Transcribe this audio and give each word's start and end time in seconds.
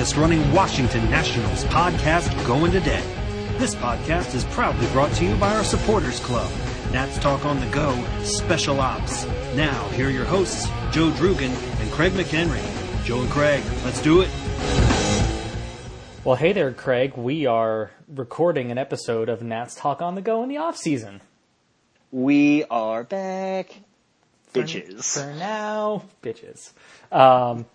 longest 0.00 0.16
running 0.16 0.52
Washington 0.54 1.10
Nationals 1.10 1.62
podcast 1.64 2.46
going 2.46 2.72
today. 2.72 3.02
This 3.58 3.74
podcast 3.74 4.34
is 4.34 4.46
proudly 4.46 4.86
brought 4.92 5.12
to 5.16 5.26
you 5.26 5.36
by 5.36 5.54
our 5.54 5.62
supporters 5.62 6.18
club, 6.20 6.50
Nats 6.90 7.18
Talk 7.18 7.44
on 7.44 7.60
the 7.60 7.66
Go 7.66 8.02
Special 8.22 8.80
Ops. 8.80 9.26
Now, 9.54 9.88
here 9.90 10.08
are 10.08 10.10
your 10.10 10.24
hosts, 10.24 10.64
Joe 10.90 11.10
Drugan 11.10 11.50
and 11.82 11.92
Craig 11.92 12.14
McHenry. 12.14 12.64
Joe 13.04 13.20
and 13.20 13.28
Craig, 13.28 13.62
let's 13.84 14.00
do 14.00 14.22
it. 14.22 14.30
Well, 16.24 16.36
hey 16.36 16.54
there, 16.54 16.72
Craig. 16.72 17.18
We 17.18 17.44
are 17.44 17.90
recording 18.08 18.70
an 18.70 18.78
episode 18.78 19.28
of 19.28 19.42
Nats 19.42 19.74
Talk 19.74 20.00
on 20.00 20.14
the 20.14 20.22
Go 20.22 20.42
in 20.42 20.48
the 20.48 20.56
off 20.56 20.78
season. 20.78 21.20
We 22.10 22.64
are 22.70 23.04
back, 23.04 23.82
For- 24.46 24.62
bitches. 24.62 25.12
For 25.12 25.34
now, 25.34 26.04
bitches. 26.22 26.72
Um, 27.12 27.66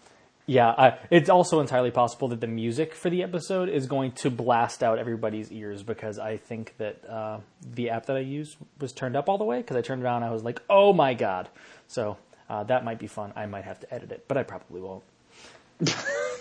yeah, 0.48 0.70
I, 0.70 0.98
it's 1.10 1.30
also 1.30 1.60
entirely 1.60 1.90
possible 1.90 2.28
that 2.28 2.40
the 2.40 2.48
music 2.48 2.94
for 2.94 3.10
the 3.10 3.24
episode 3.24 3.68
is 3.68 3.88
going 3.88 4.12
to 4.14 4.30
blast 4.30 4.84
out 4.84 5.00
everybody's 5.00 5.52
ears 5.52 5.82
because 5.82 6.20
I 6.20 6.38
think 6.38 6.76
that 6.78 7.04
uh, 7.10 7.40
the 7.62 7.90
app 7.90 8.06
that 8.06 8.16
I 8.16 8.20
use 8.20 8.56
was 8.80 8.94
turned 8.94 9.16
up 9.16 9.28
all 9.28 9.40
the 9.40 9.44
way 9.44 9.58
because 9.58 9.76
I 9.76 9.82
turned 9.82 10.04
it 10.04 10.06
on 10.08 10.22
I 10.22 10.32
was 10.32 10.44
like, 10.44 10.62
oh 10.70 10.94
my 10.94 11.16
god. 11.16 11.50
So 11.88 12.18
uh, 12.48 12.64
that 12.66 12.86
might 12.86 13.00
be 13.00 13.08
fun. 13.08 13.34
I 13.36 13.48
might 13.48 13.64
have 13.64 13.80
to 13.80 13.94
edit 13.94 14.12
it, 14.12 14.26
but 14.28 14.38
I 14.38 14.44
probably 14.44 14.82
won't. 14.82 15.04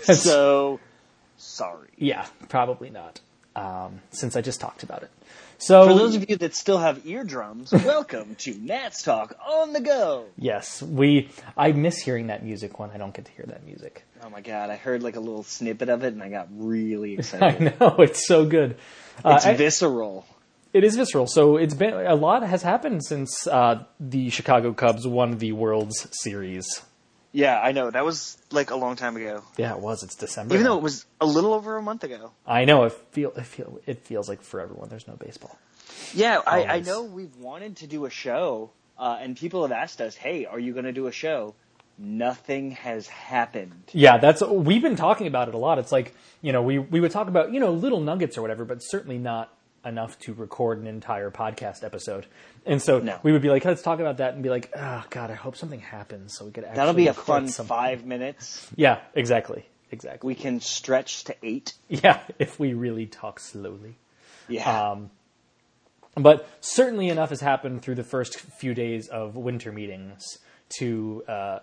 so 0.03 0.81
sorry. 1.39 1.89
Yeah, 1.97 2.27
probably 2.49 2.91
not. 2.91 3.21
Um, 3.57 4.03
since 4.11 4.37
I 4.37 4.43
just 4.43 4.61
talked 4.61 4.83
about 4.83 5.03
it. 5.03 5.11
So 5.59 5.87
For 5.89 5.95
those 5.95 6.17
of 6.17 6.29
you 6.29 6.37
that 6.37 6.55
still 6.55 6.79
have 6.79 7.07
eardrums, 7.07 7.73
welcome 7.73 8.35
to 8.41 8.55
Nats 8.55 9.03
Talk 9.03 9.37
on 9.47 9.73
the 9.73 9.81
go. 9.81 10.27
Yes, 10.37 10.83
we. 10.83 11.31
I 11.57 11.73
miss 11.73 11.99
hearing 11.99 12.27
that 12.27 12.45
music 12.45 12.79
when 12.79 12.91
I 12.91 12.99
don't 12.99 13.15
get 13.15 13.25
to 13.27 13.33
hear 13.33 13.47
that 13.49 13.65
music. 13.65 14.05
Oh 14.23 14.29
my 14.31 14.41
god, 14.41 14.71
I 14.71 14.77
heard 14.77 15.03
like 15.03 15.17
a 15.17 15.21
little 15.21 15.43
snippet 15.43 15.89
of 15.89 16.03
it 16.05 16.13
and 16.13 16.23
I 16.23 16.29
got 16.29 16.49
really 16.51 17.15
excited. 17.19 17.75
I 17.81 17.85
know 17.87 17.97
it's 17.99 18.27
so 18.27 18.45
good. 18.45 18.77
Uh, 19.25 19.35
it's 19.37 19.47
I- 19.47 19.55
visceral. 19.55 20.27
it 20.73 20.85
is 20.85 20.97
visceral. 20.97 21.27
So 21.27 21.57
it's 21.57 21.75
been 21.75 21.95
a 21.95 22.15
lot 22.15 22.43
has 22.43 22.63
happened 22.63 23.05
since 23.05 23.47
uh, 23.47 23.85
the 24.01 24.31
Chicago 24.31 24.73
Cubs 24.73 25.07
won 25.07 25.39
the 25.39 25.53
World's 25.53 26.09
Series. 26.23 26.83
Yeah, 27.35 27.61
I 27.61 27.73
know. 27.73 27.91
That 27.91 28.05
was 28.05 28.39
like 28.53 28.71
a 28.71 28.77
long 28.77 28.95
time 28.95 29.17
ago. 29.17 29.43
Yeah, 29.57 29.75
it 29.75 29.81
was. 29.81 30.05
It's 30.05 30.15
December. 30.15 30.55
Even 30.55 30.63
now. 30.63 30.71
though 30.71 30.79
it 30.79 30.83
was 30.85 31.05
a 31.21 31.27
little 31.27 31.53
over 31.53 31.77
a 31.77 31.83
month 31.83 32.05
ago. 32.05 32.31
I 32.47 32.65
know 32.65 32.85
it 32.85 32.93
feel 33.11 33.33
it 33.33 33.45
feel 33.45 33.81
it 33.87 34.07
feels 34.07 34.29
like 34.29 34.41
forever 34.41 34.73
when 34.73 34.89
there's 34.89 35.09
no 35.09 35.17
baseball. 35.17 35.59
Yeah, 36.15 36.41
I, 36.47 36.65
I 36.65 36.81
know 36.81 37.03
we've 37.03 37.37
wanted 37.37 37.79
to 37.79 37.89
do 37.89 38.05
a 38.05 38.11
show, 38.11 38.71
uh, 38.97 39.19
and 39.21 39.37
people 39.37 39.63
have 39.63 39.73
asked 39.73 40.01
us, 40.01 40.15
hey, 40.15 40.47
are 40.47 40.61
you 40.61 40.73
going 40.73 40.85
to 40.85 40.93
do 40.93 41.09
a 41.09 41.13
show? 41.13 41.55
Nothing 41.99 42.71
has 42.73 43.09
happened. 43.09 43.91
Yeah, 43.93 44.19
that's 44.19 44.41
we've 44.41 44.83
been 44.83 44.97
talking 44.97 45.27
about 45.27 45.49
it 45.49 45.55
a 45.55 45.59
lot. 45.59 45.81
It's 45.81 45.93
like 45.93 46.15
you 46.41 46.53
know 46.53 46.63
we 46.63 46.79
we 46.79 47.01
would 47.01 47.11
talk 47.11 47.27
about 47.27 47.53
you 47.53 47.59
know 47.59 47.73
little 47.73 48.01
nuggets 48.01 48.39
or 48.39 48.43
whatever, 48.43 48.65
but 48.65 48.79
certainly 48.81 49.19
not 49.19 49.53
enough 49.85 50.19
to 50.21 50.33
record 50.35 50.79
an 50.81 50.87
entire 50.87 51.31
podcast 51.31 51.85
episode. 51.85 52.27
And 52.67 52.81
so 52.81 52.99
No. 53.01 53.19
we 53.23 53.33
would 53.33 53.43
be 53.43 53.51
like, 53.51 53.65
let's 53.65 53.83
talk 53.83 54.01
about 54.01 54.17
that, 54.19 54.35
and 54.35 54.43
be 54.43 54.51
like, 54.51 54.71
oh 54.77 55.05
god, 55.11 55.31
I 55.31 55.35
hope 55.35 55.57
something 55.57 55.81
happens 55.81 56.35
so 56.37 56.45
we 56.45 56.51
could. 56.51 56.65
Actually 56.65 56.77
That'll 56.77 56.95
be 56.95 57.07
a 57.09 57.15
fun 57.15 57.49
something." 57.49 57.69
five 57.69 58.05
minutes. 58.05 58.71
Yeah, 58.77 59.01
exactly, 59.15 59.67
exactly. 59.91 60.27
We 60.29 60.35
can 60.35 60.61
stretch 60.61 61.25
to 61.25 61.37
eight. 61.43 61.75
yeah, 61.89 62.21
if 62.39 62.59
we 62.59 62.75
really 62.75 63.07
talk 63.07 63.41
slowly. 63.41 63.97
Yeah. 64.49 64.91
Um, 64.91 65.11
but 66.17 66.49
certainly 66.61 67.09
enough 67.09 67.31
has 67.31 67.41
happened 67.41 67.83
through 67.83 67.97
the 67.97 68.05
first 68.05 68.39
few 68.39 68.73
days 68.75 69.09
of 69.09 69.35
winter 69.37 69.73
meetings 69.73 70.23
to 70.79 71.25
uh, 71.27 71.59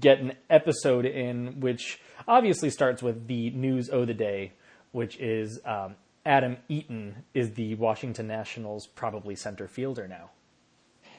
get 0.00 0.18
an 0.20 0.32
episode 0.48 1.04
in, 1.04 1.60
which 1.60 2.00
obviously 2.26 2.70
starts 2.70 3.02
with 3.02 3.26
the 3.26 3.50
news 3.50 3.88
of 3.88 4.06
the 4.06 4.14
day, 4.14 4.52
which 4.92 5.18
is 5.18 5.60
um, 5.64 5.94
Adam 6.28 6.58
Eaton 6.68 7.24
is 7.32 7.54
the 7.54 7.74
Washington 7.76 8.26
Nationals 8.26 8.86
probably 8.86 9.34
center 9.34 9.66
fielder 9.66 10.06
now. 10.06 10.28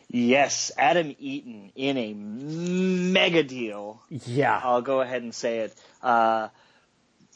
Yes, 0.08 0.72
Adam 0.78 1.16
Eaton 1.20 1.72
in 1.76 1.98
a 1.98 2.14
mega 2.14 3.42
deal. 3.42 4.02
Yeah, 4.10 4.60
I'll 4.64 4.84
go 4.84 5.02
ahead 5.02 5.24
and 5.24 5.34
say 5.34 5.60
it. 5.62 5.76
Uh, 6.04 6.50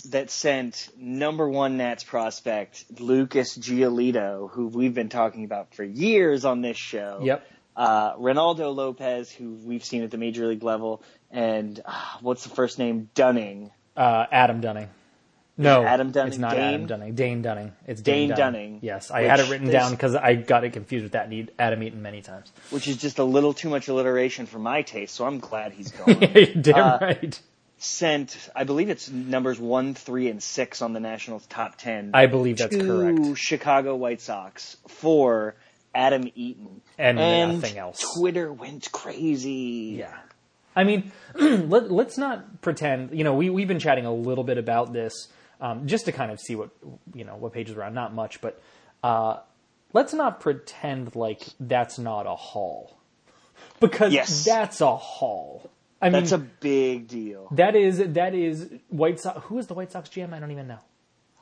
that 0.09 0.29
sent 0.29 0.89
number 0.97 1.49
one 1.49 1.77
Nats 1.77 2.03
prospect 2.03 2.85
Lucas 2.99 3.57
Giolito, 3.57 4.51
who 4.51 4.67
we've 4.67 4.93
been 4.93 5.09
talking 5.09 5.43
about 5.43 5.73
for 5.73 5.83
years 5.83 6.45
on 6.45 6.61
this 6.61 6.77
show. 6.77 7.21
Yep. 7.23 7.47
Uh, 7.75 8.15
Reynaldo 8.17 8.75
Lopez, 8.75 9.31
who 9.31 9.53
we've 9.53 9.83
seen 9.83 10.03
at 10.03 10.11
the 10.11 10.17
major 10.19 10.45
league 10.45 10.61
level, 10.61 11.01
and 11.31 11.79
uh, 11.83 12.17
what's 12.21 12.43
the 12.43 12.53
first 12.53 12.77
name? 12.77 13.09
Dunning. 13.15 13.71
uh, 13.97 14.25
Adam 14.31 14.61
Dunning. 14.61 14.89
No, 15.55 15.83
Adam 15.83 16.11
Dunning? 16.11 16.31
It's 16.31 16.39
not 16.39 16.51
Dane? 16.51 16.61
Adam 16.61 16.85
Dunning. 16.87 17.13
Dane 17.15 17.41
Dunning. 17.43 17.71
It's 17.85 18.01
Dane, 18.01 18.29
Dane 18.29 18.37
Dunning, 18.37 18.79
Yes, 18.81 19.11
I 19.11 19.21
had 19.23 19.39
it 19.39 19.49
written 19.51 19.69
down 19.69 19.91
because 19.91 20.15
I 20.15 20.33
got 20.33 20.63
it 20.63 20.73
confused 20.73 21.03
with 21.03 21.11
that 21.11 21.29
need 21.29 21.51
Adam 21.59 21.83
Eaton 21.83 22.01
many 22.01 22.21
times. 22.23 22.51
Which 22.71 22.87
is 22.87 22.97
just 22.97 23.19
a 23.19 23.23
little 23.23 23.53
too 23.53 23.69
much 23.69 23.87
alliteration 23.87 24.47
for 24.47 24.57
my 24.57 24.81
taste, 24.81 25.13
so 25.13 25.25
I'm 25.27 25.37
glad 25.39 25.73
he's 25.73 25.91
gone. 25.91 26.19
Damn 26.61 26.75
Uh, 26.75 26.97
right. 27.01 27.39
Sent, 27.77 28.49
I 28.55 28.63
believe 28.63 28.89
it's 28.89 29.09
numbers 29.11 29.59
one, 29.59 29.93
three, 29.93 30.29
and 30.29 30.41
six 30.41 30.81
on 30.81 30.93
the 30.93 30.99
Nationals 31.01 31.45
top 31.47 31.77
ten. 31.77 32.11
I 32.13 32.27
believe 32.27 32.57
that's 32.57 32.75
to 32.75 32.83
correct. 32.83 33.37
Chicago 33.37 33.95
White 33.95 34.21
Sox 34.21 34.77
for 34.87 35.55
Adam 35.93 36.31
Eaton. 36.33 36.81
And 36.97 37.17
nothing 37.17 37.77
else. 37.77 38.01
Twitter 38.17 38.51
went 38.53 38.89
crazy. 38.91 39.97
Yeah. 39.99 40.17
I 40.75 40.85
mean, 40.85 41.11
let, 41.35 41.91
let's 41.91 42.17
not 42.17 42.61
pretend. 42.61 43.15
You 43.17 43.23
know, 43.25 43.33
we 43.35 43.49
we've 43.49 43.67
been 43.67 43.79
chatting 43.79 44.05
a 44.05 44.13
little 44.13 44.43
bit 44.45 44.57
about 44.57 44.93
this 44.93 45.27
um, 45.63 45.87
just 45.87 46.05
to 46.05 46.11
kind 46.11 46.31
of 46.31 46.39
see 46.39 46.55
what 46.55 46.69
you 47.15 47.23
know 47.23 47.35
what 47.37 47.53
pages 47.53 47.75
we're 47.75 47.83
on. 47.83 47.93
Not 47.95 48.13
much, 48.13 48.39
but 48.41 48.61
uh, 49.03 49.37
let's 49.93 50.13
not 50.13 50.39
pretend 50.41 51.15
like 51.15 51.41
that's 51.59 51.97
not 51.97 52.27
a 52.27 52.35
haul 52.35 52.97
because 53.79 54.13
Yes. 54.13 54.45
that's 54.45 54.81
a 54.81 54.95
haul. 54.95 55.69
I 56.01 56.07
mean, 56.07 56.13
That's 56.13 56.33
a 56.33 56.37
big 56.37 57.07
deal. 57.07 57.47
that 57.51 57.77
is 57.77 57.97
that 57.99 58.35
is 58.35 58.69
White 58.89 59.21
Sox. 59.21 59.39
Who 59.45 59.57
is 59.57 59.67
the 59.67 59.73
White 59.73 59.89
Sox 59.93 60.09
GM? 60.09 60.33
I 60.33 60.39
don't 60.41 60.51
even 60.51 60.67
know. 60.67 60.79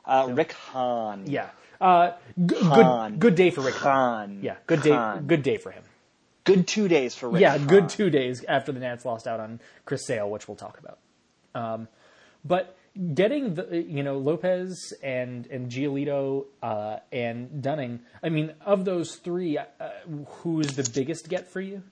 Uh, 0.04 0.28
Rick 0.30 0.52
Hahn. 0.52 1.24
Yeah. 1.26 1.48
Uh, 1.80 2.12
g- 2.46 2.54
Hahn. 2.62 3.10
good 3.14 3.20
good 3.20 3.34
day 3.34 3.50
for 3.50 3.60
Rick. 3.62 3.74
Hahn. 3.74 4.28
Hahn. 4.36 4.38
Yeah, 4.42 4.54
good 4.68 4.82
day. 4.82 5.18
Good 5.26 5.42
day 5.42 5.56
for 5.56 5.72
him. 5.72 5.82
Good 6.44 6.68
two 6.68 6.86
days 6.86 7.14
for 7.16 7.28
Rick 7.28 7.40
yeah, 7.40 7.58
good 7.58 7.88
two 7.88 8.08
days 8.10 8.44
after 8.44 8.70
the 8.72 8.78
Nats 8.80 9.04
lost 9.04 9.26
out 9.26 9.40
on 9.40 9.58
Chris 9.84 10.06
Sale, 10.06 10.30
which 10.30 10.46
we'll 10.46 10.56
talk 10.56 10.78
about. 10.78 10.98
Um, 11.56 11.88
but 12.44 12.76
getting 13.14 13.54
the 13.54 13.82
you 13.88 14.02
know 14.02 14.18
Lopez 14.18 14.92
and 15.02 15.46
and 15.46 15.70
Giolito 15.70 16.46
uh, 16.62 16.98
and 17.10 17.62
Dunning. 17.62 18.00
I 18.22 18.28
mean, 18.28 18.52
of 18.64 18.84
those 18.84 19.16
three, 19.16 19.58
uh, 19.58 19.64
who's 20.26 20.68
the 20.68 20.88
biggest 20.94 21.28
get 21.28 21.48
for 21.48 21.60
you? 21.60 21.82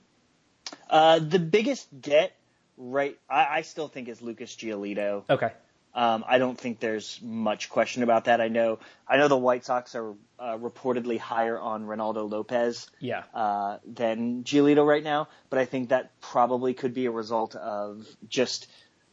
Uh, 0.89 1.19
the 1.19 1.39
biggest 1.39 1.89
get, 2.00 2.33
right, 2.77 3.19
I, 3.28 3.59
I 3.59 3.62
still 3.62 3.89
think 3.89 4.09
is 4.09 4.21
Lucas 4.22 4.55
Giolito. 4.55 5.25
Okay. 5.28 5.50
Um, 5.93 6.25
I 6.28 6.39
don't 6.39 6.56
think 6.56 6.78
there's 6.78 7.19
much 7.21 7.69
question 7.69 8.05
about 8.05 8.27
that. 8.27 8.41
I 8.41 8.47
know, 8.47 8.78
I 9.09 9.16
know 9.16 9.27
the 9.27 9.37
White 9.37 9.65
Sox 9.65 9.97
are 9.97 10.12
uh, 10.39 10.56
reportedly 10.56 11.19
higher 11.19 11.59
on 11.59 11.87
Reynaldo 11.87 12.31
Lopez 12.31 12.89
Yeah. 13.00 13.25
uh, 13.34 13.78
than 13.84 14.44
Giolito 14.44 14.87
right 14.87 15.03
now, 15.03 15.27
but 15.49 15.59
I 15.59 15.65
think 15.65 15.89
that 15.89 16.12
probably 16.21 16.75
could 16.75 16.94
be 16.94 17.06
a 17.06 17.10
result 17.10 17.56
of 17.56 18.06
just 18.28 18.69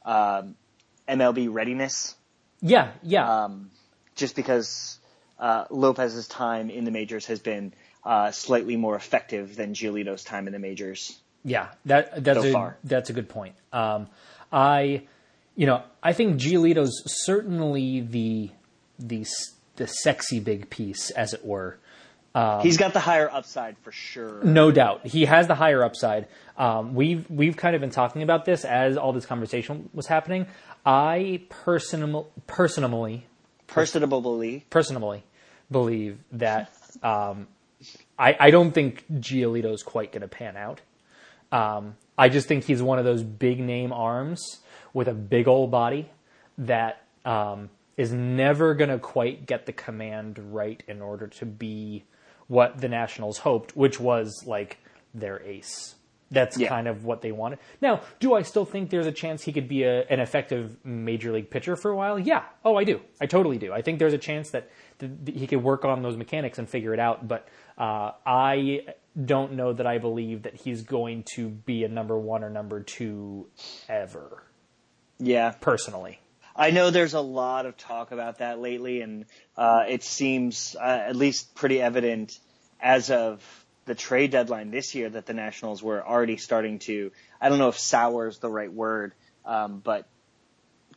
um, 0.06 0.56
MLB 1.08 1.48
readiness. 1.52 2.16
Yeah. 2.62 2.92
Yeah. 3.04 3.44
Um, 3.46 3.72
just 4.16 4.36
because 4.36 5.00
uh, 5.40 5.66
Lopez's 5.70 6.28
time 6.28 6.70
in 6.70 6.84
the 6.84 6.92
majors 6.92 7.26
has 7.28 7.40
been 7.40 7.74
uh, 8.04 8.32
slightly 8.32 8.78
more 8.78 8.96
effective 8.96 9.56
than 9.56 9.74
Giolito's 9.74 10.24
time 10.24 10.48
in 10.48 10.54
the 10.54 10.60
majors. 10.60 11.18
Yeah, 11.44 11.70
that 11.86 12.24
that's 12.24 12.42
so 12.42 12.50
a 12.50 12.52
far. 12.52 12.78
that's 12.84 13.10
a 13.10 13.14
good 13.14 13.30
point. 13.30 13.56
Um, 13.72 14.08
I, 14.52 15.04
you 15.56 15.66
know, 15.66 15.84
I 16.02 16.14
think 16.14 16.40
Giolito's 16.42 17.04
certainly 17.26 18.02
the 18.02 18.50
the 19.00 19.26
the 19.76 19.88
sexy 19.88 20.40
big 20.40 20.70
piece, 20.70 21.10
as 21.12 21.34
it 21.34 21.46
were. 21.46 21.78
Um, 22.38 22.62
He's 22.62 22.78
got 22.78 22.94
the 22.94 23.00
higher 23.00 23.30
upside 23.32 23.78
for 23.80 23.92
sure. 23.92 24.44
No 24.44 24.72
doubt, 24.72 25.08
he 25.08 25.26
has 25.26 25.48
the 25.48 25.56
higher 25.56 25.84
upside. 25.84 26.28
Um, 26.58 26.94
we've 26.94 27.30
we've 27.30 27.58
kind 27.58 27.74
of 27.76 27.82
been 27.82 27.90
talking 27.90 28.22
about 28.22 28.46
this 28.46 28.64
as 28.64 28.96
all 28.96 29.12
this 29.12 29.26
conversation 29.26 29.90
was 29.94 30.08
happening. 30.08 30.46
I 30.86 31.42
personal 31.50 32.30
personally 32.46 33.26
Personably, 33.68 34.64
personally 34.70 35.24
believe 35.70 36.20
that 36.32 36.72
um, 37.04 37.48
I, 38.18 38.36
I 38.40 38.50
don't 38.50 38.72
think 38.72 39.04
Giolito's 39.12 39.84
quite 39.84 40.12
going 40.12 40.22
to 40.22 40.28
pan 40.28 40.56
out. 40.56 40.82
Um, 41.52 41.96
I 42.18 42.30
just 42.30 42.48
think 42.48 42.64
he's 42.64 42.82
one 42.82 42.98
of 42.98 43.06
those 43.06 43.24
big 43.24 43.60
name 43.60 43.92
arms 43.92 44.60
with 44.94 45.08
a 45.08 45.14
big 45.14 45.48
old 45.48 45.70
body 45.70 46.10
that 46.58 47.04
um, 47.26 47.70
is 47.98 48.12
never 48.14 48.74
going 48.74 48.90
to 48.90 49.00
quite 49.00 49.46
get 49.46 49.66
the 49.66 49.74
command 49.74 50.40
right 50.54 50.82
in 50.88 51.02
order 51.02 51.28
to 51.28 51.46
be 51.46 52.06
what 52.48 52.80
the 52.80 52.88
Nationals 52.90 53.40
hoped, 53.40 53.76
which 53.76 54.00
was 54.00 54.44
like 54.46 54.78
their 55.14 55.42
ace. 55.44 55.96
That's 56.30 56.58
Yeah. 56.58 56.68
kind 56.68 56.88
of 56.90 57.06
what 57.06 57.22
they 57.22 57.32
wanted. 57.32 57.60
Now, 57.82 58.02
do 58.20 58.34
I 58.34 58.42
still 58.42 58.66
think 58.66 58.90
there's 58.90 59.06
a 59.08 59.14
chance 59.14 59.44
he 59.44 59.54
could 59.54 59.70
be 59.70 59.84
a, 59.84 60.04
an 60.10 60.20
effective 60.20 60.76
major 60.86 61.32
league 61.32 61.50
pitcher 61.50 61.78
for 61.78 61.90
a 61.92 61.96
while? 61.96 62.20
Yeah. 62.20 62.44
Oh, 62.66 62.76
I 62.76 62.84
do. 62.84 63.00
I 63.22 63.28
totally 63.28 63.58
do. 63.58 63.72
I 63.72 63.82
think 63.82 63.98
there's 64.00 64.14
a 64.14 64.18
chance 64.18 64.50
that 64.52 64.70
th- 65.00 65.12
th- 65.26 65.40
he 65.40 65.48
could 65.48 65.64
work 65.64 65.86
on 65.86 66.02
those 66.02 66.18
mechanics 66.18 66.58
and 66.60 66.70
figure 66.70 66.94
it 66.94 67.00
out. 67.00 67.30
But 67.30 67.48
uh, 67.78 68.12
I 68.26 68.88
don't 69.24 69.54
know 69.54 69.72
that 69.72 69.88
I 69.88 70.00
believe 70.00 70.44
that 70.44 70.56
he's 70.56 70.82
going 70.84 71.24
to 71.36 71.48
be 71.48 71.86
a 71.86 71.88
number 71.88 72.18
one 72.20 72.44
or 72.44 72.50
number 72.50 72.82
two 72.82 73.48
ever, 73.88 74.44
Yeah, 75.20 75.52
personally. 75.52 76.20
I 76.58 76.72
know 76.72 76.90
there's 76.90 77.14
a 77.14 77.22
lot 77.22 77.66
of 77.66 77.78
talk 77.78 78.12
about 78.12 78.40
that 78.40 78.60
lately, 78.60 79.02
and 79.02 79.26
uh, 79.56 79.84
it 79.88 80.04
seems 80.04 80.76
uh, 80.80 80.84
at 81.08 81.16
least 81.16 81.54
pretty 81.56 81.80
evident 81.82 82.40
as 82.82 83.12
of 83.12 83.44
the 83.86 83.96
trade 83.96 84.32
deadline 84.32 84.72
this 84.72 84.96
year 84.96 85.10
that 85.10 85.26
the 85.26 85.34
Nationals 85.34 85.82
were 85.84 86.06
already 86.06 86.38
starting 86.38 86.80
to. 86.80 87.12
I 87.40 87.50
don't 87.50 87.60
know 87.60 87.70
if 87.70 87.78
sour 87.78 88.28
is 88.28 88.40
the 88.40 88.50
right 88.50 88.72
word, 88.72 89.14
um, 89.46 89.80
but 89.84 90.08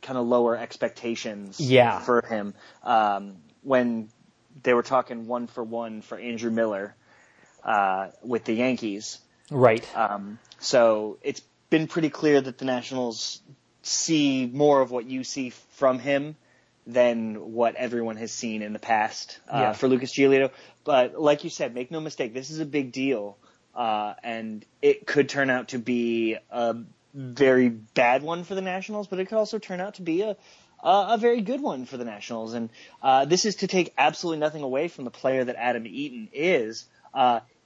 kind 0.02 0.18
of 0.18 0.26
lower 0.26 0.56
expectations 0.56 1.60
Yeah. 1.60 2.00
for 2.00 2.22
him 2.22 2.54
um, 2.82 3.36
when 3.62 4.08
they 4.62 4.72
were 4.74 4.82
talking 4.82 5.26
one 5.26 5.46
for 5.46 5.62
one 5.62 6.00
for 6.00 6.18
Andrew 6.18 6.50
Miller 6.50 6.94
uh, 7.62 8.08
with 8.22 8.44
the 8.44 8.54
Yankees. 8.54 9.18
Right. 9.50 9.86
Um, 9.96 10.38
so 10.58 11.18
it's 11.22 11.42
been 11.68 11.86
pretty 11.86 12.08
clear 12.10 12.40
that 12.40 12.58
the 12.58 12.64
Nationals 12.64 13.40
see 13.82 14.46
more 14.52 14.80
of 14.80 14.90
what 14.90 15.06
you 15.06 15.24
see 15.24 15.50
from 15.50 15.98
him 15.98 16.36
than 16.86 17.52
what 17.52 17.74
everyone 17.76 18.16
has 18.16 18.32
seen 18.32 18.62
in 18.62 18.72
the 18.72 18.78
past 18.78 19.38
uh, 19.48 19.58
Yeah. 19.58 19.72
for 19.72 19.88
Lucas 19.88 20.12
Giolito. 20.14 20.50
But 20.84 21.20
like 21.20 21.44
you 21.44 21.50
said, 21.50 21.74
make 21.74 21.90
no 21.90 22.00
mistake, 22.00 22.34
this 22.34 22.50
is 22.50 22.58
a 22.60 22.66
big 22.66 22.92
deal, 22.92 23.36
uh, 23.74 24.14
and 24.22 24.64
it 24.82 25.06
could 25.06 25.28
turn 25.28 25.50
out 25.50 25.68
to 25.68 25.78
be 25.78 26.36
a 26.50 26.76
very 27.14 27.68
bad 27.68 28.22
one 28.22 28.44
for 28.44 28.54
the 28.54 28.62
Nationals, 28.62 29.06
but 29.06 29.18
it 29.18 29.26
could 29.26 29.38
also 29.38 29.58
turn 29.58 29.80
out 29.80 29.94
to 29.94 30.02
be 30.02 30.22
a 30.22 30.36
a, 30.82 31.08
a 31.10 31.18
very 31.18 31.42
good 31.42 31.60
one 31.60 31.84
for 31.84 31.98
the 31.98 32.04
Nationals. 32.06 32.54
And 32.54 32.70
uh, 33.02 33.26
this 33.26 33.44
is 33.44 33.56
to 33.56 33.66
take 33.66 33.92
absolutely 33.98 34.40
nothing 34.40 34.62
away 34.62 34.88
from 34.88 35.04
the 35.04 35.10
player 35.10 35.44
that 35.44 35.56
Adam 35.56 35.86
Eaton 35.86 36.28
is. 36.32 36.86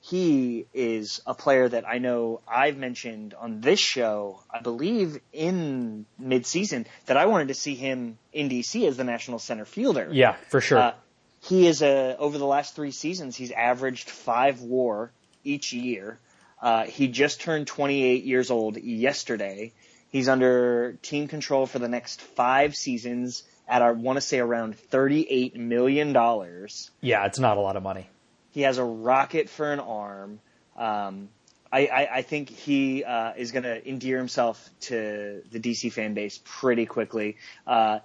He 0.06 0.66
is 0.74 1.22
a 1.26 1.32
player 1.32 1.66
that 1.66 1.88
I 1.88 1.96
know 1.96 2.42
I've 2.46 2.76
mentioned 2.76 3.32
on 3.32 3.62
this 3.62 3.80
show, 3.80 4.40
I 4.50 4.60
believe 4.60 5.18
in 5.32 6.04
midseason, 6.20 6.84
that 7.06 7.16
I 7.16 7.24
wanted 7.24 7.48
to 7.48 7.54
see 7.54 7.74
him 7.74 8.18
in 8.30 8.50
DC 8.50 8.86
as 8.86 8.98
the 8.98 9.04
national 9.04 9.38
center 9.38 9.64
fielder. 9.64 10.10
yeah, 10.12 10.36
for 10.50 10.60
sure. 10.60 10.78
Uh, 10.78 10.92
he 11.40 11.66
is 11.66 11.80
a 11.80 12.18
over 12.18 12.36
the 12.36 12.44
last 12.44 12.76
three 12.76 12.90
seasons, 12.90 13.34
he's 13.34 13.50
averaged 13.50 14.10
five 14.10 14.60
WAR 14.60 15.10
each 15.42 15.72
year. 15.72 16.18
Uh, 16.60 16.84
he 16.84 17.08
just 17.08 17.40
turned 17.40 17.66
28 17.66 18.24
years 18.24 18.50
old 18.50 18.76
yesterday. 18.76 19.72
He's 20.10 20.28
under 20.28 20.98
team 21.00 21.28
control 21.28 21.64
for 21.64 21.78
the 21.78 21.88
next 21.88 22.20
five 22.20 22.76
seasons 22.76 23.42
at 23.66 23.80
I 23.80 23.92
want 23.92 24.18
to 24.18 24.20
say 24.20 24.38
around 24.38 24.76
38 24.76 25.56
million 25.56 26.12
dollars. 26.12 26.90
yeah, 27.00 27.24
it's 27.24 27.38
not 27.38 27.56
a 27.56 27.60
lot 27.60 27.76
of 27.76 27.82
money. 27.82 28.10
He 28.54 28.62
has 28.62 28.78
a 28.78 28.84
rocket 28.84 29.50
for 29.50 29.72
an 29.72 29.80
arm. 29.80 30.38
Um, 30.76 31.28
I, 31.72 31.86
I, 31.86 32.08
I 32.18 32.22
think 32.22 32.48
he 32.50 33.02
uh, 33.02 33.32
is 33.36 33.50
going 33.50 33.64
to 33.64 33.86
endear 33.88 34.16
himself 34.16 34.70
to 34.82 35.42
the 35.50 35.58
DC 35.58 35.92
fan 35.92 36.14
base 36.14 36.40
pretty 36.44 36.86
quickly. 36.86 37.36
Uh, 37.66 37.98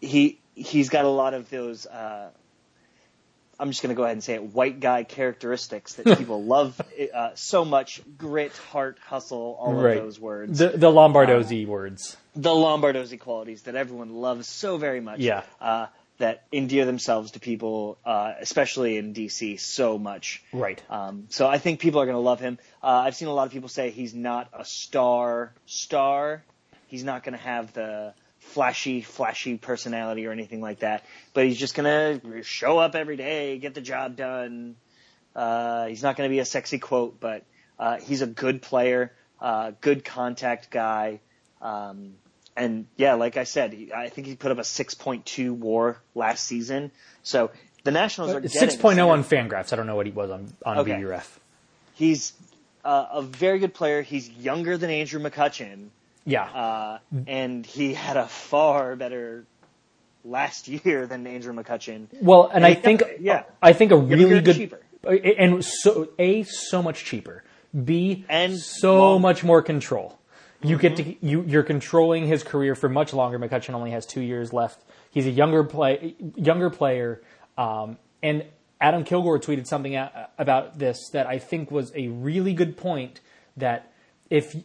he 0.00 0.40
he's 0.56 0.88
got 0.88 1.04
a 1.04 1.08
lot 1.08 1.34
of 1.34 1.48
those. 1.50 1.86
Uh, 1.86 2.30
I'm 3.60 3.70
just 3.70 3.80
going 3.80 3.94
to 3.94 3.94
go 3.96 4.02
ahead 4.02 4.14
and 4.16 4.24
say 4.24 4.34
it. 4.34 4.42
White 4.42 4.80
guy 4.80 5.04
characteristics 5.04 5.94
that 5.94 6.04
people 6.18 6.42
love 6.42 6.78
uh, 7.14 7.30
so 7.36 7.64
much: 7.64 8.02
grit, 8.18 8.56
heart, 8.56 8.98
hustle, 9.06 9.56
all 9.60 9.72
Right. 9.72 9.96
of 9.98 10.02
those 10.02 10.18
words. 10.18 10.58
The 10.58 10.70
the 10.70 10.90
Lombardozzi 10.90 11.64
words. 11.64 12.16
the 12.34 12.50
Lombardozzi 12.50 13.20
qualities 13.20 13.62
that 13.62 13.76
everyone 13.76 14.14
loves 14.14 14.48
so 14.48 14.78
very 14.78 15.00
much. 15.00 15.20
Yeah. 15.20 15.44
That 16.18 16.44
endear 16.50 16.86
themselves 16.86 17.32
to 17.32 17.40
people, 17.40 17.98
uh, 18.04 18.32
especially 18.40 18.96
in 18.96 19.12
DC, 19.12 19.60
so 19.60 19.98
much. 19.98 20.42
Right. 20.50 20.82
Um, 20.88 21.26
so 21.28 21.46
I 21.46 21.58
think 21.58 21.78
people 21.78 22.00
are 22.00 22.06
going 22.06 22.16
to 22.16 22.20
love 22.20 22.40
him. 22.40 22.58
Uh, 22.82 23.02
I've 23.04 23.14
seen 23.14 23.28
a 23.28 23.34
lot 23.34 23.46
of 23.46 23.52
people 23.52 23.68
say 23.68 23.90
he's 23.90 24.14
not 24.14 24.48
a 24.54 24.64
star 24.64 25.52
star. 25.66 26.42
He's 26.86 27.04
not 27.04 27.22
going 27.22 27.36
to 27.36 27.42
have 27.42 27.72
the 27.74 28.14
flashy, 28.38 29.02
flashy 29.02 29.58
personality 29.58 30.26
or 30.26 30.32
anything 30.32 30.60
like 30.60 30.80
that. 30.80 31.04
But 31.34 31.44
he's 31.44 31.58
just 31.58 31.74
going 31.74 32.20
to 32.20 32.42
show 32.42 32.78
up 32.78 32.94
every 32.94 33.16
day, 33.16 33.58
get 33.58 33.74
the 33.74 33.80
job 33.80 34.16
done. 34.16 34.76
Uh, 35.34 35.86
he's 35.86 36.02
not 36.02 36.16
going 36.16 36.28
to 36.30 36.32
be 36.32 36.38
a 36.38 36.44
sexy 36.44 36.78
quote, 36.78 37.20
but 37.20 37.44
uh, 37.78 37.98
he's 37.98 38.22
a 38.22 38.26
good 38.26 38.62
player, 38.62 39.12
uh, 39.40 39.72
good 39.80 40.04
contact 40.04 40.70
guy. 40.70 41.20
Um, 41.60 42.14
and 42.56 42.86
yeah, 42.96 43.14
like 43.14 43.36
I 43.36 43.44
said, 43.44 43.72
he, 43.72 43.92
I 43.92 44.08
think 44.08 44.26
he 44.26 44.34
put 44.36 44.50
up 44.50 44.58
a 44.58 44.62
6.2 44.62 45.50
WAR 45.52 45.98
last 46.14 46.44
season. 46.46 46.90
So 47.22 47.50
the 47.84 47.90
Nationals 47.90 48.32
are 48.32 48.40
getting 48.40 48.58
Six 48.58 48.76
oh 48.82 49.08
on 49.10 49.24
Fangraphs. 49.24 49.72
I 49.72 49.76
don't 49.76 49.86
know 49.86 49.96
what 49.96 50.06
he 50.06 50.12
was 50.12 50.30
on 50.30 50.52
on 50.64 50.78
Okay. 50.78 51.00
BURF. 51.00 51.40
He's 51.94 52.32
uh, 52.84 53.06
a 53.12 53.22
very 53.22 53.58
good 53.58 53.74
player. 53.74 54.02
He's 54.02 54.28
younger 54.28 54.76
than 54.78 54.90
Andrew 54.90 55.20
McCutchen, 55.20 55.88
Yeah. 56.24 56.44
uh, 56.44 56.98
and 57.26 57.64
he 57.66 57.94
had 57.94 58.16
a 58.16 58.26
far 58.26 58.96
better 58.96 59.44
last 60.24 60.68
year 60.68 61.06
than 61.06 61.26
Andrew 61.26 61.52
McCutchen. 61.54 62.06
well, 62.20 62.50
and 62.52 62.64
I 62.64 62.70
yeah, 62.70 62.74
think 62.74 63.02
yeah. 63.20 63.42
I 63.62 63.72
think 63.72 63.92
a 63.92 63.96
really 63.96 64.40
good 64.40 64.56
cheaper. 64.56 64.80
and 65.04 65.64
so 65.64 66.08
a 66.18 66.42
so 66.44 66.82
much 66.82 67.04
cheaper. 67.04 67.42
B 67.84 68.24
And 68.28 68.58
so 68.58 68.98
long- 69.12 69.22
much 69.22 69.44
more 69.44 69.62
control. 69.62 70.18
You 70.62 70.78
get 70.78 70.94
Mm-hmm. 70.94 71.10
to 71.20 71.26
you 71.26 71.42
you're 71.42 71.62
controlling 71.62 72.26
his 72.26 72.42
career 72.42 72.74
for 72.74 72.88
much 72.88 73.12
longer. 73.12 73.38
McCutchen 73.38 73.74
only 73.74 73.90
has 73.90 74.06
two 74.06 74.20
years 74.20 74.52
left. 74.52 74.82
He's 75.10 75.26
a 75.26 75.30
younger 75.30 75.64
play 75.64 76.14
younger 76.34 76.70
player, 76.70 77.22
um, 77.58 77.98
and 78.22 78.44
Adam 78.80 79.04
Kilgore 79.04 79.38
tweeted 79.38 79.66
something 79.66 79.96
about 80.38 80.78
this 80.78 81.10
that 81.12 81.26
I 81.26 81.38
think 81.38 81.70
was 81.70 81.92
a 81.94 82.08
really 82.08 82.52
good 82.52 82.76
point. 82.76 83.20
That 83.56 83.92
if 84.30 84.56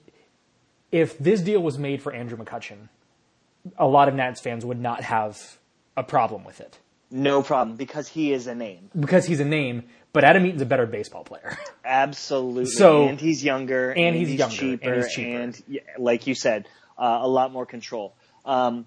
if 0.92 1.18
this 1.18 1.42
deal 1.42 1.62
was 1.62 1.78
made 1.78 2.02
for 2.02 2.14
Andrew 2.14 2.38
McCutchen, 2.38 2.90
a 3.78 3.88
lot 3.88 4.08
of 4.08 4.16
Nats 4.16 4.42
fans 4.42 4.66
would 4.66 4.80
not 4.80 5.04
have 5.04 5.58
a 5.98 6.04
problem 6.04 6.44
with 6.44 6.62
it 6.62 6.80
No 7.12 7.44
problem 7.44 7.76
because 7.76 8.08
he 8.08 8.32
is 8.32 8.48
a 8.48 8.56
name. 8.56 8.90
because 8.98 9.26
he's 9.26 9.40
a 9.42 9.46
name. 9.46 9.84
But 10.14 10.24
Adam 10.24 10.46
Eaton's 10.46 10.62
a 10.62 10.66
better 10.66 10.86
baseball 10.86 11.24
player. 11.24 11.58
Absolutely. 11.86 12.66
So- 12.66 13.08
and 13.08 13.20
he's 13.20 13.44
younger, 13.44 13.92
and 13.92 14.16
he's 14.16 14.34
younger, 14.34 14.44
and 14.44 14.82
cheaper, 14.82 14.96
he's 14.96 15.14
cheaper. 15.14 15.40
and, 15.40 15.64
like 15.98 16.28
you 16.28 16.36
said, 16.36 16.68
uh, 16.98 17.20
a 17.22 17.28
lot 17.28 17.52
more 17.52 17.66
control. 17.66 18.14
Um, 18.46 18.86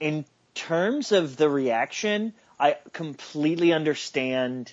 in 0.00 0.24
terms 0.54 1.12
of 1.12 1.36
the 1.36 1.48
reaction, 1.48 2.32
I 2.58 2.76
completely 2.92 3.72
understand, 3.72 4.72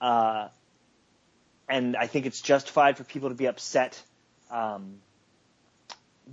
uh, 0.00 0.48
and 1.68 1.96
I 1.96 2.06
think 2.06 2.26
it's 2.26 2.40
justified 2.40 2.96
for 2.96 3.04
people 3.04 3.28
to 3.30 3.34
be 3.34 3.46
upset 3.46 4.00
um, 4.50 4.98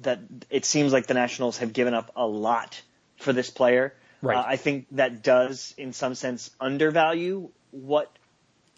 that 0.01 0.19
it 0.49 0.65
seems 0.65 0.93
like 0.93 1.07
the 1.07 1.13
Nationals 1.13 1.57
have 1.57 1.73
given 1.73 1.93
up 1.93 2.11
a 2.15 2.25
lot 2.25 2.81
for 3.17 3.33
this 3.33 3.49
player. 3.49 3.93
Right. 4.23 4.37
Uh, 4.37 4.43
I 4.47 4.55
think 4.55 4.87
that 4.91 5.21
does, 5.21 5.75
in 5.77 5.91
some 5.91 6.15
sense, 6.15 6.49
undervalue 6.59 7.49
what 7.71 8.09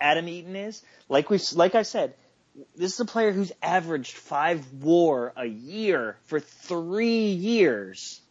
Adam 0.02 0.28
Eaton 0.28 0.56
is. 0.56 0.82
Like 1.08 1.30
we, 1.30 1.40
like 1.54 1.75
I 1.75 1.84
said, 1.84 2.16
this 2.75 2.94
is 2.94 3.00
a 3.00 3.06
player 3.06 3.32
who's 3.32 3.52
averaged 3.62 4.14
five 4.14 4.66
WAR 4.74 5.34
a 5.38 5.46
year 5.46 6.18
for 6.25 6.40
three 6.40 7.28
years 7.28 8.22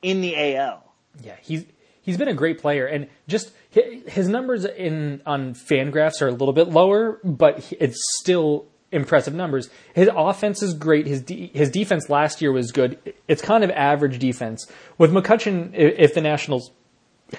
in 0.00 0.22
the 0.22 0.56
AL. 0.56 0.82
Yeah, 1.22 1.36
he's 1.42 1.66
he's 2.00 2.16
been 2.16 2.28
a 2.28 2.34
great 2.34 2.58
player, 2.58 2.86
and 2.86 3.08
just 3.28 3.50
his 3.70 4.26
numbers 4.26 4.64
in 4.64 5.20
on 5.26 5.54
Fangraphs 5.54 6.22
are 6.22 6.28
a 6.28 6.32
little 6.32 6.54
bit 6.54 6.68
lower, 6.68 7.20
but 7.22 7.70
it's 7.78 8.00
still 8.18 8.66
impressive 8.96 9.34
numbers. 9.34 9.70
His 9.94 10.08
offense 10.14 10.62
is 10.62 10.74
great. 10.74 11.06
His 11.06 11.22
de- 11.22 11.48
his 11.54 11.70
defense 11.70 12.08
last 12.08 12.42
year 12.42 12.50
was 12.52 12.72
good. 12.72 12.98
It's 13.28 13.42
kind 13.42 13.62
of 13.62 13.70
average 13.70 14.18
defense 14.18 14.66
with 14.98 15.12
McCutchen. 15.12 15.70
If 15.74 16.14
the 16.14 16.20
Nationals, 16.20 16.70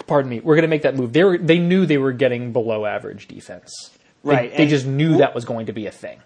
pardon 0.06 0.30
me, 0.30 0.40
we're 0.40 0.56
going 0.56 0.64
to 0.64 0.68
make 0.70 0.84
that 0.84 0.96
move, 0.96 1.14
they 1.14 1.24
were 1.24 1.38
they 1.38 1.60
knew 1.60 1.86
they 1.86 1.98
were 1.98 2.14
getting 2.14 2.54
below 2.54 2.86
average 2.86 3.28
defense. 3.28 3.74
They- 3.92 3.98
Right, 4.24 4.52
They, 4.52 4.64
and- 4.64 4.70
just 4.70 4.86
knew 4.86 5.18
that 5.18 5.34
was 5.36 5.46
going 5.46 5.68
to 5.68 5.74
be 5.74 5.86
a 5.88 5.92
thing. 5.92 6.20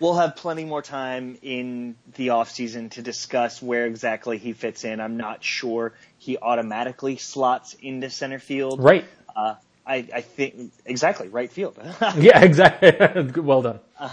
We'll 0.00 0.14
have 0.16 0.34
plenty 0.34 0.64
more 0.64 0.82
time 0.82 1.38
in 1.42 1.94
the 2.14 2.28
offseason 2.28 2.90
to 2.92 3.02
discuss 3.02 3.62
where 3.62 3.86
exactly 3.86 4.36
he 4.38 4.52
fits 4.52 4.84
in. 4.84 5.00
I'm 5.00 5.16
not 5.16 5.44
sure 5.44 5.92
he 6.18 6.38
automatically 6.38 7.18
slots 7.18 7.74
into 7.74 8.10
center 8.10 8.40
field. 8.40 8.82
Right. 8.82 9.04
Uh, 9.36 9.54
I, 9.86 10.06
I 10.12 10.20
think 10.22 10.72
exactly 10.86 11.28
right 11.28 11.50
field. 11.52 11.78
Yeah. 12.16 12.42
Exactly. 12.42 13.40
well 13.42 13.62
done. 13.62 13.80
uh, 13.98 14.10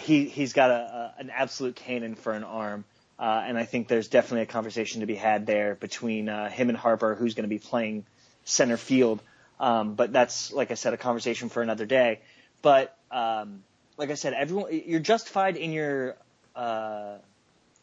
he 0.00 0.26
he's 0.26 0.52
got 0.52 0.70
a, 0.70 0.74
a 0.74 1.14
an 1.20 1.30
absolute 1.30 1.76
cannon 1.76 2.14
for 2.14 2.32
an 2.32 2.44
arm, 2.44 2.84
uh, 3.18 3.42
and 3.46 3.58
I 3.58 3.64
think 3.64 3.88
there's 3.88 4.08
definitely 4.08 4.42
a 4.42 4.46
conversation 4.46 5.00
to 5.00 5.06
be 5.06 5.14
had 5.14 5.46
there 5.46 5.74
between 5.74 6.28
uh, 6.28 6.48
him 6.48 6.68
and 6.68 6.78
Harper, 6.78 7.14
who's 7.14 7.34
going 7.34 7.44
to 7.44 7.48
be 7.48 7.58
playing 7.58 8.04
center 8.44 8.76
field. 8.76 9.20
Um, 9.60 9.94
but 9.94 10.12
that's 10.12 10.52
like 10.52 10.70
I 10.70 10.74
said, 10.74 10.94
a 10.94 10.96
conversation 10.96 11.48
for 11.48 11.62
another 11.62 11.86
day. 11.86 12.20
But 12.62 12.96
um, 13.10 13.62
like 13.96 14.10
I 14.10 14.14
said, 14.14 14.32
everyone 14.32 14.68
you're 14.86 15.00
justified 15.00 15.56
in 15.56 15.72
your 15.72 16.16
uh, 16.58 17.18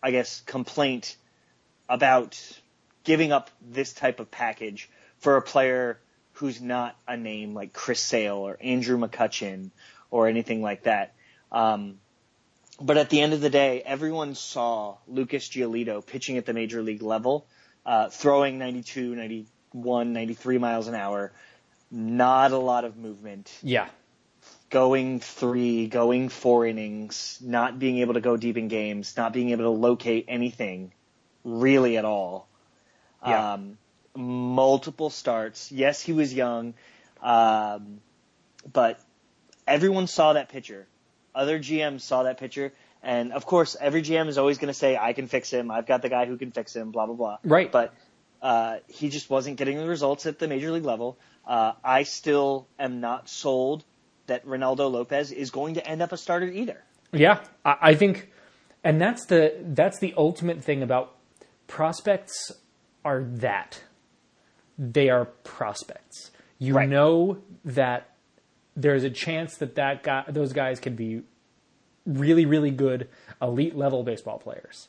I 0.04 0.12
guess, 0.12 0.42
complaint 0.42 1.15
about 1.89 2.39
giving 3.04 3.32
up 3.32 3.50
this 3.62 3.94
type 3.94 4.20
of 4.20 4.30
package 4.30 4.89
for 5.20 5.38
a 5.38 5.42
player 5.42 6.00
who's 6.34 6.62
not 6.62 6.96
a 7.08 7.15
name 7.18 7.54
like 7.54 7.74
Chris 7.74 8.01
Sale 8.01 8.36
or 8.36 8.58
Andrew 8.62 9.00
McCutchen 9.00 9.72
or 10.12 10.27
anything 10.27 10.62
like 10.62 10.84
that. 10.84 11.15
Um, 11.52 12.00
but 12.82 12.98
at 12.98 13.10
the 13.10 13.22
end 13.22 13.34
of 13.34 13.42
the 13.42 13.50
day, 13.50 13.82
everyone 13.82 14.36
saw 14.36 14.98
Lucas 15.08 15.48
Giolito 15.48 16.06
pitching 16.06 16.38
at 16.38 16.46
the 16.46 16.54
major 16.54 16.82
league 16.82 17.02
level, 17.02 17.46
uh, 17.86 18.10
throwing 18.10 18.58
92, 18.60 19.16
91, 19.16 20.14
93 20.14 20.58
miles 20.58 20.88
an 20.88 20.96
hour, 20.96 21.32
not 21.90 22.52
a 22.52 22.58
lot 22.58 22.84
of 22.84 22.98
movement, 22.98 23.52
Yeah. 23.64 23.88
going 24.70 25.20
three, 25.22 25.88
going 25.88 26.28
four 26.28 26.66
innings, 26.66 27.40
not 27.42 27.80
being 27.80 28.00
able 28.00 28.16
to 28.16 28.22
go 28.22 28.36
deep 28.36 28.58
in 28.58 28.68
games, 28.68 29.16
not 29.16 29.32
being 29.32 29.52
able 29.52 29.64
to 29.64 29.70
locate 29.70 30.25
anything 30.28 30.92
really 31.46 31.98
at 31.98 32.04
all. 32.04 32.48
Yeah. 33.25 33.54
Um, 33.54 33.78
multiple 34.16 35.10
starts. 35.10 35.72
Yes, 35.72 36.02
he 36.02 36.12
was 36.12 36.34
young, 36.34 36.74
um, 37.22 38.02
but 38.72 39.00
everyone 39.68 40.08
saw 40.08 40.34
that 40.34 40.50
pitcher. 40.50 40.88
Other 41.36 41.60
GMs 41.60 42.01
saw 42.01 42.24
that 42.24 42.38
pitcher, 42.39 42.74
and 43.04 43.34
of 43.34 43.46
course, 43.46 43.75
every 43.80 44.01
GM 44.01 44.27
is 44.30 44.38
always 44.38 44.58
going 44.58 44.70
to 44.70 44.74
say, 44.74 44.98
"I 44.98 45.13
can 45.13 45.27
fix 45.27 45.51
him. 45.51 45.70
I've 45.70 45.86
got 45.86 46.01
the 46.01 46.10
guy 46.10 46.25
who 46.25 46.38
can 46.38 46.51
fix 46.51 46.75
him." 46.75 46.92
Blah 46.92 47.06
blah 47.08 47.15
blah. 47.15 47.38
Right. 47.44 47.72
But 47.72 47.94
uh, 48.42 48.77
he 48.88 49.10
just 49.10 49.30
wasn't 49.30 49.58
getting 49.58 49.77
the 49.77 49.88
results 49.88 50.25
at 50.25 50.39
the 50.39 50.48
major 50.48 50.72
league 50.72 50.86
level. 50.86 51.18
Uh, 51.46 51.74
I 51.84 52.04
still 52.04 52.68
am 52.80 53.01
not 53.01 53.30
sold 53.30 53.84
that 54.27 54.46
Reynaldo 54.48 54.89
Lopez 54.92 55.32
is 55.32 55.51
going 55.51 55.75
to 55.75 55.86
end 55.88 56.01
up 56.01 56.12
a 56.12 56.18
starter 56.18 56.48
either. 56.48 56.82
Yeah, 57.12 57.42
I, 57.63 57.77
I 57.82 57.96
think, 57.96 58.32
and 58.84 59.00
that's 59.00 59.25
the 59.27 59.54
that's 59.62 60.00
the 60.00 60.13
ultimate 60.18 60.63
thing 60.63 60.82
about 60.82 61.15
prospects 61.68 62.51
are 63.04 63.22
that 63.24 63.82
they 64.77 65.10
are 65.10 65.25
prospects. 65.25 66.32
You 66.58 66.75
Right. 66.75 66.89
know 66.89 67.39
that 67.65 68.10
there's 68.75 69.03
a 69.03 69.10
chance 69.10 69.58
that 69.58 69.75
that 69.75 70.03
guy, 70.03 70.24
those 70.27 70.53
guys 70.53 70.79
could 70.79 70.96
be 70.96 71.22
really, 72.05 72.46
really 72.46 72.72
good 72.72 73.10
elite 73.41 73.75
level 73.75 74.03
baseball 74.03 74.38
players. 74.38 74.88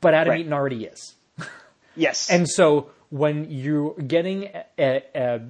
But 0.00 0.14
Adam 0.14 0.30
Right. 0.30 0.40
Eaton 0.40 0.52
already 0.52 0.84
is. 0.84 1.14
Yes. 1.96 2.30
And 2.30 2.48
so 2.48 2.90
when 3.10 3.50
you're 3.50 3.94
getting 3.94 4.50
a, 4.78 5.02
a, 5.16 5.40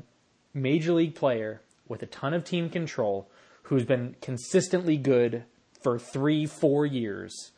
major 0.55 0.95
league 0.95 1.15
player 1.15 1.61
with 1.87 2.03
a 2.03 2.07
ton 2.07 2.33
of 2.33 2.43
team 2.43 2.71
control 2.71 3.31
who's 3.65 3.85
been 3.85 4.17
consistently 4.23 4.97
good 4.97 5.45
for 5.83 5.99
three, 5.99 6.47
four 6.47 6.87
years, 6.87 7.53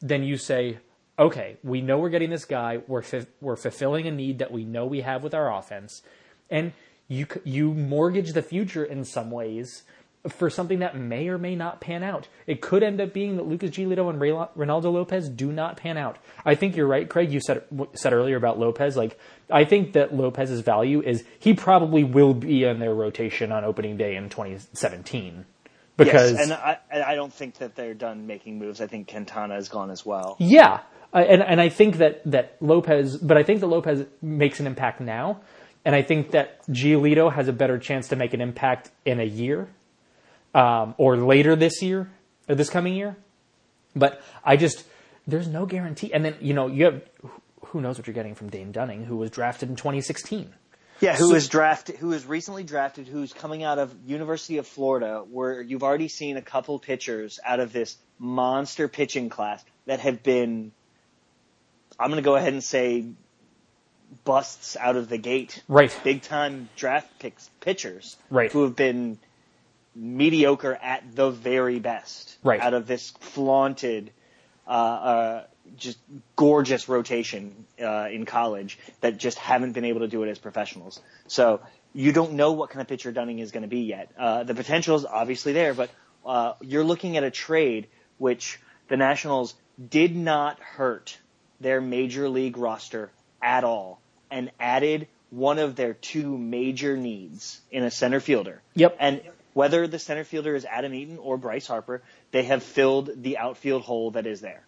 then 0.00 0.22
you 0.22 0.36
say, 0.36 0.78
okay, 1.18 1.56
we 1.64 1.80
know 1.80 1.98
we're 1.98 2.10
getting 2.10 2.30
this 2.30 2.44
guy. 2.44 2.78
We're 2.86 3.02
we're 3.40 3.56
fulfilling 3.56 4.06
a 4.06 4.12
need 4.12 4.38
that 4.38 4.52
we 4.52 4.64
know 4.64 4.86
we 4.86 5.00
have 5.00 5.24
with 5.24 5.34
our 5.34 5.52
offense, 5.52 6.00
and 6.48 6.72
you 7.08 7.26
you 7.44 7.72
mortgage 7.72 8.32
the 8.32 8.42
future 8.42 8.84
in 8.84 9.04
some 9.04 9.30
ways 9.30 9.82
for 10.28 10.50
something 10.50 10.80
that 10.80 10.96
may 10.96 11.28
or 11.28 11.38
may 11.38 11.54
not 11.54 11.80
pan 11.80 12.02
out. 12.02 12.28
It 12.46 12.60
could 12.60 12.82
end 12.82 13.00
up 13.00 13.12
being 13.12 13.36
that 13.36 13.46
Lucas 13.46 13.70
Giolito 13.70 14.10
and 14.10 14.20
Reynaldo 14.20 14.92
Lopez 14.92 15.28
do 15.28 15.52
not 15.52 15.76
pan 15.76 15.96
out. 15.96 16.18
I 16.44 16.54
think 16.54 16.76
you're 16.76 16.86
right, 16.86 17.08
Craig. 17.08 17.32
You 17.32 17.40
said 17.40 17.62
said 17.94 18.12
earlier 18.12 18.36
about 18.36 18.58
Lopez. 18.58 18.96
Like 18.96 19.18
I 19.50 19.64
think 19.64 19.92
that 19.94 20.14
Lopez's 20.14 20.60
value 20.60 21.00
is 21.02 21.24
he 21.38 21.54
probably 21.54 22.04
will 22.04 22.34
be 22.34 22.64
in 22.64 22.78
their 22.78 22.94
rotation 22.94 23.52
on 23.52 23.64
opening 23.64 23.96
day 23.96 24.16
in 24.16 24.28
2017 24.28 25.46
because 25.96 26.32
yes, 26.32 26.42
and 26.42 26.52
I, 26.52 26.78
I 27.12 27.14
don't 27.14 27.32
think 27.32 27.56
that 27.58 27.74
they're 27.74 27.94
done 27.94 28.26
making 28.26 28.58
moves. 28.58 28.80
I 28.80 28.86
think 28.86 29.08
Quintana 29.10 29.56
is 29.56 29.68
gone 29.68 29.90
as 29.90 30.06
well. 30.06 30.36
Yeah, 30.38 30.80
and 31.12 31.42
and 31.42 31.60
I 31.60 31.68
think 31.68 31.98
that 31.98 32.22
that 32.30 32.56
Lopez, 32.60 33.16
but 33.16 33.36
I 33.36 33.42
think 33.42 33.60
that 33.60 33.66
Lopez 33.66 34.06
makes 34.22 34.60
an 34.60 34.66
impact 34.66 35.00
now, 35.00 35.40
and 35.84 35.94
I 35.94 36.02
think 36.02 36.32
that 36.32 36.66
Giolito 36.68 37.32
has 37.32 37.48
a 37.48 37.52
better 37.52 37.78
chance 37.78 38.08
to 38.08 38.16
make 38.16 38.34
an 38.34 38.40
impact 38.40 38.90
in 39.04 39.20
a 39.20 39.24
year, 39.24 39.68
um, 40.54 40.94
or 40.98 41.16
later 41.16 41.56
this 41.56 41.82
year 41.82 42.10
or 42.48 42.54
this 42.54 42.70
coming 42.70 42.94
year. 42.94 43.16
But 43.96 44.20
I 44.44 44.56
just 44.56 44.84
there's 45.26 45.48
no 45.48 45.66
guarantee, 45.66 46.12
and 46.12 46.24
then 46.24 46.36
you 46.40 46.54
know 46.54 46.66
you 46.66 46.84
have 46.86 47.02
who 47.66 47.80
knows 47.80 47.98
what 47.98 48.06
you're 48.06 48.14
getting 48.14 48.34
from 48.34 48.48
Dane 48.50 48.72
Dunning, 48.72 49.04
who 49.04 49.16
was 49.16 49.30
drafted 49.30 49.68
in 49.68 49.76
2016. 49.76 50.54
Yeah, 51.00 51.14
who 51.16 51.28
So- 51.28 51.34
was 51.34 51.48
drafted? 51.48 51.96
Who 51.96 52.08
was 52.08 52.26
recently 52.26 52.64
drafted? 52.64 53.06
Who's 53.06 53.32
coming 53.32 53.62
out 53.62 53.78
of 53.78 53.94
University 54.06 54.56
of 54.58 54.66
Florida, 54.66 55.22
where 55.30 55.60
you've 55.62 55.82
already 55.84 56.08
seen 56.08 56.36
a 56.36 56.42
couple 56.42 56.78
pitchers 56.78 57.38
out 57.44 57.60
of 57.60 57.72
this 57.72 57.96
monster 58.18 58.88
pitching 58.88 59.28
class 59.28 59.64
that 59.86 60.00
have 60.00 60.22
been. 60.22 60.72
I'm 62.00 62.10
going 62.10 62.22
to 62.22 62.24
go 62.24 62.36
ahead 62.36 62.52
and 62.52 62.62
say 62.62 63.06
busts 64.24 64.76
out 64.76 64.96
of 64.96 65.08
the 65.08 65.18
gate. 65.18 65.62
Right. 65.68 65.94
Big 66.04 66.22
time 66.22 66.68
draft 66.76 67.18
picks 67.18 67.50
pitchers. 67.60 68.16
Right. 68.30 68.50
Who 68.52 68.62
have 68.62 68.76
been 68.76 69.18
mediocre 69.94 70.78
at 70.80 71.14
the 71.14 71.30
very 71.30 71.78
best. 71.78 72.36
Right. 72.42 72.60
Out 72.60 72.74
of 72.74 72.86
this 72.86 73.10
flaunted, 73.20 74.12
uh, 74.66 74.70
uh, 74.70 75.44
just 75.76 75.98
gorgeous 76.36 76.88
rotation 76.88 77.66
uh, 77.82 78.08
in 78.10 78.24
college 78.24 78.78
that 79.00 79.18
just 79.18 79.38
haven't 79.38 79.72
been 79.72 79.84
able 79.84 80.00
to 80.00 80.08
do 80.08 80.22
it 80.22 80.30
as 80.30 80.38
professionals. 80.38 81.00
So 81.26 81.60
you 81.92 82.12
don't 82.12 82.34
know 82.34 82.52
what 82.52 82.70
kind 82.70 82.80
of 82.80 82.88
pitcher 82.88 83.12
Dunning 83.12 83.38
is 83.40 83.50
going 83.50 83.62
to 83.62 83.68
be 83.68 83.80
yet. 83.80 84.10
Uh, 84.16 84.44
the 84.44 84.54
potential 84.54 84.96
is 84.96 85.04
obviously 85.04 85.52
there, 85.52 85.74
but 85.74 85.90
uh, 86.24 86.54
you're 86.60 86.84
looking 86.84 87.16
at 87.16 87.24
a 87.24 87.30
trade 87.30 87.88
which 88.18 88.60
the 88.88 88.96
Nationals 88.96 89.54
did 89.88 90.16
not 90.16 90.58
hurt 90.60 91.18
their 91.60 91.80
major 91.80 92.28
league 92.28 92.56
roster 92.56 93.10
at 93.42 93.64
all 93.64 94.00
and 94.30 94.50
added 94.58 95.08
one 95.30 95.58
of 95.58 95.76
their 95.76 95.94
two 95.94 96.36
major 96.36 96.96
needs 96.96 97.60
in 97.70 97.84
a 97.84 97.90
center 97.90 98.20
fielder. 98.20 98.62
Yep. 98.74 98.96
And 98.98 99.22
whether 99.52 99.86
the 99.86 99.98
center 99.98 100.24
fielder 100.24 100.54
is 100.54 100.64
Adam 100.64 100.94
Eaton 100.94 101.18
or 101.18 101.36
Bryce 101.36 101.66
Harper, 101.66 102.02
they 102.30 102.44
have 102.44 102.62
filled 102.62 103.10
the 103.16 103.38
outfield 103.38 103.82
hole 103.82 104.12
that 104.12 104.26
is 104.26 104.40
there. 104.40 104.62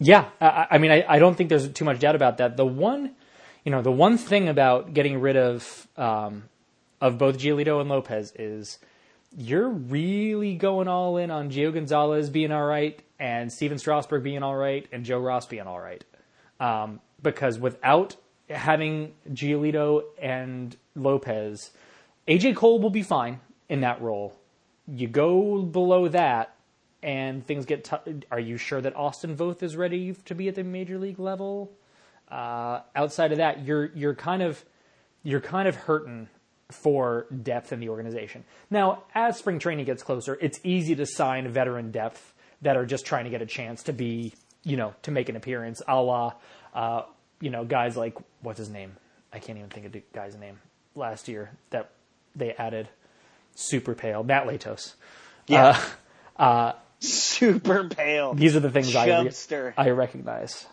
Yeah, 0.00 0.28
I, 0.40 0.66
I 0.72 0.78
mean, 0.78 0.90
I, 0.90 1.04
I 1.08 1.18
don't 1.18 1.36
think 1.36 1.48
there's 1.48 1.68
too 1.68 1.84
much 1.84 2.00
doubt 2.00 2.14
about 2.14 2.38
that. 2.38 2.56
The 2.56 2.66
one, 2.66 3.14
you 3.64 3.72
know, 3.72 3.82
the 3.82 3.90
one 3.90 4.16
thing 4.16 4.48
about 4.48 4.94
getting 4.94 5.20
rid 5.20 5.36
of 5.36 5.88
um, 5.96 6.44
of 7.00 7.18
both 7.18 7.38
Giolito 7.38 7.80
and 7.80 7.88
Lopez 7.88 8.32
is 8.38 8.78
you're 9.36 9.68
really 9.68 10.54
going 10.54 10.88
all 10.88 11.16
in 11.16 11.30
on 11.30 11.50
Gio 11.50 11.72
Gonzalez 11.72 12.30
being 12.30 12.52
all 12.52 12.64
right 12.64 13.00
and 13.18 13.52
Stephen 13.52 13.78
Strasburg 13.78 14.22
being 14.22 14.42
all 14.42 14.56
right 14.56 14.86
and 14.92 15.04
Joe 15.04 15.18
Ross 15.18 15.46
being 15.46 15.66
all 15.66 15.80
right. 15.80 16.04
Um, 16.60 17.00
because 17.22 17.58
without 17.58 18.16
having 18.48 19.14
Giolito 19.30 20.02
and 20.20 20.76
Lopez, 20.94 21.70
AJ 22.26 22.56
Cole 22.56 22.78
will 22.78 22.90
be 22.90 23.02
fine 23.02 23.40
in 23.68 23.80
that 23.80 24.00
role. 24.00 24.34
You 24.86 25.08
go 25.08 25.62
below 25.62 26.08
that, 26.08 26.54
and 27.02 27.46
things 27.46 27.66
get. 27.66 27.84
T- 27.84 28.22
Are 28.30 28.40
you 28.40 28.56
sure 28.56 28.80
that 28.80 28.96
Austin 28.96 29.36
Voth 29.36 29.62
is 29.62 29.76
ready 29.76 30.14
to 30.24 30.34
be 30.34 30.48
at 30.48 30.54
the 30.54 30.64
major 30.64 30.98
league 30.98 31.18
level? 31.18 31.70
Uh, 32.30 32.80
outside 32.96 33.32
of 33.32 33.38
that, 33.38 33.64
you're 33.64 33.86
you're 33.94 34.14
kind 34.14 34.42
of 34.42 34.64
you're 35.22 35.40
kind 35.40 35.68
of 35.68 35.74
hurting 35.76 36.28
for 36.70 37.26
depth 37.42 37.72
in 37.72 37.80
the 37.80 37.88
organization. 37.88 38.44
Now, 38.70 39.04
as 39.14 39.38
spring 39.38 39.58
training 39.58 39.86
gets 39.86 40.02
closer, 40.02 40.36
it's 40.40 40.60
easy 40.64 40.94
to 40.96 41.06
sign 41.06 41.48
veteran 41.48 41.90
depth 41.90 42.34
that 42.62 42.76
are 42.76 42.84
just 42.84 43.06
trying 43.06 43.24
to 43.24 43.30
get 43.30 43.40
a 43.40 43.46
chance 43.46 43.82
to 43.84 43.92
be, 43.92 44.34
you 44.64 44.76
know, 44.76 44.94
to 45.02 45.10
make 45.10 45.28
an 45.28 45.36
appearance, 45.36 45.80
a 45.88 46.00
la, 46.00 46.34
uh, 46.74 47.02
you 47.40 47.50
know, 47.50 47.64
guys 47.64 47.96
like 47.96 48.16
what's 48.42 48.58
his 48.58 48.68
name? 48.68 48.92
I 49.32 49.38
can't 49.38 49.58
even 49.58 49.70
think 49.70 49.86
of 49.86 49.92
the 49.92 50.02
guy's 50.12 50.36
name. 50.36 50.58
Last 50.94 51.28
year 51.28 51.50
that 51.70 51.90
they 52.34 52.52
added, 52.54 52.88
super 53.54 53.94
pale, 53.94 54.22
Matt 54.24 54.46
Latos. 54.46 54.94
Yeah. 55.46 55.80
Uh, 56.36 56.72
Super 57.00 57.84
pale. 57.88 58.34
these 58.34 58.56
are 58.56 58.60
the 58.60 58.70
things 58.70 58.94
I 58.94 59.06
re- 59.22 59.72
I 59.76 59.90
recognize. 59.90 60.66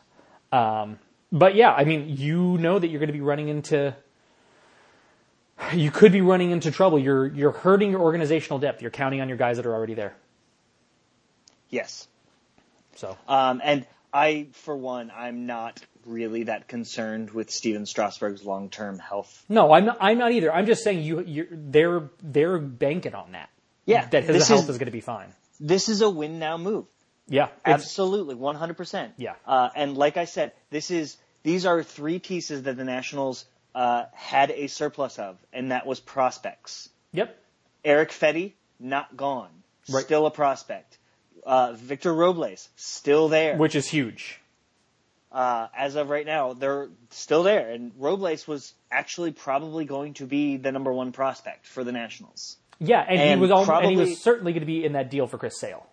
Um, 0.51 0.97
but 1.31 1.55
yeah, 1.55 1.71
I 1.71 1.83
mean, 1.85 2.17
you 2.17 2.57
know 2.57 2.79
that 2.79 2.87
you're 2.87 2.99
going 2.99 3.07
to 3.07 3.13
be 3.13 3.21
running 3.21 3.47
into. 3.47 3.95
You 5.73 5.89
could 5.91 6.11
be 6.11 6.21
running 6.21 6.51
into 6.51 6.71
trouble. 6.71 6.99
You're 6.99 7.27
you're 7.27 7.51
hurting 7.51 7.91
your 7.91 8.01
organizational 8.01 8.59
depth. 8.59 8.81
You're 8.81 8.91
counting 8.91 9.21
on 9.21 9.29
your 9.29 9.37
guys 9.37 9.57
that 9.57 9.65
are 9.65 9.73
already 9.73 9.93
there. 9.93 10.15
Yes. 11.69 12.07
So 12.95 13.17
Um, 13.27 13.61
and 13.63 13.85
I, 14.15 14.47
for 14.53 14.75
one, 14.75 15.11
I'm 15.15 15.45
not 15.45 15.81
really 16.05 16.43
that 16.43 16.67
concerned 16.67 17.31
with 17.31 17.51
Stephen 17.51 17.85
Strasburg's 17.85 18.43
long-term 18.45 18.99
health. 18.99 19.43
no, 19.49 19.73
I'm 19.73 19.85
not. 19.85 19.97
I'm 19.99 20.17
not 20.17 20.31
either. 20.31 20.53
I'm 20.53 20.65
just 20.65 20.83
saying 20.83 21.03
you. 21.03 21.21
You're, 21.21 21.47
they're 21.51 22.09
they're 22.23 22.57
banking 22.59 23.13
on 23.13 23.33
that. 23.33 23.49
Yeah, 23.85 24.07
that 24.09 24.23
his 24.23 24.37
this 24.37 24.47
health 24.47 24.63
is- 24.63 24.69
is, 24.69 24.77
going 24.77 24.87
to 24.87 24.91
be 24.91 25.01
fine. 25.01 25.27
This 25.59 25.89
is 25.89 26.01
a 26.01 26.09
win 26.09 26.39
now 26.39 26.57
move. 26.57 26.85
Yeah, 27.27 27.47
Absolutely, 27.65 28.35
100%. 28.35 29.13
Yeah. 29.17 29.33
Uh, 29.47 29.69
and 29.75 29.97
like 29.97 30.15
I 30.17 30.25
said, 30.25 30.51
this 30.69 30.91
is 30.91 31.17
these 31.43 31.65
are 31.65 31.81
three 31.81 32.19
pieces 32.19 32.63
that 32.63 32.77
the 32.77 32.83
Nationals 32.83 33.45
uh, 33.73 34.05
had 34.13 34.51
a 34.51 34.67
surplus 34.67 35.17
of, 35.17 35.37
and 35.51 35.71
that 35.71 35.85
was 35.85 35.99
prospects. 35.99 36.89
Yep. 37.13 37.35
Erick 37.83 38.11
Fedde, 38.11 38.53
not 38.79 39.17
gone. 39.17 39.49
Right. 39.89 40.03
Still 40.03 40.25
a 40.25 40.31
prospect. 40.31 40.97
Uh, 41.45 41.73
Victor 41.73 42.13
Robles 42.13 42.69
still 42.75 43.27
there. 43.29 43.55
which 43.57 43.75
is 43.75 43.87
huge. 43.87 44.41
uh, 45.31 45.67
as 45.75 45.95
of 45.95 46.09
right 46.09 46.25
now, 46.25 46.53
they're 46.53 46.89
still 47.09 47.43
there. 47.43 47.69
And 47.71 47.91
Robles 47.97 48.47
was 48.47 48.73
actually 48.89 49.31
probably 49.31 49.85
going 49.85 50.13
to 50.15 50.25
be 50.25 50.57
the 50.57 50.71
number 50.71 50.91
one 50.93 51.11
prospect 51.11 51.67
for 51.67 51.83
the 51.83 51.91
Nationals. 51.91 52.57
Yeah, 52.79 53.01
and, 53.07 53.19
he 53.19 53.25
And 53.27 53.41
was 53.41 53.51
al- 53.51 53.69
and 53.71 53.89
he 53.91 53.97
was 53.97 54.21
certainly 54.21 54.53
going 54.53 54.61
to 54.61 54.65
be 54.65 54.83
in 54.83 54.93
that 54.93 55.09
deal 55.09 55.27
for 55.27 55.37
Chris 55.37 55.59
Sale. 55.59 55.85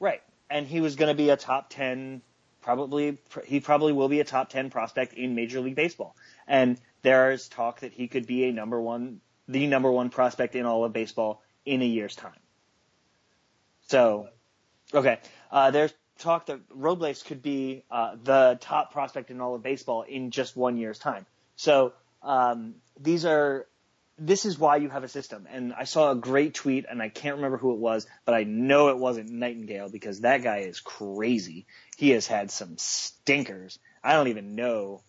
Right. 0.00 0.22
And 0.50 0.66
he 0.66 0.80
was 0.80 0.96
going 0.96 1.08
to 1.08 1.14
be 1.14 1.30
a 1.30 1.36
top 1.36 1.70
10, 1.70 2.22
probably, 2.62 3.18
he 3.46 3.60
probably 3.60 3.92
will 3.92 4.08
be 4.08 4.20
a 4.20 4.24
top 4.24 4.48
10 4.50 4.70
prospect 4.70 5.14
in 5.14 5.34
Major 5.34 5.60
League 5.60 5.76
Baseball. 5.76 6.14
And 6.46 6.78
there's 7.02 7.48
talk 7.48 7.80
that 7.80 7.92
he 7.92 8.08
could 8.08 8.26
be 8.26 8.44
a 8.44 8.52
number 8.52 8.80
one, 8.80 9.20
the 9.48 9.66
number 9.66 9.90
one 9.90 10.08
prospect 10.10 10.54
in 10.54 10.66
all 10.66 10.84
of 10.84 10.92
baseball 10.92 11.42
in 11.64 11.80
a 11.82 11.86
year's 11.86 12.14
time. 12.16 12.32
So, 13.88 14.28
okay. 14.94 15.18
Uh, 15.50 15.70
there's 15.70 15.92
talk 16.18 16.46
that 16.46 16.60
Robles 16.70 17.22
could 17.22 17.42
be 17.42 17.84
uh, 17.90 18.16
the 18.22 18.58
top 18.60 18.92
prospect 18.92 19.30
in 19.30 19.40
all 19.40 19.54
of 19.54 19.62
baseball 19.62 20.02
in 20.02 20.30
just 20.30 20.56
one 20.56 20.76
year's 20.76 20.98
time. 20.98 21.26
So, 21.56 21.92
um, 22.22 22.76
these 22.98 23.24
are 23.24 23.66
this 24.18 24.46
is 24.46 24.58
why 24.58 24.76
you 24.76 24.88
have 24.88 25.04
a 25.04 25.08
system. 25.08 25.46
And 25.50 25.74
I 25.74 25.84
saw 25.84 26.10
a 26.10 26.16
great 26.16 26.54
tweet, 26.54 26.86
and 26.88 27.02
I 27.02 27.08
can't 27.08 27.36
remember 27.36 27.58
who 27.58 27.72
it 27.72 27.78
was, 27.78 28.06
but 28.24 28.34
I 28.34 28.44
know 28.44 28.88
it 28.88 28.98
wasn't 28.98 29.30
Nightengale 29.30 29.92
because 29.92 30.20
that 30.20 30.42
guy 30.42 30.58
is 30.58 30.80
crazy. 30.80 31.66
He 31.96 32.10
has 32.10 32.26
had 32.26 32.50
some 32.50 32.78
stinkers. 32.78 33.78
I 34.02 34.14
don't 34.14 34.28
even 34.28 34.54
know 34.54 35.02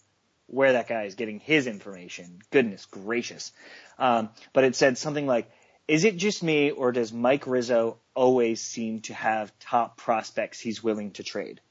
where 0.48 0.74
that 0.74 0.88
guy 0.88 1.04
is 1.04 1.16
getting 1.16 1.40
his 1.40 1.68
information. 1.68 2.42
Goodness 2.52 2.86
gracious. 2.86 3.52
Um, 3.98 4.30
but 4.54 4.64
it 4.64 4.76
said 4.76 4.98
something 4.98 5.26
like, 5.26 5.50
is 5.88 6.04
it 6.04 6.18
just 6.18 6.44
me 6.44 6.72
or 6.72 6.92
does 6.92 7.14
Mike 7.14 7.48
Rizzo 7.48 7.98
always 8.14 8.62
seem 8.62 9.02
to 9.02 9.14
have 9.14 9.58
top 9.60 9.98
prospects 9.98 10.60
he's 10.60 10.84
willing 10.84 11.12
to 11.12 11.24
trade? 11.24 11.62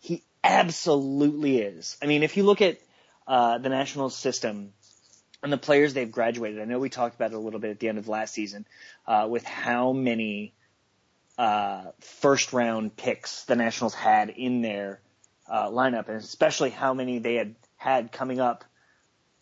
He 0.00 0.22
absolutely 0.42 1.58
is. 1.58 1.96
I 2.02 2.06
mean, 2.06 2.22
if 2.22 2.36
you 2.36 2.44
look 2.44 2.62
at 2.62 2.78
uh, 3.26 3.58
the 3.58 3.68
Nationals 3.68 4.16
system 4.16 4.72
and 5.42 5.52
the 5.52 5.58
players 5.58 5.92
they've 5.92 6.10
graduated, 6.10 6.60
I 6.60 6.64
know 6.64 6.78
we 6.78 6.88
talked 6.88 7.14
about 7.14 7.32
it 7.32 7.36
a 7.36 7.40
little 7.40 7.60
bit 7.60 7.70
at 7.70 7.80
the 7.80 7.88
end 7.88 7.98
of 7.98 8.08
last 8.08 8.32
season 8.32 8.66
uh, 9.06 9.26
with 9.28 9.44
how 9.44 9.92
many 9.92 10.54
uh, 11.36 11.92
first 12.00 12.52
round 12.52 12.96
picks 12.96 13.44
the 13.44 13.56
Nationals 13.56 13.94
had 13.94 14.30
in 14.30 14.62
their 14.62 15.00
uh, 15.48 15.68
lineup, 15.68 16.08
and 16.08 16.16
especially 16.16 16.70
how 16.70 16.94
many 16.94 17.18
they 17.18 17.34
had 17.34 17.54
had 17.76 18.12
coming 18.12 18.40
up 18.40 18.64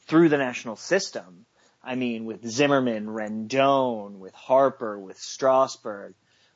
through 0.07 0.29
the 0.29 0.39
national 0.39 0.77
system. 0.77 1.47
I 1.87 1.95
mean, 1.95 2.25
with 2.25 2.45
Zimmerman, 2.45 3.07
Rendon, 3.07 4.19
with 4.19 4.35
Harper, 4.35 4.99
with 4.99 5.19
Strasburg, 5.19 6.15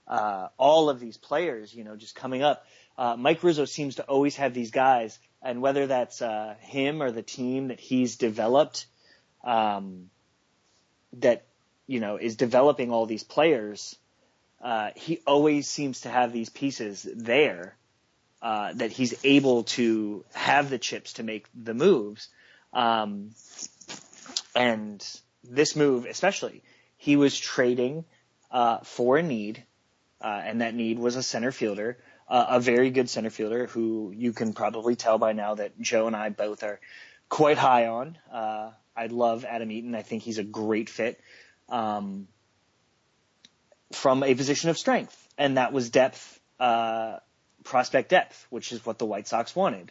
uh, 0.09 0.49
all 0.59 0.91
of 0.91 0.99
these 0.99 1.17
players, 1.17 1.73
you 1.73 1.85
know, 1.85 1.95
just 1.95 2.17
coming 2.17 2.43
up. 2.43 2.67
Uh, 2.99 3.17
Mike 3.17 3.43
Rizzo 3.45 3.65
seems 3.65 3.95
to 3.95 4.03
always 4.03 4.37
have 4.37 4.53
these 4.53 4.73
guys, 4.73 5.19
and 5.41 5.63
whether 5.63 5.87
that's 5.87 6.21
uh, 6.21 6.57
him 6.59 7.01
or 7.01 7.13
the 7.13 7.23
team 7.23 7.69
that 7.69 7.79
he's 7.79 8.17
developed, 8.17 8.87
um, 9.45 10.11
that 11.19 11.47
you 11.87 12.01
know 12.01 12.17
is 12.17 12.35
developing 12.35 12.91
all 12.91 13.07
these 13.07 13.23
players, 13.23 13.97
uh, 14.61 14.91
he 14.97 15.21
always 15.29 15.69
seems 15.69 16.01
to 16.01 16.09
have 16.09 16.33
these 16.33 16.51
pieces 16.51 17.09
there 17.15 17.77
uh, 18.43 18.73
that 18.75 18.91
he's 18.91 19.15
able 19.25 19.63
to 19.63 20.25
have 20.35 20.71
the 20.71 20.79
chips 20.79 21.15
to 21.15 21.23
make 21.23 21.47
the 21.55 21.75
moves. 21.75 22.29
Um, 22.73 23.31
and 24.55 25.05
this 25.45 25.77
move, 25.77 26.07
especially, 26.07 26.63
he 26.97 27.17
was 27.17 27.39
trading 27.39 28.05
uh, 28.51 28.79
for 28.79 29.17
a 29.17 29.23
need, 29.23 29.63
uh, 30.21 30.41
and 30.45 30.61
that 30.61 30.75
need 30.75 30.99
was 30.99 31.17
a 31.17 31.23
center 31.23 31.53
fielder, 31.53 31.99
uh, 32.29 32.47
a 32.51 32.61
very 32.61 32.91
good 32.91 33.09
center 33.09 33.31
fielder 33.31 33.67
who 33.67 34.13
you 34.15 34.33
can 34.33 34.53
probably 34.53 34.97
tell 34.97 35.19
by 35.19 35.33
now 35.33 35.55
that 35.55 35.81
Joe 35.81 36.07
and 36.07 36.17
I 36.17 36.29
both 36.29 36.63
are 36.63 36.81
quite 37.29 37.59
high 37.59 37.87
on. 37.87 38.19
Uh, 38.31 38.71
I 38.97 39.07
love 39.07 39.45
Adam 39.45 39.71
Eaton. 39.71 39.95
I 39.95 40.03
think 40.03 40.23
he's 40.23 40.39
a 40.39 40.45
great 40.45 40.91
fit 40.91 41.21
um, 41.69 42.29
from 43.93 44.23
a 44.23 44.35
position 44.35 44.71
of 44.71 44.77
strength, 44.77 45.17
and 45.39 45.57
that 45.57 45.73
was 45.73 45.91
depth, 45.91 46.39
uh, 46.59 47.17
prospect 47.65 48.11
depth, 48.11 48.47
which 48.51 48.73
is 48.73 48.85
what 48.85 48.99
the 48.99 49.07
White 49.07 49.27
Sox 49.27 49.57
wanted. 49.57 49.91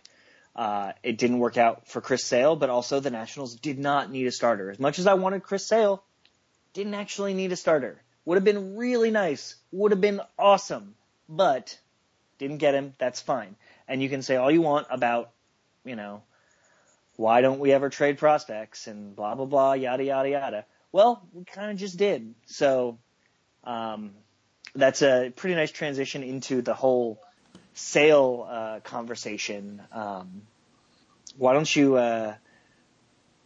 Uh, 0.60 0.92
it 1.04 1.18
didn't 1.18 1.40
work 1.40 1.58
out 1.58 1.88
for 1.88 2.02
Chris 2.02 2.26
Sale, 2.26 2.58
but 2.58 2.70
also 2.70 3.00
the 3.00 3.10
Nationals 3.10 3.56
did 3.56 3.80
not 3.80 4.12
need 4.12 4.28
a 4.28 4.32
starter. 4.32 4.70
As 4.70 4.78
much 4.78 5.00
as 5.00 5.08
I 5.08 5.14
wanted 5.14 5.42
Chris 5.42 5.66
Sale, 5.66 6.04
didn't 6.74 6.96
actually 6.96 7.34
need 7.34 7.54
a 7.54 7.56
starter. 7.56 8.02
Would 8.26 8.36
have 8.36 8.44
been 8.44 8.76
really 8.76 9.10
nice. 9.10 9.56
Would 9.72 9.94
have 9.94 10.02
been 10.02 10.20
awesome, 10.38 10.96
but 11.30 11.80
didn't 12.40 12.58
get 12.58 12.76
him. 12.76 12.94
That's 12.98 13.22
fine. 13.22 13.56
And 13.88 14.04
you 14.04 14.10
can 14.10 14.22
say 14.22 14.36
all 14.36 14.52
you 14.52 14.62
want 14.62 14.88
about, 14.90 15.32
you 15.86 15.96
know, 15.96 16.24
why 17.16 17.40
don't 17.40 17.60
we 17.62 17.72
ever 17.72 17.90
trade 17.90 18.18
prospects 18.18 18.88
and 18.88 19.16
blah 19.16 19.36
blah 19.36 19.46
blah 19.46 19.74
yada 19.74 20.04
yada 20.04 20.30
yada. 20.30 20.66
Well, 20.92 21.26
we 21.32 21.46
kind 21.46 21.72
of 21.72 21.78
just 21.78 21.96
did. 21.96 22.36
So 22.48 23.00
um, 23.64 24.12
that's 24.76 25.04
a 25.04 25.32
pretty 25.34 25.56
nice 25.56 25.72
transition 25.72 26.22
into 26.22 26.62
the 26.62 26.74
whole 26.74 27.22
sale 27.80 28.48
uh, 28.50 28.80
conversation. 28.84 29.82
Um, 29.92 30.44
why 31.38 31.54
don't 31.54 31.74
you 31.74 31.96
uh, 31.96 32.36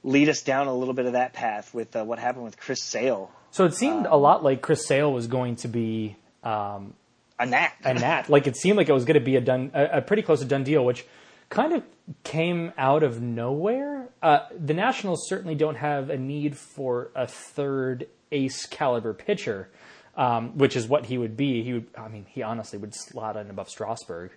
lead 0.03 0.29
us 0.29 0.41
down 0.41 0.67
a 0.67 0.73
little 0.73 0.93
bit 0.93 1.05
of 1.05 1.13
that 1.13 1.33
path 1.33 1.73
with 1.73 1.95
uh, 1.95 2.03
what 2.03 2.19
happened 2.19 2.43
with 2.43 2.57
Chris 2.57 2.81
Sale? 2.81 3.31
So 3.51 3.65
it 3.65 3.73
seemed 3.75 4.07
a 4.07 4.17
lot 4.17 4.43
like 4.43 4.61
Chris 4.61 4.85
Sale 4.85 5.13
was 5.13 5.27
going 5.27 5.57
to 5.57 5.67
be 5.67 6.15
um, 6.43 6.93
A 7.39 7.45
gnat. 7.45 7.73
a 7.83 7.93
Nat. 7.93 8.29
Like 8.29 8.47
it 8.47 8.57
seemed 8.57 8.77
like 8.77 8.89
it 8.89 8.93
was 8.93 9.05
going 9.05 9.19
to 9.19 9.25
be 9.25 9.35
a 9.35 9.41
done, 9.41 9.71
a, 9.73 9.97
a 9.97 10.01
pretty 10.01 10.23
close 10.23 10.39
to 10.39 10.45
done 10.45 10.63
deal, 10.63 10.83
which 10.83 11.05
kind 11.49 11.73
of 11.73 11.83
came 12.23 12.73
out 12.77 13.03
of 13.03 13.21
nowhere. 13.21 14.09
Uh, 14.23 14.39
the 14.57 14.73
Nationals 14.73 15.27
certainly 15.27 15.53
don't 15.53 15.75
have 15.75 16.09
a 16.09 16.17
need 16.17 16.57
for 16.57 17.11
a 17.15 17.27
third 17.27 18.07
ace 18.31 18.65
caliber 18.65 19.13
pitcher, 19.13 19.69
um, 20.15 20.57
which 20.57 20.75
is 20.75 20.87
what 20.87 21.05
he 21.05 21.17
would 21.17 21.35
be. 21.35 21.63
He 21.63 21.73
would, 21.73 21.87
I 21.97 22.07
mean, 22.07 22.25
he 22.27 22.41
honestly 22.41 22.79
would 22.79 22.93
slot 22.93 23.37
in 23.37 23.49
above 23.49 23.69
Strasburg, 23.69 24.31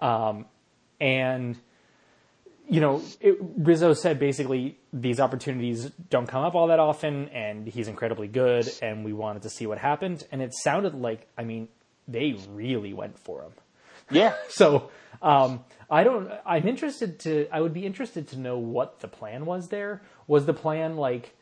um, 0.00 0.46
and 1.00 1.56
you 2.70 2.80
know, 2.80 3.02
it, 3.20 3.36
Rizzo 3.58 3.94
said 3.94 4.20
basically 4.20 4.78
these 4.92 5.18
opportunities 5.18 5.90
don't 6.08 6.28
come 6.28 6.44
up 6.44 6.54
all 6.54 6.68
that 6.68 6.78
often, 6.78 7.28
and 7.30 7.66
he's 7.66 7.88
incredibly 7.88 8.28
good, 8.28 8.70
and 8.80 9.04
we 9.04 9.12
wanted 9.12 9.42
to 9.42 9.50
see 9.50 9.66
what 9.66 9.78
happened. 9.78 10.24
And 10.30 10.40
it 10.40 10.54
sounded 10.54 10.94
like, 10.94 11.26
I 11.36 11.42
mean, 11.42 11.68
they 12.06 12.36
really 12.48 12.92
went 12.92 13.18
for 13.18 13.42
him. 13.42 13.52
yeah. 14.10 14.34
So 14.50 14.90
um, 15.20 15.64
I 15.90 16.04
don't. 16.04 16.30
I'm 16.46 16.68
interested 16.68 17.18
to. 17.20 17.48
I 17.50 17.60
would 17.60 17.74
be 17.74 17.84
interested 17.84 18.28
to 18.28 18.38
know 18.38 18.58
what 18.58 19.00
the 19.00 19.08
plan 19.08 19.44
was. 19.44 19.68
There 19.68 20.02
was 20.28 20.46
the 20.46 20.54
plan 20.54 20.96
like, 20.96 21.36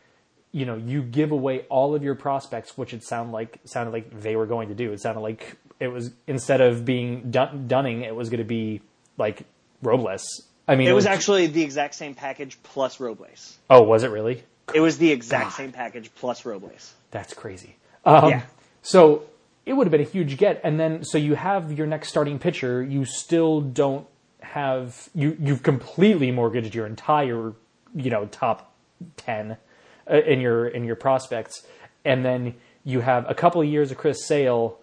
you 0.52 0.64
know, 0.66 0.76
you 0.76 1.02
give 1.02 1.30
away 1.30 1.60
all 1.68 1.94
of 1.94 2.02
your 2.02 2.14
prospects, 2.14 2.76
which 2.78 2.94
it 2.94 3.02
sounded 3.04 3.32
like 3.32 3.58
sounded 3.64 3.92
like 3.92 4.20
they 4.20 4.36
were 4.36 4.46
going 4.46 4.68
to 4.68 4.74
do. 4.74 4.92
It 4.92 5.00
sounded 5.00 5.20
like 5.20 5.56
it 5.80 5.88
was 5.88 6.10
instead 6.26 6.60
of 6.60 6.84
being 6.84 7.30
Dun- 7.30 7.66
Dunning, 7.68 8.02
it 8.02 8.14
was 8.14 8.30
going 8.30 8.38
to 8.38 8.44
be 8.44 8.80
like 9.16 9.42
Robles. 9.82 10.24
I 10.66 10.76
mean, 10.76 10.88
It 10.88 10.92
was 10.92 11.06
actually 11.06 11.46
the 11.46 11.62
exact 11.62 11.94
same 11.94 12.14
package 12.14 12.58
plus 12.62 13.00
Robles. 13.00 13.56
Oh, 13.70 13.82
was 13.82 14.02
it 14.02 14.10
really? 14.10 14.42
It 14.74 14.80
was 14.80 14.98
the 14.98 15.10
exact 15.10 15.52
same 15.54 15.72
package 15.72 16.10
plus 16.14 16.44
Robles. 16.44 16.94
That's 17.10 17.32
crazy. 17.32 17.76
Um, 18.04 18.28
Yeah. 18.30 18.42
So 18.82 19.24
it 19.64 19.72
would 19.74 19.86
have 19.86 19.92
been 19.92 20.00
a 20.00 20.04
huge 20.04 20.36
get, 20.36 20.60
and 20.64 20.78
then 20.80 21.04
so 21.04 21.18
you 21.18 21.34
have 21.34 21.72
your 21.72 21.86
next 21.86 22.08
starting 22.08 22.38
pitcher. 22.38 22.82
You 22.82 23.04
still 23.04 23.60
don't 23.60 24.06
have 24.40 25.08
you. 25.14 25.36
You've 25.40 25.62
completely 25.62 26.30
mortgaged 26.30 26.74
your 26.74 26.86
entire, 26.86 27.52
you 27.94 28.10
know, 28.10 28.26
top 28.26 28.72
ten 29.16 29.56
in 30.08 30.40
your 30.40 30.66
in 30.68 30.84
your 30.84 30.96
prospects, 30.96 31.66
and 32.04 32.24
then 32.24 32.54
you 32.84 33.00
have 33.00 33.28
a 33.28 33.34
couple 33.34 33.60
of 33.60 33.68
years 33.68 33.90
of 33.90 33.98
Chris 33.98 34.26
Sale. 34.26 34.78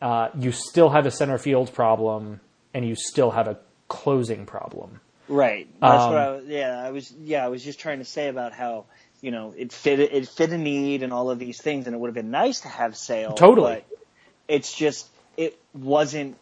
Uh, 0.00 0.28
you 0.38 0.52
still 0.52 0.90
have 0.90 1.06
a 1.06 1.10
center 1.10 1.38
field 1.38 1.72
problem, 1.72 2.40
and 2.74 2.86
you 2.86 2.94
still 2.94 3.30
have 3.30 3.48
a 3.48 3.58
closing 3.88 4.46
problem. 4.46 5.00
Right. 5.28 5.68
That's 5.80 6.02
Um, 6.04 6.12
what 6.12 6.20
I 6.20 6.30
was, 6.30 6.44
yeah, 6.46 6.82
I 6.84 6.90
was 6.90 7.12
yeah, 7.12 7.44
I 7.44 7.48
was 7.48 7.64
just 7.64 7.80
trying 7.80 7.98
to 7.98 8.04
say 8.04 8.28
about 8.28 8.52
how, 8.52 8.84
you 9.20 9.30
know, 9.30 9.54
it 9.56 9.72
fit 9.72 9.98
it 9.98 10.28
fit 10.28 10.50
a 10.50 10.58
need 10.58 11.02
and 11.02 11.12
all 11.12 11.30
of 11.30 11.38
these 11.38 11.60
things 11.60 11.86
and 11.86 11.94
it 11.94 11.98
would 11.98 12.08
have 12.08 12.14
been 12.14 12.30
nice 12.30 12.60
to 12.60 12.68
have 12.68 12.96
Sale. 12.96 13.32
Totally. 13.32 13.84
But 13.88 13.98
it's 14.46 14.72
just 14.72 15.08
it 15.36 15.58
wasn't 15.74 16.36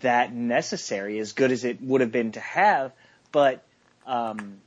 that 0.00 0.32
necessary 0.32 1.18
as 1.18 1.32
good 1.32 1.50
as 1.52 1.64
it 1.64 1.82
would 1.82 2.00
have 2.00 2.12
been 2.12 2.32
to 2.32 2.40
have, 2.40 2.92
but 3.32 3.62
um 4.06 4.60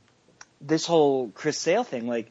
this 0.60 0.86
whole 0.86 1.30
Chris 1.34 1.58
Sale 1.58 1.82
thing 1.82 2.06
like 2.06 2.30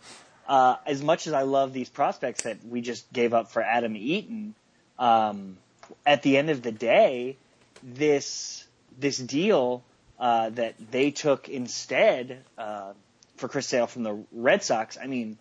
uh 0.52 0.76
as 0.86 1.00
much 1.02 1.28
as 1.28 1.34
I 1.34 1.44
love 1.44 1.70
these 1.74 1.90
prospects 1.90 2.44
that 2.44 2.58
we 2.74 2.82
just 2.82 3.04
gave 3.14 3.32
up 3.34 3.46
for 3.54 3.62
Adam 3.78 3.96
Eaton, 3.96 4.56
um 5.00 5.58
at 6.06 6.22
the 6.24 6.38
end 6.38 6.50
of 6.50 6.62
the 6.62 6.72
day, 6.72 7.38
this 7.84 8.66
this 9.00 9.18
deal 9.18 9.84
uh, 10.20 10.50
that 10.52 10.76
they 10.92 11.12
took 11.12 11.50
instead 11.50 12.44
uh, 12.58 12.94
for 13.38 13.48
Chris 13.48 13.68
Sale 13.68 13.88
from 13.88 14.04
the 14.04 14.24
Red 14.32 14.64
Sox. 14.64 14.98
I 15.02 15.08
mean, 15.08 15.38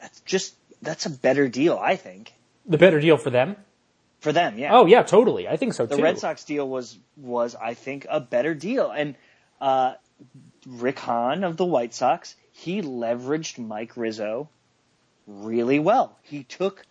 that's 0.00 0.20
just 0.20 0.54
that's 0.82 1.06
a 1.06 1.10
better 1.10 1.48
deal, 1.48 1.78
I 1.78 1.96
think, 1.96 2.32
The 2.66 2.78
better 2.78 3.00
deal 3.00 3.16
for 3.16 3.30
them. 3.30 3.56
for 4.20 4.32
them. 4.32 4.58
Yeah. 4.58 4.76
Oh 4.76 4.86
yeah, 4.86 5.02
totally. 5.02 5.48
I 5.48 5.56
think 5.56 5.72
so 5.74 5.86
the 5.86 5.96
too. 5.96 6.02
Red 6.02 6.18
Sox 6.18 6.44
deal 6.44 6.68
was 6.68 6.98
was 7.16 7.54
I 7.54 7.74
think 7.74 8.06
a 8.10 8.20
better 8.20 8.54
deal, 8.54 8.90
and 8.90 9.14
uh, 9.60 9.94
Rick 10.66 10.98
Hahn 10.98 11.44
of 11.44 11.56
the 11.56 11.64
White 11.64 11.94
Sox 11.94 12.36
he 12.56 12.80
leveraged 12.80 13.58
Mike 13.58 13.96
Rizzo 13.96 14.48
really 15.26 15.78
well. 15.78 16.16
He 16.22 16.42
took 16.42 16.84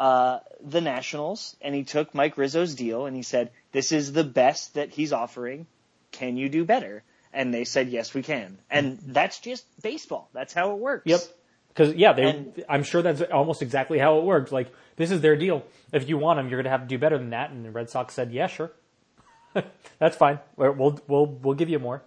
uh, 0.00 0.38
the 0.62 0.80
Nationals 0.80 1.56
and 1.60 1.74
he 1.74 1.84
took 1.84 2.14
Mike 2.14 2.38
Rizzo's 2.38 2.74
deal 2.74 3.04
and 3.04 3.14
he 3.14 3.22
said, 3.22 3.50
"This 3.72 3.92
is 3.92 4.12
the 4.12 4.24
best 4.24 4.74
that 4.74 4.90
he's 4.90 5.12
offering. 5.12 5.66
Can 6.10 6.36
you 6.38 6.48
do 6.48 6.64
better?" 6.64 7.02
And 7.34 7.52
they 7.52 7.64
said, 7.64 7.88
"Yes, 7.88 8.14
we 8.14 8.22
can." 8.22 8.56
And 8.70 8.98
that's 9.06 9.40
just 9.40 9.66
baseball. 9.82 10.30
That's 10.32 10.54
how 10.54 10.72
it 10.72 10.78
works. 10.78 11.04
Yep. 11.06 11.20
Because 11.68 11.94
yeah, 11.94 12.14
they. 12.14 12.22
And- 12.22 12.64
I'm 12.68 12.82
sure 12.82 13.02
that's 13.02 13.20
almost 13.20 13.60
exactly 13.60 13.98
how 13.98 14.18
it 14.18 14.24
worked. 14.24 14.52
Like 14.52 14.72
this 14.96 15.10
is 15.10 15.20
their 15.20 15.36
deal. 15.36 15.64
If 15.92 16.08
you 16.08 16.16
want 16.16 16.38
them, 16.38 16.48
you're 16.48 16.58
going 16.62 16.64
to 16.64 16.70
have 16.70 16.82
to 16.82 16.88
do 16.88 16.98
better 16.98 17.18
than 17.18 17.30
that. 17.30 17.50
And 17.50 17.62
the 17.64 17.70
Red 17.70 17.90
Sox 17.90 18.14
said, 18.14 18.32
"Yeah, 18.32 18.46
sure, 18.46 18.72
that's 19.98 20.16
fine. 20.16 20.38
We'll 20.56 20.98
we'll 21.06 21.26
we'll 21.26 21.54
give 21.54 21.68
you 21.68 21.78
more." 21.78 22.02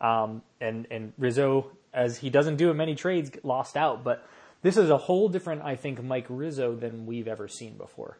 Um, 0.00 0.42
and 0.60 0.86
and 0.90 1.12
Rizzo, 1.18 1.70
as 1.92 2.18
he 2.18 2.30
doesn't 2.30 2.56
do 2.56 2.72
many 2.74 2.94
trades, 2.94 3.30
lost 3.42 3.76
out. 3.76 4.04
But 4.04 4.26
this 4.62 4.76
is 4.76 4.90
a 4.90 4.96
whole 4.98 5.28
different, 5.28 5.62
I 5.62 5.76
think, 5.76 6.02
Mike 6.02 6.26
Rizzo 6.28 6.74
than 6.74 7.06
we've 7.06 7.28
ever 7.28 7.48
seen 7.48 7.76
before. 7.76 8.18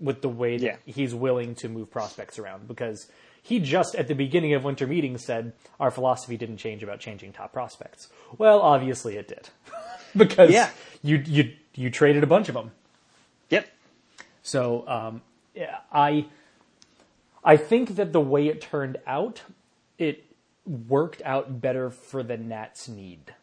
With 0.00 0.22
the 0.22 0.28
way 0.28 0.56
that 0.58 0.64
Yeah. 0.64 0.76
he's 0.92 1.14
willing 1.14 1.54
to 1.56 1.68
move 1.68 1.90
prospects 1.90 2.38
around, 2.38 2.66
because 2.66 3.08
he 3.42 3.60
just 3.60 3.94
at 3.94 4.08
the 4.08 4.14
beginning 4.14 4.52
of 4.54 4.64
winter 4.64 4.86
meetings 4.86 5.24
said 5.24 5.52
our 5.78 5.90
philosophy 5.90 6.36
didn't 6.36 6.56
change 6.56 6.82
about 6.82 6.98
changing 6.98 7.32
top 7.32 7.52
prospects. 7.52 8.08
Well, 8.36 8.60
obviously 8.60 9.16
it 9.16 9.28
did, 9.28 9.50
because 10.16 10.50
Yeah. 10.50 10.70
you 11.02 11.18
you 11.26 11.52
you 11.76 11.90
traded 11.90 12.24
a 12.24 12.26
bunch 12.26 12.48
of 12.48 12.54
them. 12.54 12.72
Yep. 13.50 13.68
So 14.42 14.86
um, 14.88 15.22
yeah, 15.54 15.78
I 15.92 16.26
I 17.44 17.56
think 17.56 17.94
that 17.96 18.12
the 18.12 18.20
way 18.20 18.48
it 18.48 18.60
turned 18.60 18.96
out, 19.06 19.42
it 19.98 20.24
worked 20.66 21.22
out 21.24 21.60
better 21.60 21.90
for 21.90 22.22
the 22.22 22.36
Nats' 22.36 22.88
need. 22.88 23.34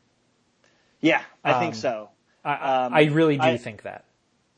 Yeah, 0.99 1.21
I 1.43 1.53
think 1.59 1.73
Um, 1.75 1.79
so. 1.79 2.09
I, 2.43 2.53
I- 2.53 2.85
Um, 2.85 2.93
I 2.93 3.03
really 3.05 3.37
do 3.37 3.43
I- 3.43 3.57
think 3.57 3.83
that. 3.83 4.05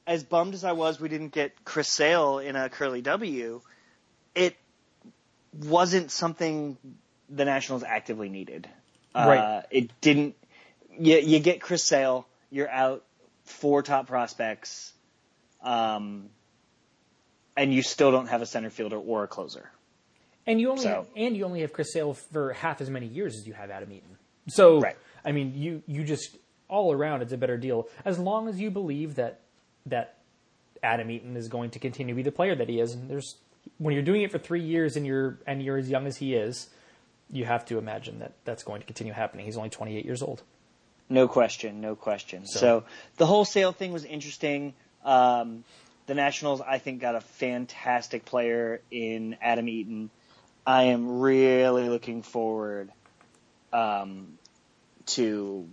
as 0.08 0.24
bummed 0.24 0.54
as 0.54 0.64
I 0.64 0.72
was 0.74 1.00
we 1.00 1.10
didn't 1.10 1.30
get 1.30 1.64
Chris 1.66 1.88
Sale 1.90 2.40
in 2.40 2.56
a 2.56 2.70
curly 2.70 3.02
W, 3.02 3.62
it 4.36 4.56
wasn't 5.54 6.12
something 6.12 6.78
the 7.30 7.46
Nationals 7.46 7.84
actively 7.84 8.30
needed. 8.30 8.68
Right. 9.16 9.38
Uh, 9.40 9.62
it 9.70 9.90
didn't. 10.02 10.36
You, 10.98 11.18
you 11.18 11.40
get 11.40 11.62
Chris 11.62 11.84
Sale, 11.84 12.28
you're 12.52 12.70
out 12.70 13.04
four 13.46 13.82
top 13.84 14.08
prospects, 14.08 14.92
um, 15.62 16.30
and 17.56 17.74
you 17.74 17.82
still 17.84 18.12
don't 18.12 18.28
have 18.28 18.42
a 18.42 18.46
center 18.46 18.70
fielder 18.70 18.98
or 18.98 19.24
a 19.24 19.28
closer. 19.28 19.70
And 20.46 20.60
you 20.60 20.70
only 20.72 20.84
So- 20.84 20.90
have, 20.90 21.08
and 21.16 21.36
you 21.38 21.46
only 21.46 21.62
have 21.62 21.72
Chris 21.74 21.94
Sale 21.94 22.14
for 22.14 22.54
half 22.54 22.82
as 22.82 22.90
many 22.90 23.08
years 23.08 23.36
as 23.38 23.48
you 23.48 23.54
have 23.54 23.70
Adam 23.72 23.92
Eaton. 23.92 24.18
So 24.48 24.80
Right. 24.80 24.98
I 25.24 25.32
mean, 25.32 25.54
you 25.56 25.82
you 25.88 26.04
just 26.04 26.38
all 26.70 26.92
around 26.92 27.22
it's 27.22 27.32
a 27.34 27.38
better 27.38 27.58
deal 27.58 27.88
as 28.04 28.20
long 28.20 28.48
as 28.50 28.60
you 28.60 28.70
believe 28.72 29.16
that 29.16 29.40
that 29.86 30.16
Adam 30.82 31.10
Eaton 31.12 31.38
is 31.38 31.48
going 31.48 31.70
to 31.72 31.80
continue 31.80 32.14
to 32.14 32.16
be 32.18 32.24
the 32.24 32.32
player 32.32 32.56
that 32.56 32.68
he 32.68 32.80
is. 32.80 32.94
And 32.94 33.10
there's 33.10 33.38
when 33.78 33.94
you're 33.94 34.04
doing 34.04 34.22
it 34.22 34.32
for 34.32 34.38
three 34.40 34.62
years 34.64 34.98
and 34.98 35.06
you're 35.06 35.38
and 35.48 35.64
you're 35.64 35.78
as 35.78 35.90
young 35.90 36.06
as 36.08 36.18
he 36.18 36.36
is, 36.36 36.70
you 37.32 37.46
have 37.46 37.64
to 37.66 37.78
imagine 37.78 38.20
that 38.20 38.34
that's 38.44 38.64
going 38.64 38.82
to 38.82 38.86
continue 38.88 39.14
happening. 39.14 39.46
He's 39.46 39.56
only 39.58 39.70
28 39.70 40.04
years 40.04 40.22
old. 40.22 40.44
No 41.10 41.28
question, 41.28 41.80
no 41.80 41.96
question. 41.96 42.46
So, 42.46 42.60
So- 42.60 42.84
the 43.18 43.26
wholesale 43.26 43.72
thing 43.72 43.94
was 43.94 44.04
interesting. 44.04 44.74
Um, 45.06 45.64
the 46.08 46.16
Nationals, 46.16 46.60
I 46.62 46.80
think, 46.80 47.00
got 47.02 47.16
a 47.16 47.22
fantastic 47.22 48.26
player 48.26 48.82
in 48.92 49.38
Adam 49.42 49.70
Eaton. 49.70 50.10
I 50.66 50.84
am 50.84 51.20
really 51.20 51.90
looking 51.90 52.22
forward 52.22 52.92
um, 53.72 54.38
to 55.08 55.68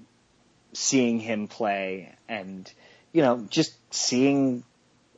seeing 0.73 1.21
him 1.21 1.49
play 1.49 2.13
and, 2.29 2.71
you 3.13 3.23
know, 3.23 3.47
just 3.49 3.75
seeing 3.93 4.65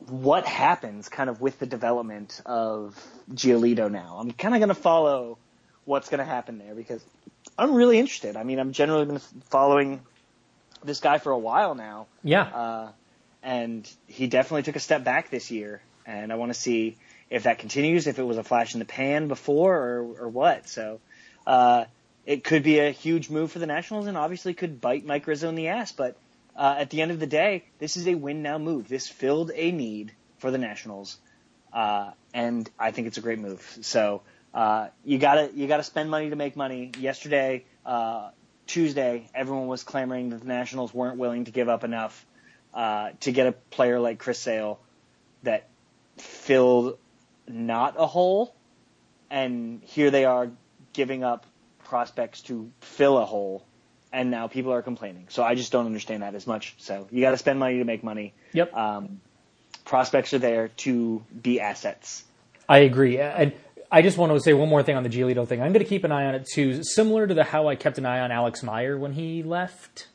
what 0.07 0.45
happens 0.45 1.09
kind 1.09 1.29
of 1.29 1.41
with 1.41 1.59
the 1.59 1.65
development 1.65 2.41
of 2.45 3.01
Giolito 3.33 3.89
now. 3.89 4.17
I'm 4.19 4.31
kind 4.31 4.53
of 4.53 4.59
going 4.59 4.69
to 4.69 4.75
follow 4.75 5.37
what's 5.85 6.09
going 6.09 6.19
to 6.19 6.25
happen 6.25 6.57
there 6.57 6.75
because 6.75 7.03
I'm 7.57 7.73
really 7.73 7.99
interested. 7.99 8.35
I 8.35 8.43
mean, 8.43 8.59
I've 8.59 8.71
generally 8.71 9.05
been 9.05 9.19
following 9.49 10.01
this 10.83 10.99
guy 10.99 11.17
for 11.17 11.31
a 11.31 11.37
while 11.37 11.75
now, 11.75 12.07
Yeah. 12.23 12.43
uh, 12.43 12.91
and 13.41 13.89
he 14.07 14.27
definitely 14.27 14.63
took 14.63 14.75
a 14.75 14.79
step 14.81 15.03
back 15.03 15.29
this 15.29 15.51
year. 15.51 15.81
And 16.05 16.33
I 16.33 16.35
want 16.35 16.49
to 16.53 16.59
see 16.59 16.97
if 17.29 17.43
that 17.43 17.59
continues, 17.59 18.07
if 18.07 18.19
it 18.19 18.23
was 18.23 18.37
a 18.37 18.43
flash 18.43 18.73
in 18.73 18.79
the 18.79 18.85
pan 18.85 19.27
before, 19.27 19.75
or 19.75 20.23
or 20.23 20.29
what. 20.29 20.67
So 20.67 20.99
uh, 21.47 21.85
it 22.25 22.43
could 22.43 22.63
be 22.63 22.79
a 22.79 22.91
huge 22.91 23.29
move 23.29 23.51
for 23.51 23.59
the 23.59 23.67
Nationals, 23.67 24.07
and 24.07 24.17
obviously 24.17 24.53
could 24.53 24.79
bite 24.79 25.05
Mike 25.05 25.27
Rizzo 25.27 25.49
in 25.49 25.55
the 25.55 25.69
ass. 25.69 25.91
But 25.91 26.17
uh, 26.55 26.75
at 26.77 26.89
the 26.89 27.01
end 27.01 27.11
of 27.11 27.19
the 27.19 27.27
day, 27.27 27.65
this 27.79 27.97
is 27.97 28.07
a 28.07 28.15
win 28.15 28.41
now 28.41 28.57
move. 28.57 28.87
This 28.87 29.07
filled 29.07 29.51
a 29.53 29.71
need 29.71 30.13
for 30.37 30.51
the 30.51 30.57
Nationals, 30.57 31.17
uh, 31.73 32.11
and 32.33 32.69
I 32.77 32.91
think 32.91 33.07
it's 33.07 33.17
a 33.17 33.21
great 33.21 33.39
move. 33.39 33.77
So 33.81 34.21
uh, 34.53 34.89
you 35.03 35.17
gotta 35.17 35.51
you 35.53 35.67
gotta 35.67 35.83
spend 35.83 36.09
money 36.09 36.29
to 36.29 36.35
make 36.35 36.55
money. 36.55 36.91
Yesterday, 36.99 37.65
uh, 37.85 38.29
Tuesday, 38.67 39.29
everyone 39.33 39.67
was 39.67 39.83
clamoring 39.83 40.29
that 40.29 40.41
the 40.41 40.47
Nationals 40.47 40.93
weren't 40.93 41.17
willing 41.17 41.45
to 41.45 41.51
give 41.51 41.69
up 41.69 41.83
enough 41.83 42.25
uh, 42.73 43.11
to 43.21 43.31
get 43.31 43.47
a 43.47 43.51
player 43.51 43.99
like 43.99 44.19
Chris 44.19 44.39
Sale 44.39 44.79
that 45.43 45.67
filled 46.17 46.97
not 47.47 47.95
a 47.97 48.07
hole, 48.07 48.55
and 49.29 49.81
here 49.83 50.11
they 50.11 50.25
are 50.25 50.49
giving 50.93 51.23
up 51.23 51.45
prospects 51.83 52.41
to 52.41 52.71
fill 52.81 53.17
a 53.17 53.25
hole, 53.25 53.65
and 54.11 54.31
now 54.31 54.47
people 54.47 54.71
are 54.71 54.81
complaining. 54.81 55.27
So 55.29 55.43
I 55.43 55.55
just 55.55 55.71
don't 55.71 55.85
understand 55.85 56.23
that 56.23 56.35
as 56.35 56.47
much. 56.47 56.75
So 56.77 57.07
you 57.11 57.21
got 57.21 57.31
to 57.31 57.37
spend 57.37 57.59
money 57.59 57.79
to 57.79 57.85
make 57.85 58.03
money. 58.03 58.33
Yep. 58.53 58.73
Um, 58.73 59.21
prospects 59.85 60.33
are 60.33 60.39
there 60.39 60.69
to 60.69 61.23
be 61.41 61.59
assets. 61.59 62.23
I 62.69 62.79
agree. 62.79 63.19
And 63.19 63.53
I 63.91 64.01
just 64.01 64.17
want 64.17 64.31
to 64.31 64.39
say 64.39 64.53
one 64.53 64.69
more 64.69 64.81
thing 64.81 64.95
on 64.95 65.03
the 65.03 65.09
Giolito 65.09 65.47
thing. 65.47 65.61
I'm 65.61 65.73
going 65.73 65.83
to 65.83 65.89
keep 65.89 66.03
an 66.03 66.11
eye 66.11 66.25
on 66.25 66.35
it 66.35 66.47
too, 66.51 66.83
similar 66.83 67.27
to 67.27 67.33
the 67.33 67.43
how 67.43 67.67
I 67.67 67.75
kept 67.75 67.97
an 67.97 68.05
eye 68.05 68.19
on 68.19 68.31
Alex 68.31 68.63
Meyer 68.63 68.97
when 68.97 69.13
he 69.13 69.43
left. 69.43 70.07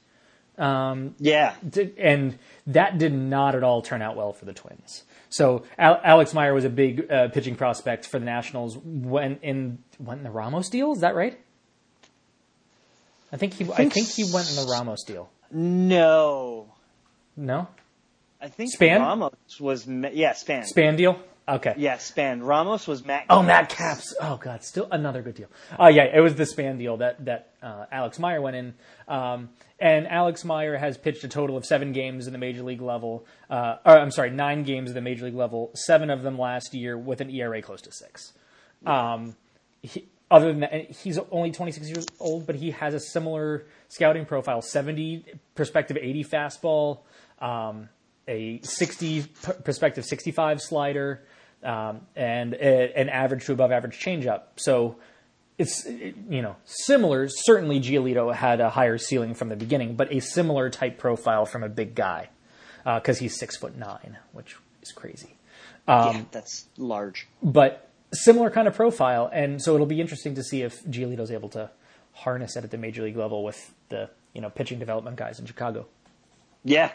Um, 0.58 1.14
Yeah, 1.18 1.54
and 1.96 2.38
that 2.66 2.98
did 2.98 3.12
not 3.12 3.54
at 3.54 3.62
all 3.62 3.80
turn 3.82 4.02
out 4.02 4.16
well 4.16 4.32
for 4.32 4.44
the 4.44 4.52
Twins. 4.52 5.04
So 5.30 5.64
Al- 5.78 6.00
Alex 6.02 6.34
Meyer 6.34 6.52
was 6.54 6.64
a 6.64 6.70
big 6.70 7.10
uh, 7.10 7.28
pitching 7.28 7.54
prospect 7.54 8.06
for 8.06 8.18
the 8.18 8.24
Nationals 8.24 8.76
when 8.78 9.38
in 9.42 9.78
when 9.98 10.22
the 10.22 10.30
Ramos 10.30 10.68
deal. 10.68 10.92
Is 10.92 11.00
that 11.00 11.14
right? 11.14 11.38
I 13.32 13.36
think 13.36 13.54
he. 13.54 13.64
I 13.64 13.76
think 13.76 13.92
think 13.92 14.08
he 14.08 14.24
went 14.32 14.48
in 14.50 14.56
the 14.56 14.66
Ramos 14.70 15.04
deal. 15.04 15.30
no, 15.50 16.72
No, 17.36 17.68
I 18.40 18.48
think 18.48 18.70
Span? 18.72 19.00
Ramos 19.00 19.34
was 19.60 19.86
yeah 19.86 20.32
Span. 20.32 20.64
Span 20.64 20.96
deal. 20.96 21.20
Okay. 21.48 21.74
Yeah, 21.78 21.96
Span. 21.96 22.42
Ramos 22.42 22.86
was 22.86 23.04
Matt. 23.04 23.24
Oh, 23.30 23.36
Capps. 23.36 23.46
Matt 23.46 23.68
Capps. 23.70 24.14
Oh 24.20 24.36
God, 24.36 24.62
still 24.62 24.86
another 24.90 25.22
good 25.22 25.34
deal. 25.34 25.48
Oh 25.78 25.88
yeah, 25.88 26.04
it 26.04 26.20
was 26.20 26.34
the 26.34 26.44
Span 26.44 26.76
deal 26.76 26.98
that 26.98 27.24
that 27.24 27.52
uh, 27.62 27.86
Alex 27.90 28.18
Meyer 28.18 28.40
went 28.40 28.56
in, 28.56 28.74
um, 29.08 29.48
and 29.80 30.06
Alex 30.06 30.44
Meyer 30.44 30.76
has 30.76 30.98
pitched 30.98 31.24
a 31.24 31.28
total 31.28 31.56
of 31.56 31.64
seven 31.64 31.92
games 31.92 32.26
in 32.26 32.34
the 32.34 32.38
major 32.38 32.62
league 32.62 32.82
level. 32.82 33.24
Uh, 33.48 33.76
or 33.86 33.98
I'm 33.98 34.10
sorry, 34.10 34.30
nine 34.30 34.62
games 34.64 34.90
in 34.90 34.94
the 34.94 35.00
major 35.00 35.24
league 35.24 35.34
level. 35.34 35.70
Seven 35.74 36.10
of 36.10 36.22
them 36.22 36.38
last 36.38 36.74
year 36.74 36.98
with 36.98 37.20
an 37.22 37.30
ERA 37.30 37.62
close 37.62 37.80
to 37.82 37.92
six. 37.92 38.32
Um, 38.84 39.34
he, 39.80 40.04
other 40.30 40.48
than 40.48 40.60
that, 40.60 40.90
he's 40.90 41.18
only 41.30 41.50
26 41.50 41.88
years 41.88 42.06
old, 42.20 42.46
but 42.46 42.56
he 42.56 42.72
has 42.72 42.92
a 42.92 43.00
similar 43.00 43.64
scouting 43.88 44.26
profile: 44.26 44.60
70 44.60 45.24
perspective, 45.54 45.96
80 45.98 46.24
fastball, 46.24 46.98
um, 47.40 47.88
a 48.26 48.60
60 48.62 49.22
p- 49.22 49.28
perspective, 49.64 50.04
65 50.04 50.60
slider, 50.60 51.22
um, 51.62 52.02
and 52.16 52.54
an 52.54 53.08
average 53.08 53.44
to 53.46 53.52
above 53.52 53.72
average 53.72 53.98
changeup. 53.98 54.42
So 54.56 54.96
it's 55.56 55.86
you 55.86 56.42
know 56.42 56.56
similar. 56.64 57.28
Certainly, 57.28 57.80
Giolito 57.80 58.34
had 58.34 58.60
a 58.60 58.70
higher 58.70 58.98
ceiling 58.98 59.34
from 59.34 59.48
the 59.48 59.56
beginning, 59.56 59.96
but 59.96 60.12
a 60.12 60.20
similar 60.20 60.70
type 60.70 60.98
profile 60.98 61.46
from 61.46 61.62
a 61.62 61.68
big 61.68 61.94
guy 61.94 62.30
because 62.84 63.18
he's 63.18 63.38
six 63.38 63.56
foot 63.56 63.76
nine, 63.76 64.18
which 64.32 64.56
is 64.82 64.92
crazy 64.92 65.38
yeah, 65.88 66.22
that's 66.30 66.66
large. 66.76 67.26
but 67.42 67.88
similar 68.12 68.50
kind 68.50 68.68
of 68.68 68.74
profile, 68.74 69.30
and 69.32 69.62
so 69.62 69.74
it'll 69.74 69.86
be 69.86 70.00
interesting 70.00 70.34
to 70.34 70.42
see 70.42 70.62
if 70.62 70.84
Giolito's 70.84 71.30
able 71.30 71.48
to 71.50 71.70
harness 72.12 72.56
it 72.56 72.64
at 72.64 72.70
the 72.70 72.78
major 72.78 73.02
league 73.02 73.16
level 73.16 73.42
with 73.44 73.72
the 73.88 74.10
you 74.34 74.40
know 74.40 74.50
pitching 74.50 74.78
development 74.78 75.16
guys 75.16 75.38
in 75.38 75.46
Chicago. 75.46 75.86
Yeah. 76.64 76.92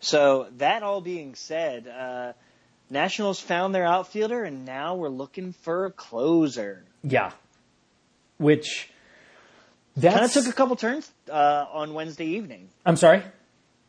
So 0.00 0.48
that 0.56 0.82
all 0.82 1.00
being 1.00 1.34
said, 1.34 1.86
uh, 1.86 2.32
Nationals 2.92 3.40
found 3.40 3.74
their 3.74 3.86
outfielder, 3.86 4.44
and 4.44 4.64
now 4.64 4.94
we're 4.94 5.08
looking 5.08 5.52
for 5.52 5.86
a 5.86 5.90
closer. 5.90 6.84
Yeah, 7.02 7.32
which 8.38 8.88
Kind 10.00 10.24
of 10.24 10.32
took 10.32 10.46
a 10.46 10.52
couple 10.52 10.76
turns 10.76 11.10
uh, 11.30 11.66
on 11.72 11.92
Wednesday 11.94 12.24
evening. 12.26 12.68
I'm 12.86 12.96
sorry. 12.96 13.22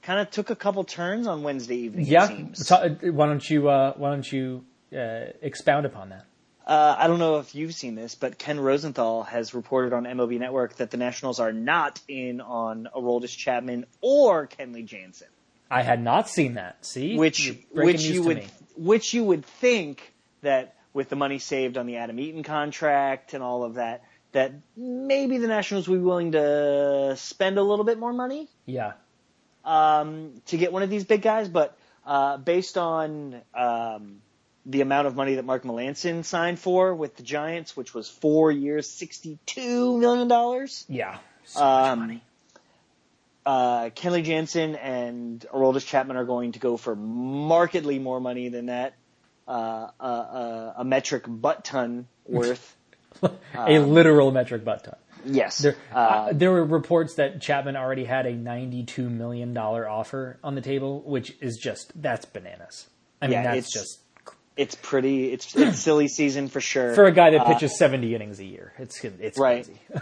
kind 0.02 0.20
of 0.20 0.30
took 0.32 0.50
a 0.50 0.56
couple 0.56 0.84
turns 0.84 1.28
on 1.28 1.44
Wednesday 1.44 1.78
evening. 1.78 2.06
Yeah. 2.06 2.26
It 2.26 2.28
seems. 2.38 2.66
Ta- 2.68 2.88
why 2.88 3.28
don't 3.28 3.50
you 3.50 3.70
uh, 3.70 3.94
Why 3.96 4.10
don't 4.10 4.30
you 4.32 4.66
uh, 4.94 5.32
expound 5.42 5.86
upon 5.86 6.10
that? 6.10 6.26
Uh, 6.66 6.96
I 6.98 7.08
don't 7.08 7.20
know 7.20 7.40
if 7.40 7.56
you've 7.56 7.74
seen 7.74 7.96
this, 7.96 8.16
but 8.16 8.38
Ken 8.38 8.58
Rosenthal 8.60 9.24
has 9.24 9.54
reported 9.54 9.92
on 9.92 10.04
MLB 10.06 10.40
Network 10.40 10.76
that 10.78 10.92
the 10.92 10.98
Nationals 10.98 11.42
are 11.42 11.52
not 11.52 12.00
in 12.08 12.40
on 12.40 12.88
Aroldis 12.96 13.36
Chapman 13.36 13.86
or 14.00 14.48
Kenley 14.48 14.86
Jansen, 14.86 15.28
I 15.70 15.82
had 15.82 16.02
not 16.04 16.30
seen 16.30 16.56
that. 16.56 16.86
See, 16.86 17.18
which 17.18 17.54
which 17.72 18.02
you 18.04 18.24
would 18.24 18.38
me. 18.38 18.48
which 18.78 19.14
you 19.14 19.24
would 19.24 19.46
think 19.46 20.14
that 20.42 20.76
with 20.94 21.10
the 21.10 21.16
money 21.16 21.40
saved 21.40 21.78
on 21.78 21.86
the 21.88 21.98
Adam 21.98 22.20
Eaton 22.20 22.44
contract 22.44 23.34
and 23.34 23.44
all 23.44 23.64
of 23.64 23.76
that, 23.76 24.04
that 24.34 24.52
maybe 24.78 25.38
the 25.40 25.48
Nationals 25.48 25.88
would 25.88 25.98
be 25.98 26.04
willing 26.04 26.34
to 26.34 27.16
spend 27.18 27.58
a 27.58 27.64
little 27.64 27.86
bit 27.86 27.98
more 27.98 28.14
money 28.14 28.48
Yeah. 28.66 28.94
um, 29.66 30.42
to 30.48 30.58
get 30.58 30.72
one 30.72 30.84
of 30.84 30.90
these 30.90 31.04
big 31.04 31.22
guys, 31.22 31.48
but 31.50 31.76
uh, 32.06 32.38
based 32.38 32.78
on 32.78 33.42
um, 33.56 34.22
the 34.66 34.82
amount 34.82 35.08
of 35.08 35.16
money 35.16 35.36
that 35.36 35.46
Mark 35.46 35.64
Melancon 35.64 36.24
signed 36.26 36.60
for 36.60 36.94
with 36.94 37.16
the 37.16 37.24
Giants, 37.24 37.76
which 37.76 37.94
was 37.94 38.08
four 38.10 38.52
years, 38.52 38.90
sixty-two 38.90 39.98
million 39.98 40.28
dollars. 40.28 40.86
Yeah. 40.90 41.18
So 41.46 41.60
much 41.62 41.90
Um, 41.92 42.00
money. 42.00 42.24
Uh, 43.46 43.90
Kenley 43.90 44.24
Jansen 44.24 44.76
and 44.76 45.46
Aroldis 45.54 45.86
Chapman 45.86 46.16
are 46.18 46.24
going 46.26 46.54
to 46.54 46.60
go 46.60 46.78
for 46.78 46.96
markedly 46.96 48.00
more 48.00 48.20
money 48.22 48.50
than 48.50 48.68
that, 48.68 48.94
uh, 49.48 49.52
uh, 50.00 50.04
uh, 50.04 50.74
a 50.78 50.84
metric 50.86 51.24
butt 51.28 51.66
ton 51.66 52.08
worth. 52.26 52.76
a 53.54 53.80
literal 53.80 54.32
metric 54.32 54.64
butt 54.64 54.84
ton. 54.86 54.96
yes. 55.26 55.58
There, 55.60 55.76
Uh, 55.94 55.98
uh, 55.98 56.30
there 56.34 56.52
were 56.52 56.64
reports 56.64 57.16
that 57.16 57.42
Chapman 57.42 57.76
already 57.76 58.06
had 58.06 58.26
a 58.26 58.34
$92 58.34 59.10
million 59.12 59.58
offer 59.58 60.40
on 60.44 60.56
the 60.56 60.62
table, 60.62 61.02
which 61.02 61.36
is 61.42 61.58
just, 61.62 61.92
that's 62.02 62.26
bananas. 62.26 62.88
I 63.22 63.28
mean, 63.28 63.34
Yeah, 63.34 63.44
that's 63.56 63.58
it's- 63.68 63.74
just, 63.74 64.00
it's 64.56 64.76
pretty. 64.76 65.32
It's 65.34 65.56
it's 65.56 65.80
silly 65.88 66.08
season 66.08 66.48
for 66.48 66.62
sure. 66.62 66.94
for 66.94 67.06
a 67.06 67.12
guy 67.12 67.32
that 67.32 67.42
Uh, 67.42 67.54
pitches 67.54 67.76
70 67.78 68.14
innings 68.14 68.40
a 68.40 68.46
year, 68.46 68.72
it's, 68.78 69.04
it's 69.04 69.38
Right. 69.40 69.66
crazy. 69.66 69.80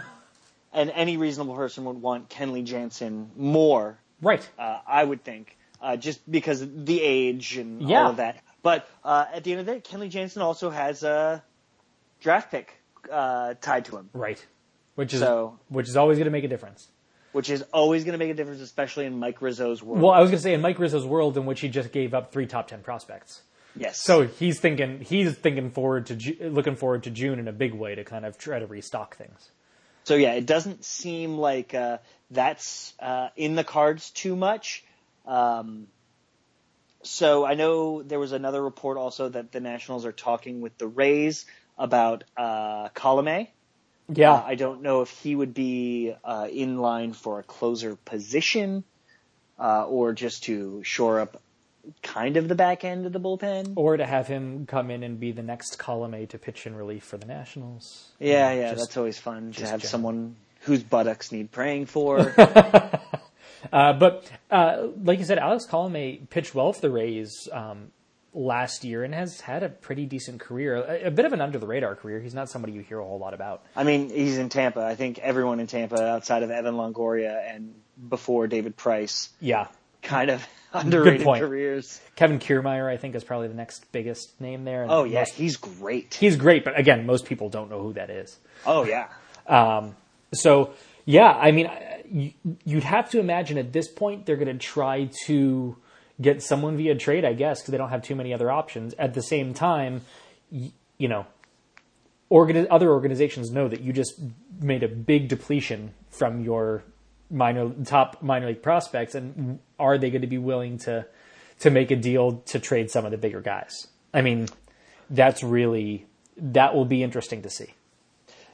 and 0.72 0.90
any 0.90 1.16
reasonable 1.16 1.54
person 1.54 1.84
would 1.84 2.00
want 2.00 2.28
Kenley 2.28 2.64
Jansen 2.64 3.30
more 3.36 3.98
right. 4.20 4.46
uh, 4.58 4.78
I 4.86 5.04
would 5.04 5.22
think, 5.24 5.56
uh, 5.80 5.96
just 5.96 6.28
because 6.30 6.62
of 6.62 6.86
the 6.86 7.00
age 7.02 7.56
and 7.56 7.82
Yeah. 7.82 8.04
all 8.04 8.10
of 8.10 8.16
that. 8.16 8.42
But 8.62 8.88
uh, 9.04 9.26
at 9.32 9.44
the 9.44 9.50
end 9.52 9.60
of 9.60 9.66
the 9.66 9.72
day, 9.74 9.80
Kenley 9.80 10.08
Jansen 10.08 10.40
also 10.42 10.70
has 10.70 11.02
a 11.02 11.42
draft 12.20 12.50
pick 12.50 12.74
uh, 13.10 13.54
tied 13.60 13.84
to 13.86 13.96
him, 13.96 14.08
Right. 14.12 14.44
Which 14.94 15.12
is, 15.12 15.20
So- 15.20 15.58
which 15.68 15.88
is 15.88 15.96
always 15.96 16.18
going 16.18 16.26
to 16.26 16.30
make 16.30 16.44
a 16.44 16.48
difference. 16.48 16.88
which 17.32 17.48
is 17.50 17.62
always 17.72 18.04
going 18.04 18.12
to 18.12 18.18
make 18.18 18.30
a 18.30 18.34
difference, 18.34 18.60
especially 18.60 19.06
in 19.06 19.18
Mike 19.18 19.40
Rizzo's 19.40 19.82
world. 19.82 20.02
Well, 20.02 20.12
I 20.12 20.20
was 20.20 20.28
going 20.30 20.36
to 20.38 20.42
say 20.42 20.52
in 20.54 20.60
Mike 20.60 20.78
Rizzo's 20.78 21.06
world 21.06 21.36
in 21.38 21.46
which 21.46 21.60
he 21.60 21.68
just 21.70 21.90
gave 21.90 22.12
up 22.14 22.30
three 22.30 22.46
top 22.46 22.68
10 22.68 22.82
prospects. 22.82 23.40
yes. 23.74 23.98
So 24.04 24.26
he's 24.26 24.60
thinking, 24.60 25.00
he's 25.00 25.32
thinking 25.34 25.70
forward 25.70 26.04
to, 26.06 26.50
looking 26.50 26.76
forward 26.76 27.02
to 27.04 27.10
June 27.10 27.38
in 27.38 27.48
a 27.48 27.52
big 27.52 27.72
way 27.74 27.94
to 27.94 28.04
kind 28.04 28.26
of 28.26 28.36
try 28.36 28.58
to 28.58 28.66
restock 28.66 29.16
things. 29.16 29.50
So 30.04 30.14
yeah, 30.14 30.32
it 30.34 30.46
doesn't 30.46 30.84
seem 30.84 31.38
like 31.38 31.74
uh, 31.74 31.98
that's 32.30 32.94
uh, 32.98 33.28
in 33.36 33.54
the 33.54 33.64
cards 33.64 34.10
too 34.10 34.34
much. 34.36 34.84
Um, 35.26 35.86
so 37.02 37.44
I 37.44 37.54
know 37.54 38.02
there 38.02 38.18
was 38.18 38.32
another 38.32 38.62
report 38.62 38.96
also 38.96 39.28
that 39.28 39.52
the 39.52 39.60
Nationals 39.60 40.06
are 40.06 40.12
talking 40.12 40.60
with 40.60 40.76
the 40.78 40.86
Rays 40.86 41.46
about 41.78 42.24
uh, 42.36 42.88
Colome. 42.90 43.48
Yeah. 44.12 44.32
Uh, 44.32 44.44
I 44.46 44.54
don't 44.54 44.82
know 44.82 45.02
if 45.02 45.10
he 45.20 45.34
would 45.34 45.54
be 45.54 46.14
uh, 46.24 46.48
in 46.50 46.78
line 46.78 47.12
for 47.12 47.38
a 47.38 47.42
closer 47.42 47.96
position 47.96 48.84
uh, 49.58 49.84
or 49.86 50.12
just 50.12 50.44
to 50.44 50.82
shore 50.84 51.20
up 51.20 51.40
kind 52.02 52.36
of 52.36 52.48
the 52.48 52.54
back 52.54 52.84
end 52.84 53.06
of 53.06 53.12
the 53.12 53.20
bullpen. 53.20 53.72
or 53.76 53.96
to 53.96 54.06
have 54.06 54.26
him 54.28 54.66
come 54.66 54.90
in 54.90 55.02
and 55.02 55.18
be 55.18 55.32
the 55.32 55.42
next 55.42 55.78
column 55.78 56.14
A 56.14 56.26
to 56.26 56.38
pitch 56.38 56.66
in 56.66 56.74
relief 56.76 57.02
for 57.04 57.16
the 57.16 57.26
Nationals. 57.26 58.10
Yeah, 58.20 58.52
yeah, 58.52 58.70
Just- 58.70 58.82
that's 58.82 58.96
always 58.96 59.18
fun 59.18 59.52
to 59.52 59.60
have 59.62 59.80
general. 59.80 59.88
someone 59.90 60.36
whose 60.60 60.82
buttocks 60.82 61.32
need 61.32 61.50
praying 61.50 61.86
for. 61.86 62.34
Uh, 63.72 63.92
but 63.92 64.28
uh, 64.50 64.88
like 65.04 65.20
you 65.20 65.24
said, 65.24 65.38
Alex 65.38 65.66
Colomé 65.68 66.28
pitched 66.30 66.52
well 66.52 66.72
for 66.72 66.80
the 66.80 66.90
Rays 66.90 67.48
um, 67.52 67.92
last 68.34 68.82
year 68.82 69.04
and 69.04 69.14
has 69.14 69.40
had 69.40 69.62
a 69.62 69.68
pretty 69.68 70.04
decent 70.04 70.40
career. 70.40 70.74
A, 70.76 71.06
a 71.06 71.10
bit 71.12 71.24
of 71.26 71.32
an 71.32 71.40
under 71.40 71.60
the 71.60 71.66
radar 71.68 71.94
career. 71.94 72.18
He's 72.20 72.34
not 72.34 72.50
somebody 72.50 72.72
you 72.72 72.80
hear 72.80 72.98
a 72.98 73.04
whole 73.04 73.20
lot 73.20 73.34
about. 73.34 73.62
I 73.76 73.84
mean, 73.84 74.10
he's 74.10 74.36
in 74.36 74.48
Tampa. 74.48 74.80
I 74.80 74.96
think 74.96 75.20
everyone 75.20 75.60
in 75.60 75.68
Tampa, 75.68 76.04
outside 76.04 76.42
of 76.42 76.50
Evan 76.50 76.74
Longoria 76.74 77.54
and 77.54 77.72
before 78.08 78.48
David 78.48 78.76
Price, 78.76 79.28
Yeah. 79.40 79.68
Kind 80.02 80.30
of 80.30 80.46
underrated 80.72 81.26
careers. 81.26 82.00
Kevin 82.16 82.38
Kiermaier, 82.38 82.88
I 82.90 82.96
think, 82.96 83.14
is 83.14 83.24
probably 83.24 83.48
the 83.48 83.54
next 83.54 83.90
biggest 83.92 84.40
name 84.40 84.64
there. 84.64 84.86
Oh 84.88 85.04
yeah, 85.04 85.20
most- 85.20 85.34
he's 85.34 85.56
great. 85.56 86.14
he's 86.14 86.36
great, 86.36 86.64
but 86.64 86.78
again, 86.78 87.06
most 87.06 87.24
people 87.26 87.48
don't 87.48 87.70
know 87.70 87.80
who 87.80 87.92
that 87.94 88.10
is. 88.10 88.38
Oh 88.66 88.84
yeah. 88.84 89.08
Um, 89.46 89.96
So 90.34 90.72
yeah, 91.04 91.30
I 91.32 91.50
mean, 91.50 91.68
you- 92.08 92.32
you'd 92.64 92.84
have 92.84 93.10
to 93.10 93.18
imagine 93.18 93.58
at 93.58 93.72
this 93.72 93.88
point 93.88 94.24
they're 94.26 94.36
going 94.36 94.56
to 94.56 94.64
try 94.64 95.10
to 95.26 95.76
get 96.20 96.42
someone 96.42 96.76
via 96.76 96.94
trade, 96.94 97.24
I 97.24 97.32
guess, 97.32 97.60
because 97.60 97.72
they 97.72 97.78
don't 97.78 97.88
have 97.90 98.02
too 98.02 98.14
many 98.14 98.32
other 98.32 98.50
options. 98.50 98.94
At 98.94 99.14
the 99.14 99.22
same 99.22 99.52
time, 99.54 100.02
you 100.50 101.08
know, 101.08 101.26
organi- 102.30 102.68
other 102.70 102.90
organizations 102.90 103.50
know 103.50 103.66
that 103.68 103.80
you 103.80 103.92
just 103.92 104.14
made 104.60 104.82
a 104.82 104.88
big 104.88 105.28
depletion 105.28 105.92
from 106.10 106.40
your 106.40 106.84
minor 107.32 107.70
top 107.84 108.22
minor 108.22 108.48
league 108.48 108.62
prospects, 108.62 109.14
and 109.14 109.58
are 109.78 109.98
they 109.98 110.10
going 110.10 110.22
to 110.22 110.28
be 110.28 110.38
willing 110.38 110.78
to 110.78 111.06
to 111.60 111.70
make 111.70 111.90
a 111.90 111.96
deal 111.96 112.42
to 112.46 112.58
trade 112.58 112.90
some 112.90 113.04
of 113.04 113.10
the 113.10 113.18
bigger 113.18 113.40
guys? 113.40 113.88
I 114.14 114.22
mean, 114.22 114.48
that's 115.10 115.42
really 115.42 116.06
that 116.36 116.74
will 116.74 116.84
be 116.84 117.02
interesting 117.02 117.42
to 117.42 117.50
see. 117.50 117.74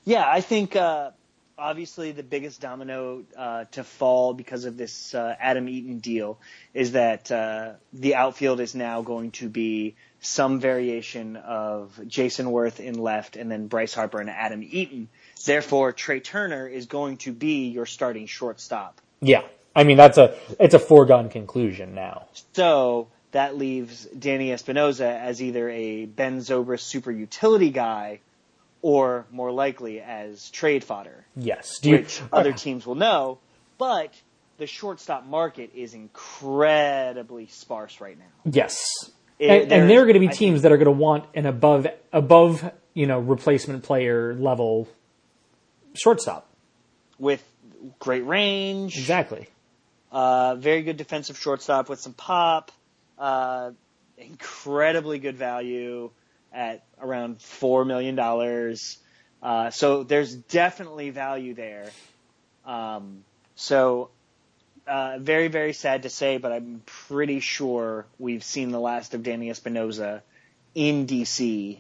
Yeah, 0.05 0.25
I 0.27 0.41
think 0.41 0.75
uh, 0.75 1.11
obviously 1.59 2.13
the 2.13 2.23
biggest 2.23 2.61
domino 2.61 3.25
uh, 3.37 3.65
to 3.73 3.85
fall 3.85 4.33
because 4.33 4.65
of 4.65 4.77
this 4.77 5.15
uh, 5.15 5.35
Adam 5.39 5.69
Eaton 5.69 5.99
deal 5.99 6.39
is 6.73 6.93
that 6.93 7.31
uh, 7.31 7.73
the 7.93 8.15
outfield 8.15 8.61
is 8.61 8.75
now 8.75 9.03
going 9.03 9.33
to 9.33 9.49
be 9.49 9.97
some 10.21 10.61
variation 10.61 11.37
of 11.37 11.99
Jayson 12.07 12.47
Werth 12.47 12.81
in 12.81 12.95
left 12.99 13.37
and 13.37 13.51
then 13.51 13.67
Bryce 13.67 13.95
Harper 13.95 14.21
and 14.21 14.31
Adam 14.31 14.63
Eaton. 14.63 15.09
Therefore, 15.45 15.93
Trea 15.93 16.21
Turner 16.21 16.67
is 16.67 16.87
going 16.87 17.19
to 17.19 17.33
be 17.33 17.69
your 17.69 17.87
starting 17.87 18.27
shortstop. 18.27 19.01
Yeah, 19.21 19.43
I 19.75 19.85
mean 19.85 19.97
that's 19.97 20.19
a 20.19 20.37
it's 20.61 20.75
a 20.75 20.79
foregone 20.79 21.29
conclusion 21.29 21.95
now. 21.95 22.27
So 22.53 23.09
that 23.33 23.57
leaves 23.57 24.05
Danny 24.07 24.53
Espinosa 24.53 25.09
as 25.09 25.43
either 25.43 25.69
a 25.69 26.07
Ben 26.07 26.39
Zobrist 26.41 26.81
super 26.81 27.11
utility 27.11 27.71
guy 27.71 28.21
or 28.81 29.27
more 29.31 29.51
likely 29.51 30.01
as 30.01 30.51
trade 30.51 30.85
fodder. 30.85 31.25
Yes. 31.37 31.79
You, 31.83 31.97
which 31.97 32.23
other 32.33 32.53
teams 32.53 32.87
will 32.87 32.95
know, 32.95 33.39
but 33.77 34.13
the 34.59 34.67
shortstop 34.67 35.27
market 35.27 35.71
is 35.75 35.95
incredibly 35.95 37.47
sparse 37.49 38.01
right 38.01 38.19
now. 38.19 38.51
yes. 38.51 38.79
It- 39.39 39.65
and, 39.65 39.73
and 39.73 39.91
there 39.91 40.01
are 40.01 40.05
going 40.05 40.15
to 40.15 40.21
be 40.21 40.29
teams 40.29 40.63
that 40.63 40.73
are 40.73 40.77
going 40.77 40.87
to 40.87 40.91
want 40.91 41.25
an 41.35 41.47
above 41.47 41.87
above 42.13 42.69
you 42.95 43.07
know 43.07 43.21
replacement 43.21 43.85
player 43.85 44.35
level 44.35 44.89
shortstop. 45.99 46.47
With 47.19 47.43
great 47.99 48.25
range, 48.27 48.97
Exactly. 48.97 49.49
uh, 50.13 50.55
very 50.57 50.83
good 50.83 50.97
defensive 50.97 51.39
shortstop 51.39 51.89
with 51.89 52.01
some 52.01 52.13
pop, 52.15 52.71
uh, 53.19 53.73
incredibly 54.17 55.19
good 55.19 55.37
value 55.37 56.11
at 56.53 56.85
around 57.01 57.41
four 57.43 57.85
million 57.85 58.15
dollars. 58.15 58.99
Uh, 59.43 59.71
so 59.71 60.03
there's 60.03 60.35
definitely 60.35 61.11
value 61.11 61.55
there. 61.55 61.91
Um, 62.65 63.25
so 63.57 64.11
uh, 64.87 65.19
very 65.19 65.49
very 65.49 65.73
sad 65.73 66.03
to 66.05 66.11
say, 66.11 66.39
but 66.39 66.53
I'm 66.53 66.83
pretty 66.87 67.41
sure 67.41 68.07
we've 68.19 68.45
seen 68.45 68.71
the 68.71 68.81
last 68.81 69.15
of 69.15 69.23
Danny 69.23 69.51
Espinosa 69.51 70.23
in 70.75 71.07
DC. 71.07 71.79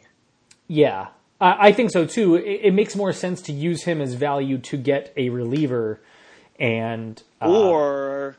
Yeah, 0.66 1.08
I, 1.40 1.68
I 1.68 1.72
think 1.72 1.90
so 1.90 2.04
too. 2.06 2.34
It, 2.36 2.60
it 2.64 2.74
makes 2.74 2.94
more 2.96 3.12
sense 3.12 3.42
to 3.42 3.52
use 3.52 3.84
him 3.84 4.00
as 4.00 4.14
value 4.14 4.58
to 4.58 4.76
get 4.76 5.12
a 5.16 5.28
reliever 5.30 6.00
and 6.58 7.22
uh, 7.40 7.50
or 7.50 8.36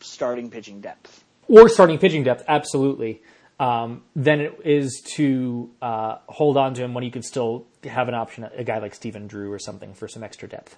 starting 0.00 0.50
pitching 0.50 0.80
depth. 0.80 1.24
or 1.48 1.68
starting 1.68 1.98
pitching 1.98 2.24
depth, 2.24 2.44
absolutely. 2.48 3.22
Um, 3.60 4.02
than 4.16 4.40
it 4.40 4.60
is 4.64 5.00
to 5.14 5.70
uh, 5.80 6.16
hold 6.26 6.56
on 6.56 6.74
to 6.74 6.82
him 6.82 6.92
when 6.92 7.04
you 7.04 7.10
could 7.12 7.24
still 7.24 7.66
have 7.84 8.08
an 8.08 8.14
option, 8.14 8.48
a 8.56 8.64
guy 8.64 8.78
like 8.78 8.94
Stephen 8.96 9.28
Drew 9.28 9.52
or 9.52 9.60
something 9.60 9.94
for 9.94 10.08
some 10.08 10.24
extra 10.24 10.48
depth. 10.48 10.76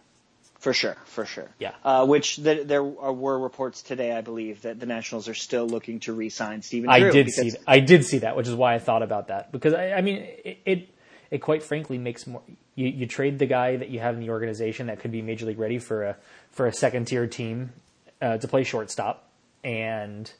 For 0.58 0.72
sure, 0.74 0.96
for 1.04 1.24
sure. 1.24 1.48
Yeah. 1.58 1.72
Uh, 1.84 2.04
which 2.06 2.36
th- 2.36 2.66
there 2.66 2.82
are, 2.82 3.12
were 3.12 3.38
reports 3.38 3.82
today, 3.82 4.12
I 4.12 4.20
believe, 4.20 4.62
that 4.62 4.78
the 4.78 4.86
Nationals 4.86 5.26
are 5.28 5.34
still 5.34 5.66
looking 5.66 6.00
to 6.00 6.12
re-sign 6.12 6.60
Stephen 6.62 6.90
I 6.90 7.00
Drew. 7.00 7.12
did 7.12 7.26
because- 7.26 7.52
see. 7.54 7.58
I 7.66 7.80
did 7.80 8.04
see 8.04 8.18
that, 8.18 8.36
which 8.36 8.46
is 8.48 8.54
why 8.54 8.74
I 8.74 8.78
thought 8.78 9.02
about 9.02 9.28
that 9.28 9.52
because 9.52 9.72
I, 9.74 9.92
I 9.92 10.00
mean 10.02 10.16
it, 10.44 10.58
it 10.66 10.88
it 11.30 11.38
quite 11.38 11.62
frankly 11.62 11.98
makes 11.98 12.26
more. 12.26 12.42
You, 12.74 12.88
you 12.88 13.06
trade 13.06 13.38
the 13.38 13.46
guy 13.46 13.76
that 13.76 13.88
you 13.88 14.00
have 14.00 14.14
in 14.14 14.20
the 14.20 14.30
organization 14.30 14.88
that 14.88 15.00
could 15.00 15.12
be 15.12 15.22
major 15.22 15.46
league 15.46 15.58
ready 15.58 15.78
for 15.78 16.04
a 16.04 16.16
for 16.50 16.66
a 16.66 16.72
second 16.72 17.06
tier 17.06 17.26
team 17.26 17.72
uh, 18.20 18.38
to 18.38 18.48
play 18.48 18.64
shortstop, 18.64 19.28
and 19.64 20.30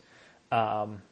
um, 0.53 1.03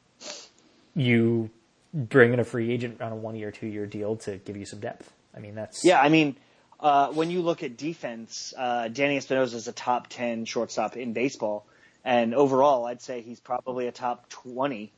you 0.94 1.50
bring 1.92 2.32
in 2.32 2.40
a 2.40 2.44
free 2.44 2.72
agent 2.72 3.00
on 3.00 3.12
a 3.12 3.16
one 3.16 3.37
year, 3.37 3.50
two 3.50 3.66
year 3.66 3.87
deal 3.87 4.16
to 4.16 4.37
give 4.38 4.56
you 4.56 4.66
some 4.66 4.80
depth. 4.80 5.12
I 5.37 5.40
mean, 5.40 5.54
that's 5.54 5.84
Yeah, 5.84 6.00
I 6.00 6.08
mean, 6.08 6.37
uh, 6.80 7.08
when 7.12 7.30
you 7.30 7.42
look 7.42 7.62
at 7.62 7.76
defense, 7.76 8.52
uh, 8.56 8.88
Danny 8.88 9.16
Espinosa 9.16 9.56
is 9.56 9.68
a 9.68 9.72
top 9.72 10.08
10 10.08 10.44
shortstop 10.44 10.96
in 10.96 11.12
baseball. 11.12 11.66
And 12.04 12.34
overall, 12.34 12.84
I'd 12.84 13.00
say 13.00 13.22
he's 13.22 13.40
probably 13.40 13.87
a 13.87 13.92
top 13.92 14.28
20. 14.28 14.92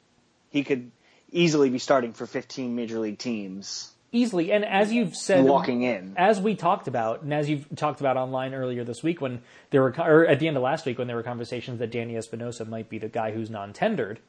He 0.50 0.64
could 0.64 0.90
easily 1.30 1.70
be 1.70 1.78
starting 1.78 2.12
for 2.12 2.26
15 2.26 2.74
major 2.74 2.98
league 2.98 3.18
teams 3.18 3.92
easily. 4.12 4.52
And 4.52 4.64
as 4.64 4.92
you've 4.92 5.14
said, 5.14 5.44
walking 5.44 5.82
in. 5.82 6.14
as 6.16 6.40
we 6.40 6.54
talked 6.54 6.88
about, 6.88 7.22
and 7.22 7.32
as 7.34 7.48
you've 7.48 7.66
talked 7.76 8.00
about 8.00 8.16
online 8.16 8.54
earlier 8.54 8.84
this 8.84 9.02
week, 9.02 9.20
when 9.20 9.42
there 9.70 9.82
were, 9.82 9.94
or 9.98 10.26
at 10.26 10.38
the 10.38 10.48
end 10.48 10.56
of 10.56 10.62
last 10.62 10.86
week, 10.86 10.98
when 10.98 11.06
there 11.06 11.16
were 11.16 11.22
conversations 11.22 11.78
that 11.78 11.90
Danny 11.90 12.16
Espinosa 12.16 12.64
might 12.64 12.88
be 12.88 12.98
the 12.98 13.08
guy 13.08 13.32
who's 13.32 13.50
non-tendered, 13.50 14.20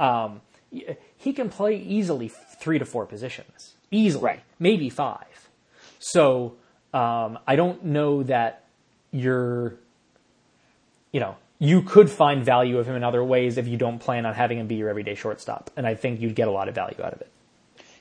um, 0.00 0.40
he 1.16 1.32
can 1.32 1.48
play 1.48 1.76
easily 1.76 2.28
three 2.60 2.78
to 2.78 2.84
four 2.84 3.06
positions, 3.06 3.74
easily, 3.90 4.24
Right. 4.24 4.40
maybe 4.58 4.90
five. 4.90 5.48
So 5.98 6.54
um, 6.92 7.38
I 7.46 7.56
don't 7.56 7.84
know 7.84 8.22
that 8.24 8.64
you're, 9.12 9.74
you 11.12 11.20
know, 11.20 11.36
you 11.58 11.82
could 11.82 12.10
find 12.10 12.44
value 12.44 12.78
of 12.78 12.86
him 12.86 12.96
in 12.96 13.04
other 13.04 13.24
ways 13.24 13.56
if 13.56 13.66
you 13.66 13.78
don't 13.78 13.98
plan 13.98 14.26
on 14.26 14.34
having 14.34 14.58
him 14.58 14.66
be 14.66 14.74
your 14.74 14.90
everyday 14.90 15.14
shortstop, 15.14 15.70
and 15.76 15.86
I 15.86 15.94
think 15.94 16.20
you'd 16.20 16.34
get 16.34 16.48
a 16.48 16.50
lot 16.50 16.68
of 16.68 16.74
value 16.74 16.98
out 17.02 17.14
of 17.14 17.20
it. 17.22 17.30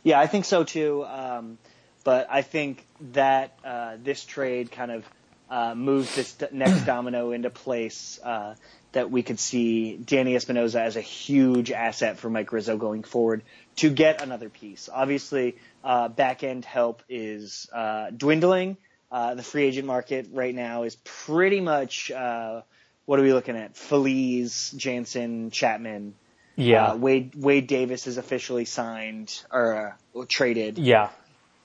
Yeah, 0.06 0.20
I 0.20 0.28
think 0.28 0.46
so 0.46 0.64
too. 0.64 1.04
Um, 1.04 1.58
but 2.04 2.28
I 2.30 2.44
think 2.44 2.86
that 3.14 3.58
uh, 3.66 3.98
this 4.02 4.24
trade 4.24 4.72
kind 4.72 4.92
of 4.92 5.06
uh, 5.50 5.76
moves 5.76 6.16
this 6.16 6.38
next 6.52 6.86
domino 6.86 7.32
into 7.32 7.50
place. 7.50 8.20
Uh, 8.24 8.56
that 8.94 9.12
we 9.12 9.24
could 9.24 9.42
see 9.42 9.98
Danny 9.98 10.38
Espinosa 10.38 10.80
as 10.82 10.96
a 10.96 11.02
huge 11.02 11.70
asset 11.70 12.18
for 12.18 12.30
Mike 12.30 12.54
Rizzo 12.54 12.78
going 12.78 13.04
forward 13.04 13.42
to 13.76 13.90
get 13.90 14.22
another 14.22 14.48
piece. 14.48 14.88
Obviously, 14.92 15.58
uh, 15.84 16.08
back 16.08 16.44
end 16.44 16.64
help 16.64 17.04
is 17.10 17.70
uh, 17.74 18.10
dwindling. 18.12 18.78
Uh, 19.12 19.36
the 19.36 19.44
free 19.44 19.66
agent 19.66 19.86
market 19.86 20.30
right 20.32 20.56
now 20.56 20.84
is 20.84 20.96
pretty 21.04 21.60
much 21.60 22.10
uh, 22.10 22.62
what 23.06 23.20
are 23.20 23.24
we 23.24 23.34
looking 23.34 23.58
at? 23.58 23.76
Feliz, 23.76 24.72
Jansen, 24.78 25.52
Chapman. 25.52 26.16
Yeah, 26.56 26.92
Uh, 26.92 26.96
Wade 26.98 27.34
Wade 27.36 27.68
Davis 27.68 28.08
is 28.08 28.18
officially 28.18 28.66
signed 28.66 29.44
or 29.52 29.96
uh, 30.16 30.26
traded 30.30 30.78
yeah. 30.78 31.10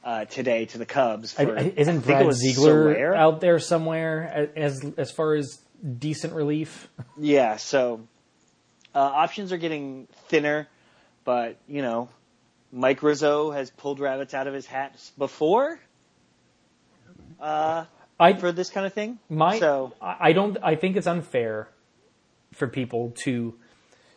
uh, 0.05 0.25
today 0.25 0.65
to 0.67 0.79
the 0.79 0.87
Cubs. 0.87 1.33
For, 1.33 1.57
I- 1.59 1.73
isn't 1.77 2.01
Brad 2.01 2.33
Ziegler 2.35 2.95
Soler. 2.95 3.15
out 3.15 3.41
there 3.41 3.59
somewhere 3.61 4.51
as 4.57 4.81
as 4.97 5.11
far 5.13 5.35
as 5.35 5.61
decent 5.99 6.33
relief? 6.35 6.89
Yeah, 7.19 7.57
so 7.57 8.01
uh, 8.95 8.99
options 8.99 9.53
are 9.53 9.59
getting 9.59 10.09
thinner, 10.29 10.67
but 11.25 11.57
you 11.69 11.83
know, 11.83 12.09
Mike 12.73 13.03
Rizzo 13.03 13.51
has 13.53 13.71
pulled 13.71 14.01
rabbits 14.01 14.35
out 14.35 14.47
of 14.47 14.55
his 14.55 14.67
hat 14.67 14.97
before 15.19 15.79
uh, 17.41 17.85
I 18.19 18.33
for 18.35 18.53
this 18.53 18.71
kind 18.71 18.87
of 18.87 18.93
thing. 18.93 19.19
my 19.29 19.59
so 19.59 19.93
I 20.01 20.17
I 20.31 20.33
don't 20.33 20.59
I 20.63 20.75
think 20.75 20.97
it's 20.97 21.07
unfair 21.07 21.69
for 22.53 22.67
people 22.69 23.13
to 23.25 23.55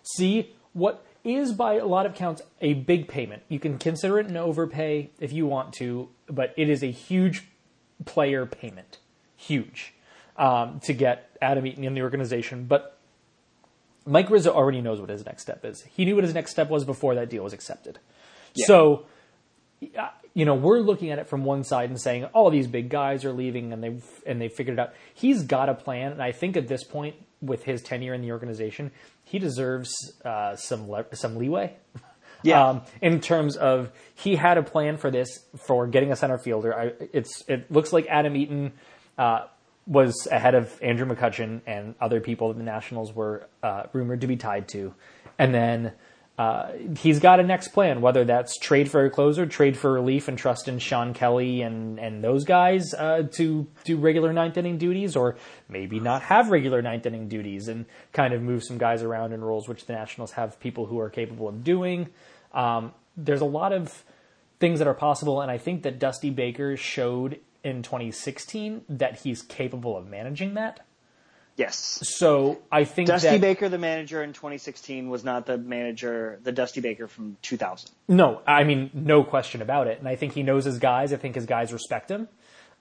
see 0.02 0.52
what 0.74 1.06
is 1.24 1.54
by 1.54 1.76
a 1.76 1.86
lot 1.86 2.06
of 2.06 2.14
counts 2.14 2.42
a 2.62 2.74
big 2.74 3.08
payment. 3.08 3.44
You 3.48 3.60
can 3.60 3.78
consider 3.78 4.20
it 4.20 4.28
an 4.28 4.36
overpay 4.36 5.12
if 5.20 5.32
you 5.32 5.48
want 5.48 5.74
to, 5.76 6.10
but 6.28 6.54
it 6.58 6.70
is 6.70 6.84
a 6.84 6.92
huge 6.92 7.48
player 8.06 8.46
payment, 8.46 8.98
huge 9.38 9.94
um, 10.36 10.80
to 10.82 10.94
get 10.94 11.38
Adam 11.42 11.66
Eaton 11.66 11.84
in 11.84 11.94
the 11.94 12.02
organization. 12.02 12.66
But 12.66 12.98
Mike 14.06 14.30
Rizzo 14.30 14.52
already 14.52 14.82
knows 14.82 15.00
what 15.00 15.10
his 15.10 15.26
next 15.26 15.44
step 15.44 15.64
is. 15.64 15.84
He 15.96 16.04
knew 16.04 16.16
what 16.16 16.26
his 16.26 16.34
next 16.34 16.52
step 16.52 16.70
was 16.70 16.84
before 16.84 17.16
that 17.16 17.30
deal 17.30 17.44
was 17.44 17.54
accepted. 17.54 18.00
So 18.56 19.06
uh, 19.98 20.10
you 20.34 20.46
know, 20.46 20.56
we're 20.56 20.80
looking 20.80 21.12
at 21.12 21.20
it 21.20 21.28
from 21.28 21.44
one 21.44 21.64
side 21.64 21.90
and 21.90 22.00
saying, 22.00 22.28
"Oh, 22.34 22.50
these 22.50 22.68
big 22.68 22.90
guys 22.90 23.24
are 23.24 23.32
leaving 23.32 23.72
and 23.72 23.84
they 23.84 23.96
and 24.26 24.42
they 24.42 24.50
figured 24.50 24.78
it 24.78 24.82
out." 24.82 24.94
He's 25.14 25.44
got 25.44 25.70
a 25.70 25.74
plan, 25.74 26.12
and 26.12 26.22
I 26.22 26.32
think 26.32 26.58
at 26.58 26.68
this 26.68 26.84
point, 26.84 27.16
with 27.42 27.64
his 27.64 27.82
tenure 27.82 28.14
in 28.14 28.22
the 28.22 28.32
organization, 28.32 28.92
he 29.24 29.40
deserves 29.40 29.92
uh, 30.24 30.56
some 30.56 30.90
le- 30.90 31.16
some 31.16 31.38
leeway. 31.38 31.76
Yeah. 32.46 32.68
Um, 32.68 32.82
in 33.02 33.22
terms 33.22 33.56
of 33.56 33.90
he 34.16 34.36
had 34.36 34.58
a 34.58 34.64
plan 34.64 34.98
for 34.98 35.10
this 35.10 35.30
for 35.66 35.88
getting 35.88 36.12
a 36.12 36.16
center 36.18 36.38
fielder. 36.38 36.78
I, 36.78 36.92
it's 37.14 37.42
it 37.48 37.72
looks 37.72 37.94
like 37.94 38.06
Adam 38.08 38.36
Eaton 38.36 38.74
uh, 39.18 39.46
was 39.88 40.28
ahead 40.30 40.54
of 40.54 40.78
Andrew 40.82 41.06
McCutchen 41.06 41.62
and 41.66 41.96
other 42.02 42.20
people 42.20 42.50
that 42.50 42.58
the 42.58 42.66
Nationals 42.66 43.14
were 43.14 43.48
uh, 43.64 43.84
rumored 43.94 44.20
to 44.22 44.28
be 44.28 44.36
tied 44.36 44.68
to, 44.70 44.94
and 45.40 45.54
then 45.54 45.94
uh, 46.36 46.72
he's 46.98 47.20
got 47.20 47.40
a 47.40 47.44
next 47.44 47.70
plan, 47.70 48.02
whether 48.02 48.26
that's 48.26 48.58
trade 48.58 48.90
for 48.90 49.06
a 49.06 49.10
closer, 49.10 49.46
trade 49.46 49.78
for 49.78 49.92
relief, 49.92 50.28
and 50.28 50.36
trust 50.36 50.68
in 50.68 50.80
Shawn 50.80 51.14
Kelley 51.14 51.62
and 51.62 52.00
and 52.00 52.24
those 52.24 52.44
guys 52.44 52.94
uh, 52.96 53.24
to 53.34 53.68
do 53.84 53.98
regular 53.98 54.34
ninth 54.34 54.58
inning 54.58 54.80
duties, 54.80 55.16
or 55.16 55.36
maybe 55.70 56.00
not 56.00 56.24
have 56.24 56.50
regular 56.50 56.82
ninth 56.82 57.06
inning 57.06 57.28
duties 57.28 57.68
and 57.68 57.86
kind 58.14 58.34
of 58.34 58.42
move 58.42 58.64
some 58.64 58.80
guys 58.80 59.04
around 59.04 59.32
in 59.34 59.44
roles 59.44 59.70
which 59.70 59.86
the 59.86 59.94
Nationals 59.94 60.32
have 60.32 60.60
people 60.60 60.88
who 60.88 61.00
are 61.00 61.10
capable 61.10 61.48
of 61.48 61.64
doing. 61.64 62.10
Um, 62.52 62.94
there's 63.16 63.42
a 63.42 63.46
lot 63.46 63.72
of 63.72 64.04
things 64.60 64.80
that 64.80 64.88
are 64.88 64.96
possible, 64.96 65.40
and 65.40 65.52
I 65.52 65.60
think 65.60 65.84
that 65.84 66.00
Dusty 66.00 66.32
Baker 66.32 66.76
showed 66.76 67.40
in 67.64 67.84
2016 67.84 68.86
that 68.90 69.20
he's 69.20 69.44
capable 69.44 69.96
of 69.96 70.08
managing 70.08 70.56
that. 70.56 70.80
Yes, 71.56 72.00
So 72.04 72.60
I 72.72 72.84
think 72.84 73.08
Dusty 73.08 73.30
that, 73.30 73.42
Baker, 73.42 73.70
the 73.70 73.78
manager 73.78 74.24
in 74.24 74.34
2016, 74.34 75.10
was 75.10 75.24
not 75.24 75.46
the 75.46 75.58
manager, 75.58 76.40
the 76.44 76.52
Dusty 76.52 76.82
Baker 76.82 77.08
from 77.08 77.38
2000. 77.42 77.92
No, 78.08 78.42
I 78.48 78.64
mean, 78.64 78.92
no 78.94 79.24
question 79.24 79.62
about 79.62 79.88
it. 79.88 80.00
And 80.00 80.08
I 80.08 80.16
think 80.16 80.34
he 80.34 80.44
knows 80.44 80.66
his 80.66 80.80
guys. 80.80 81.14
I 81.14 81.18
think 81.18 81.36
his 81.36 81.46
guys 81.46 81.72
respect 81.72 82.10
him. 82.10 82.28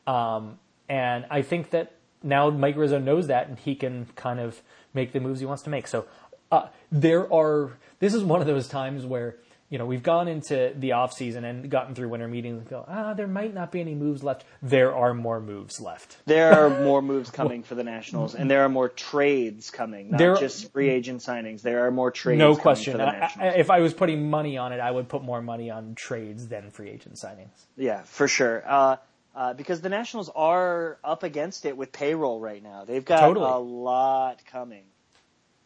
Um, 0.06 0.58
and 0.88 1.26
I 1.30 1.42
think 1.42 1.70
that 1.70 1.92
now 2.22 2.50
Mike 2.50 2.76
Rizzo 2.76 2.98
knows 2.98 3.28
that 3.28 3.48
and 3.48 3.58
he 3.58 3.74
can 3.74 4.06
kind 4.16 4.40
of 4.40 4.60
make 4.94 5.12
the 5.12 5.20
moves 5.20 5.40
he 5.40 5.46
wants 5.46 5.62
to 5.64 5.70
make. 5.70 5.86
So 5.86 6.06
uh, 6.50 6.68
there 6.90 7.32
are, 7.32 7.72
this 7.98 8.14
is 8.14 8.22
one 8.22 8.40
of 8.40 8.46
those 8.46 8.68
times 8.68 9.06
where, 9.06 9.36
you 9.72 9.78
know, 9.78 9.86
we've 9.86 10.02
gone 10.02 10.28
into 10.28 10.74
the 10.76 10.92
off 10.92 11.14
season 11.14 11.46
and 11.46 11.70
gotten 11.70 11.94
through 11.94 12.10
winter 12.10 12.28
meetings 12.28 12.58
and 12.58 12.68
go, 12.68 12.84
ah, 12.86 13.14
there 13.14 13.26
might 13.26 13.54
not 13.54 13.72
be 13.72 13.80
any 13.80 13.94
moves 13.94 14.22
left. 14.22 14.44
There 14.60 14.94
are 14.94 15.14
more 15.14 15.40
moves 15.40 15.80
left. 15.80 16.18
There 16.26 16.52
are 16.52 16.68
more 16.84 17.00
moves 17.00 17.30
coming 17.30 17.62
for 17.62 17.74
the 17.74 17.82
Nationals, 17.82 18.34
and 18.34 18.50
there 18.50 18.66
are 18.66 18.68
more 18.68 18.90
trades 18.90 19.70
coming, 19.70 20.10
not 20.10 20.18
There- 20.18 20.36
just 20.36 20.70
free 20.72 20.90
agent 20.90 21.22
signings. 21.22 21.62
There 21.62 21.86
are 21.86 21.90
more 21.90 22.10
trades. 22.10 22.38
No 22.38 22.48
coming 22.50 22.60
question. 22.60 22.92
For 22.92 22.98
the 22.98 23.04
I, 23.06 23.32
I, 23.38 23.46
if 23.54 23.70
I 23.70 23.80
was 23.80 23.94
putting 23.94 24.28
money 24.28 24.58
on 24.58 24.74
it, 24.74 24.78
I 24.80 24.90
would 24.90 25.08
put 25.08 25.22
more 25.22 25.40
money 25.40 25.70
on 25.70 25.94
trades 25.94 26.48
than 26.48 26.70
free 26.70 26.90
agent 26.90 27.14
signings. 27.16 27.56
Yeah, 27.78 28.02
for 28.02 28.28
sure. 28.28 28.62
Uh, 28.66 28.96
uh, 29.34 29.54
because 29.54 29.80
the 29.80 29.88
Nationals 29.88 30.30
are 30.36 30.98
up 31.02 31.22
against 31.22 31.64
it 31.64 31.78
with 31.78 31.92
payroll 31.92 32.40
right 32.40 32.62
now. 32.62 32.84
They've 32.84 33.02
got 33.02 33.20
Totally. 33.20 33.46
a 33.50 33.56
lot 33.56 34.44
coming. 34.44 34.84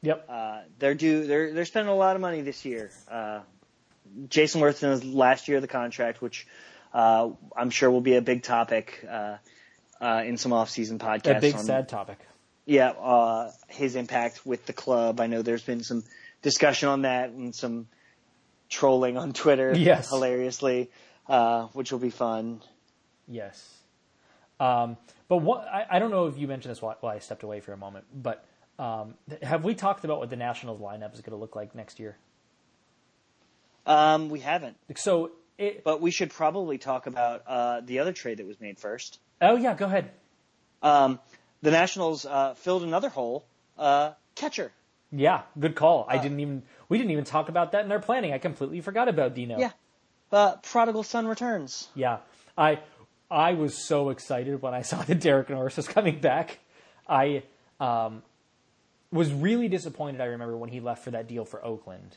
Yep. 0.03 0.27
Uh, 0.29 0.61
they're 0.79 0.95
due. 0.95 1.27
They're 1.27 1.53
they're 1.53 1.65
spending 1.65 1.93
a 1.93 1.97
lot 1.97 2.15
of 2.15 2.23
money 2.23 2.43
this 2.43 2.65
year. 2.65 2.93
Uh, 3.11 3.41
Jason 4.29 4.61
Worthington's 4.61 5.05
last 5.05 5.49
year 5.49 5.59
of 5.59 5.63
the 5.63 5.69
contract, 5.69 6.21
which 6.23 6.47
uh, 6.95 7.31
I'm 7.57 7.71
sure 7.71 7.91
will 7.91 8.01
be 8.01 8.17
a 8.17 8.23
big 8.23 8.43
topic 8.43 9.05
uh, 9.09 9.37
uh, 10.01 10.23
in 10.25 10.37
some 10.37 10.53
off-season 10.53 10.99
podcasts. 10.99 11.39
a 11.39 11.41
big 11.41 11.55
on- 11.55 11.65
sad 11.65 11.89
topic. 11.89 12.19
yeah, 12.65 12.91
uh, 12.91 13.51
his 13.69 13.97
impact 13.97 14.47
with 14.47 14.67
the 14.67 14.73
club. 14.73 15.21
I 15.21 15.27
know 15.27 15.43
there's 15.43 15.63
been 15.63 15.83
some 15.83 16.05
discussion 16.43 16.89
on 16.89 17.03
that 17.03 17.31
and 17.31 17.55
some 17.55 17.89
trolling 18.69 19.17
on 19.17 19.33
Twitter, 19.33 19.75
Yes. 19.77 20.09
hilariously, 20.11 20.91
uh, 21.29 21.67
which 21.69 21.93
will 21.93 21.99
be 21.99 22.11
fun. 22.11 22.61
Yes. 23.29 23.73
Um, 24.59 24.97
but 25.29 25.39
what 25.39 25.67
I, 25.69 25.87
I 25.91 25.99
don't 25.99 26.11
know 26.11 26.27
if 26.27 26.39
you 26.39 26.49
mentioned 26.49 26.71
this 26.73 26.81
while, 26.81 26.97
while 27.01 27.15
I 27.15 27.19
stepped 27.19 27.43
away 27.43 27.61
for 27.61 27.73
a 27.73 27.77
moment, 27.77 28.07
but 28.15 28.45
um, 28.79 29.15
have 29.43 29.65
we 29.65 29.75
talked 29.75 30.05
about 30.05 30.19
what 30.19 30.31
the 30.31 30.37
Nationals 30.37 30.81
lineup 30.81 31.13
is 31.15 31.21
going 31.21 31.33
to 31.33 31.37
look 31.37 31.55
like 31.57 31.75
next 31.75 31.99
year? 32.01 32.17
Um, 33.87 34.29
we 34.31 34.41
haven't, 34.41 34.77
So, 34.97 35.31
it, 35.59 35.85
but 35.85 36.01
we 36.01 36.11
should 36.11 36.31
probably 36.31 36.77
talk 36.77 37.07
about 37.07 37.43
uh, 37.47 37.81
the 37.81 38.01
other 38.01 38.13
trade 38.13 38.39
that 38.39 38.47
was 38.47 38.61
made 38.61 38.79
first. 38.79 39.21
oh 39.41 39.57
yeah, 39.57 39.75
go 39.75 39.87
ahead. 39.87 40.11
Um, 40.83 41.21
the 41.63 41.71
Nationals 41.71 42.27
uh, 42.27 42.55
filled 42.55 42.83
another 42.83 43.09
hole, 43.09 43.47
uh, 43.79 44.13
catcher. 44.35 44.73
Yeah, 45.13 45.43
good 45.59 45.75
call. 45.77 46.05
Uh, 46.09 46.15
I 46.15 46.19
didn't 46.19 46.41
even 46.41 46.63
we 46.89 46.99
didn't 46.99 47.13
even 47.13 47.25
talk 47.25 47.49
about 47.49 47.73
that 47.73 47.85
in 47.85 47.93
our 47.93 48.01
planning. 48.01 48.33
I 48.33 48.39
completely 48.39 48.81
forgot 48.81 49.09
about 49.09 49.35
Dino. 49.35 49.59
Yeah, 49.59 49.71
uh, 50.33 50.57
prodigal 50.57 51.05
son 51.05 51.27
returns. 51.29 51.89
Yeah. 51.95 52.19
I 52.59 52.81
I 53.31 53.55
was 53.55 53.87
so 53.87 54.11
excited 54.11 54.61
when 54.63 54.75
I 54.75 54.83
saw 54.83 55.03
that 55.03 55.21
Derek 55.21 55.49
Norris 55.49 55.77
was 55.77 55.87
coming 55.89 56.21
back. 56.21 56.59
I 57.09 57.45
um, 57.81 58.23
was 59.13 59.33
really 59.33 59.69
disappointed. 59.69 60.21
I 60.21 60.27
remember 60.27 60.57
when 60.57 60.71
he 60.71 60.81
left 60.81 61.05
for 61.05 61.13
that 61.13 61.29
deal 61.29 61.45
for 61.45 61.65
Oakland. 61.65 62.17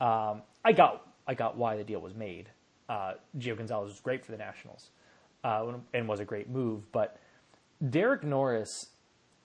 Um, 0.00 0.42
I 0.66 0.72
got 0.72 1.06
I 1.28 1.34
got 1.34 1.56
why 1.56 1.76
the 1.76 1.84
deal 1.84 2.00
was 2.00 2.14
made. 2.14 2.48
Uh, 2.88 3.12
Gio 3.38 3.56
Gonzalez 3.56 3.90
was 3.92 4.00
great 4.00 4.24
for 4.24 4.32
the 4.32 4.38
Nationals 4.38 4.90
uh, 5.44 5.72
and 5.94 6.08
was 6.08 6.18
a 6.18 6.24
great 6.24 6.48
move, 6.48 6.90
but 6.90 7.18
Derek 7.90 8.24
Norris 8.24 8.88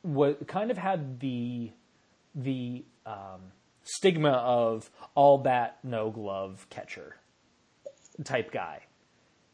was 0.04 0.36
kind 0.48 0.72
of 0.72 0.78
had 0.80 1.20
the 1.20 1.70
the 2.34 2.84
um, 3.06 3.52
stigma 3.84 4.30
of 4.32 4.90
all 5.14 5.38
bat, 5.38 5.78
no 5.84 6.10
glove 6.10 6.66
catcher 6.72 7.18
type 8.24 8.52
guy. 8.52 8.82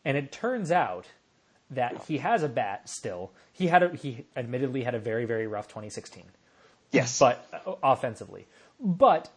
And 0.06 0.16
it 0.16 0.32
turns 0.32 0.72
out 0.72 1.08
that 1.70 2.06
he 2.08 2.20
has 2.20 2.44
a 2.44 2.48
bat 2.50 2.88
still. 2.88 3.32
He 3.52 3.68
had 3.68 3.84
a, 3.84 3.90
he 3.94 4.26
admittedly 4.38 4.84
had 4.84 4.96
a 4.96 5.00
very 5.00 5.26
very 5.26 5.48
rough 5.48 5.68
2016, 5.68 6.24
Yes. 6.92 7.20
but 7.20 7.46
uh, 7.66 7.74
offensively. 7.84 8.48
But 8.80 9.30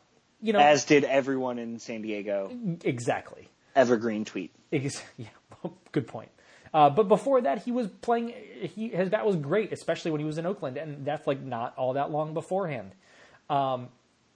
you 0.43 0.53
know 0.53 0.59
as 0.59 0.85
did 0.85 1.05
everyone 1.05 1.59
in 1.59 1.79
San 1.79 2.03
Diego. 2.03 2.51
exactly. 2.85 3.49
Evergreen 3.77 4.25
tweet. 4.25 4.53
Ex- 4.73 5.03
yeah, 5.17 5.29
good 5.93 6.07
point. 6.07 6.31
Uh, 6.73 6.89
but 6.89 7.09
before 7.09 7.41
that, 7.41 7.63
he 7.65 7.73
was 7.73 7.89
playing. 7.89 8.33
He, 8.75 8.89
his 8.89 9.09
bat 9.09 9.27
was 9.27 9.37
great, 9.37 9.73
especially 9.73 10.11
when 10.13 10.21
he 10.21 10.27
was 10.27 10.39
in 10.39 10.47
Oakland, 10.47 10.77
and 10.77 11.05
that's 11.05 11.27
like 11.27 11.41
not 11.41 11.75
all 11.77 11.95
that 11.95 12.11
long 12.11 12.33
beforehand. 12.35 12.93
Um, 13.49 13.89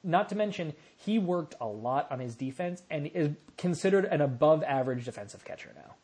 not 0.02 0.28
to 0.30 0.34
mention, 0.34 0.74
he 0.96 1.18
worked 1.18 1.54
a 1.60 1.66
lot 1.66 2.10
on 2.10 2.18
his 2.18 2.34
defense 2.34 2.82
and 2.90 3.06
is 3.06 3.30
considered 3.56 4.04
an 4.04 4.20
above-average 4.20 5.04
defensive 5.04 5.44
catcher 5.44 5.72
now. 5.76 5.94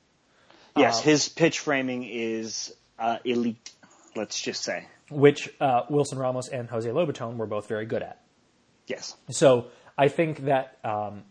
Yes, 0.77 1.03
his 1.03 1.29
pitch 1.29 1.59
framing 1.59 2.05
is 2.05 2.73
uh, 2.99 3.19
elite. 3.25 3.73
Let's 4.17 4.41
just 4.41 4.63
say. 4.63 4.87
which 5.11 5.51
uh, 5.61 5.83
Wilson 5.91 6.19
Ramos 6.19 6.49
and 6.49 6.69
Jose 6.71 6.89
Lobaton 6.89 7.37
were 7.37 7.47
both 7.47 7.67
very 7.69 7.87
good 7.87 8.03
at. 8.03 8.21
Yes. 8.87 9.17
So 9.31 9.67
I 10.01 10.09
think 10.09 10.47
that 10.47 10.79
um, 10.83 11.25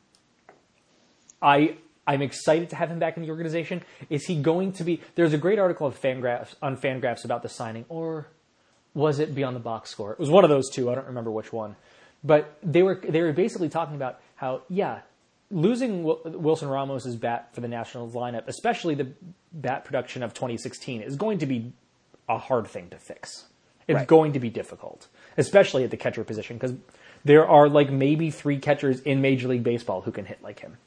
I 1.42 1.76
I'm 2.06 2.22
excited 2.22 2.70
to 2.72 2.76
have 2.76 2.90
him 2.90 3.00
back 3.00 3.18
in 3.18 3.24
the 3.24 3.30
organization. 3.30 3.82
Is 4.10 4.26
he 4.26 4.42
going 4.42 4.74
to 4.74 4.84
be? 4.84 5.02
There's 5.16 5.34
a 5.34 5.38
great 5.38 5.60
article 5.60 5.88
of 5.88 6.00
Fangraphs 6.00 6.56
on 6.62 6.78
Fangraphs 6.78 7.26
about 7.26 7.44
the 7.44 7.50
signing, 7.50 7.86
or 7.90 8.28
was 8.94 9.20
it 9.20 9.34
Beyond 9.36 9.56
the 9.56 9.60
Box 9.60 9.90
Score? 9.90 10.12
It 10.14 10.20
was 10.20 10.30
one 10.30 10.44
of 10.44 10.50
those 10.50 10.70
two. 10.70 10.90
I 10.92 10.96
don't 10.96 11.08
remember 11.08 11.32
which 11.32 11.52
one, 11.52 11.76
but 12.24 12.58
they 12.64 12.84
were 12.84 12.96
they 12.96 13.22
were 13.22 13.34
basically 13.34 13.70
talking 13.70 13.96
about 13.96 14.20
how 14.36 14.62
yeah. 14.70 15.00
Losing 15.52 16.04
Wilson 16.04 16.70
Ramos's 16.70 17.16
bat 17.16 17.50
for 17.56 17.62
the 17.62 17.68
Nationals 17.68 18.14
lineup, 18.14 18.48
especially 18.48 18.94
the 18.94 19.08
bat 19.52 19.84
production 19.84 20.22
of 20.22 20.32
2016, 20.36 21.02
is 21.02 21.16
going 21.16 21.40
to 21.40 21.48
be 21.48 21.74
a 22.28 22.38
hard 22.38 22.68
thing 22.68 22.88
to 22.92 22.98
fix. 23.00 23.46
It's 23.88 23.96
Right. 23.96 24.08
going 24.08 24.34
to 24.34 24.40
be 24.40 24.52
difficult, 24.52 25.08
especially 25.40 25.84
at 25.84 25.90
the 25.90 25.98
catcher 25.98 26.24
position, 26.24 26.58
because 26.58 26.74
there 27.26 27.48
are 27.48 27.70
like 27.70 27.92
maybe 27.92 28.32
three 28.32 28.60
catchers 28.60 29.00
in 29.02 29.22
Major 29.22 29.48
League 29.48 29.64
Baseball 29.64 30.02
who 30.02 30.12
can 30.12 30.26
hit 30.26 30.42
like 30.42 30.60
him. 30.60 30.78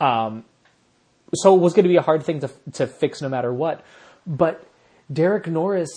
Um, 0.00 0.44
so 1.34 1.54
it 1.54 1.58
was 1.60 1.72
going 1.72 1.84
to 1.84 1.88
be 1.88 1.96
a 1.96 2.02
hard 2.02 2.22
thing 2.24 2.40
to 2.40 2.50
to 2.72 2.86
fix 2.86 3.22
no 3.22 3.28
matter 3.28 3.52
what. 3.52 3.84
But 4.26 4.66
Derek 5.12 5.46
Norris 5.46 5.88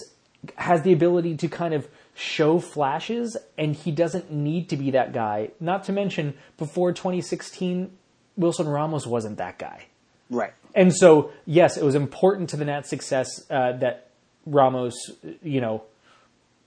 has 0.55 0.81
the 0.81 0.93
ability 0.93 1.37
to 1.37 1.47
kind 1.47 1.73
of 1.73 1.87
show 2.15 2.59
flashes, 2.59 3.37
and 3.57 3.75
he 3.75 3.91
doesn't 3.91 4.31
need 4.31 4.69
to 4.69 4.77
be 4.77 4.91
that 4.91 5.13
guy. 5.13 5.51
Not 5.59 5.85
to 5.85 5.91
mention, 5.91 6.35
before 6.57 6.91
2016, 6.91 7.91
Wilson 8.35 8.67
Ramos 8.67 9.07
wasn't 9.07 9.37
that 9.37 9.57
guy. 9.57 9.85
Right. 10.29 10.53
And 10.75 10.93
so, 10.93 11.31
yes, 11.45 11.77
it 11.77 11.83
was 11.83 11.95
important 11.95 12.49
to 12.49 12.57
the 12.57 12.65
Nats' 12.65 12.89
success 12.89 13.27
uh, 13.49 13.73
that 13.73 14.09
Ramos, 14.45 14.95
you 15.41 15.61
know, 15.61 15.83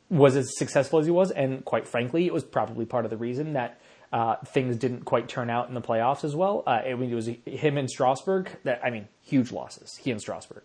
was 0.08 0.36
as 0.36 0.56
successful 0.56 0.98
as 0.98 1.06
he 1.06 1.12
was, 1.12 1.30
and 1.30 1.64
quite 1.64 1.86
frankly, 1.86 2.26
it 2.26 2.32
was 2.32 2.44
probably 2.44 2.84
part 2.84 3.04
of 3.04 3.10
the 3.10 3.16
reason 3.16 3.54
that 3.54 3.80
uh, 4.12 4.36
things 4.46 4.76
didn't 4.76 5.04
quite 5.04 5.28
turn 5.28 5.50
out 5.50 5.68
in 5.68 5.74
the 5.74 5.80
playoffs 5.80 6.24
as 6.24 6.36
well. 6.36 6.62
Uh, 6.66 6.70
I 6.70 6.94
mean, 6.94 7.10
it 7.10 7.14
was 7.14 7.28
him 7.44 7.76
and 7.76 7.90
Strasburg. 7.90 8.50
That 8.64 8.80
I 8.84 8.90
mean, 8.90 9.08
huge 9.22 9.52
losses. 9.52 9.96
He 9.96 10.10
and 10.10 10.20
Strasburg. 10.20 10.62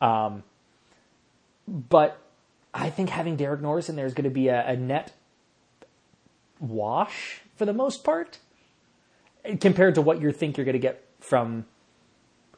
Um, 0.00 0.42
but 1.68 2.18
I 2.74 2.90
think 2.90 3.10
having 3.10 3.36
Derek 3.36 3.60
Norris 3.60 3.88
in 3.88 3.96
there 3.96 4.06
is 4.06 4.14
going 4.14 4.24
to 4.24 4.30
be 4.30 4.48
a, 4.48 4.66
a 4.66 4.76
net 4.76 5.12
wash 6.58 7.42
for 7.56 7.66
the 7.66 7.72
most 7.72 8.02
part, 8.02 8.38
compared 9.60 9.94
to 9.94 10.02
what 10.02 10.20
you 10.20 10.32
think 10.32 10.56
you're 10.56 10.64
going 10.64 10.72
to 10.72 10.80
get 10.80 11.04
from 11.20 11.66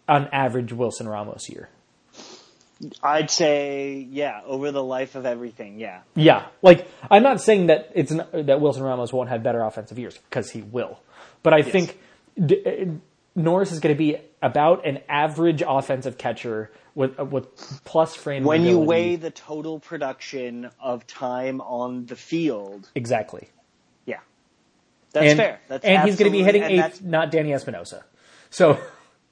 an 0.09 0.29
average 0.33 0.73
Wilson 0.73 1.09
Ramos 1.09 1.49
year. 1.49 1.69
I'd 3.03 3.31
say, 3.31 4.07
yeah, 4.11 4.41
over 4.45 4.73
the 4.73 4.83
life 4.83 5.15
of 5.15 5.27
everything, 5.27 5.79
yeah. 5.79 6.01
Yeah, 6.15 6.47
like 6.63 6.89
I'm 7.11 7.23
not 7.23 7.41
saying 7.41 7.69
that 7.69 7.91
it's 7.95 8.11
n 8.11 8.27
that 8.33 8.61
Wilson 8.61 8.83
Ramos 8.83 9.13
won't 9.13 9.29
have 9.29 9.43
better 9.43 9.63
offensive 9.63 9.99
years 9.99 10.19
because 10.29 10.51
he 10.51 10.63
will, 10.63 11.01
but 11.43 11.55
I 11.55 11.63
think 11.63 11.99
D- 12.45 12.63
uh, 12.67 12.85
Norris 13.37 13.73
is 13.73 13.81
going 13.81 13.95
to 13.95 13.99
be 13.99 14.19
about 14.43 14.87
an 14.87 15.01
average 15.09 15.63
offensive 15.67 16.19
catcher 16.19 16.71
with 16.95 17.19
uh, 17.19 17.25
with 17.25 17.47
plus 17.85 18.15
frame. 18.15 18.45
When 18.45 18.65
you 18.65 18.79
weigh 18.79 19.17
the 19.17 19.31
total 19.31 19.79
production 19.79 20.71
of 20.81 21.07
time 21.07 21.61
on 21.61 22.07
the 22.07 22.17
field, 22.17 22.91
exactly, 22.95 23.49
yeah. 24.05 24.19
That's 25.13 25.31
and, 25.31 25.37
fair. 25.39 25.61
That's 25.69 25.85
and 25.85 26.09
he's 26.09 26.17
going 26.17 26.31
to 26.31 26.37
be 26.37 26.43
hitting 26.43 26.65
eighth, 26.65 27.03
not 27.03 27.31
Danny 27.31 27.53
Espinosa, 27.53 28.05
so 28.51 28.81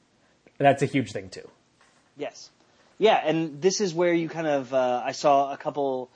that's 0.59 0.82
a 0.82 0.86
huge 0.86 1.11
thing 1.11 1.28
too. 1.28 1.49
Yes. 2.16 2.51
Yeah, 3.03 3.16
and 3.16 3.61
this 3.61 3.80
is 3.80 3.92
where 3.92 4.14
you 4.14 4.28
kind 4.28 4.46
of, 4.46 4.72
uh, 4.72 5.03
I 5.05 5.11
saw 5.11 5.53
a 5.53 5.57
couple 5.57 6.09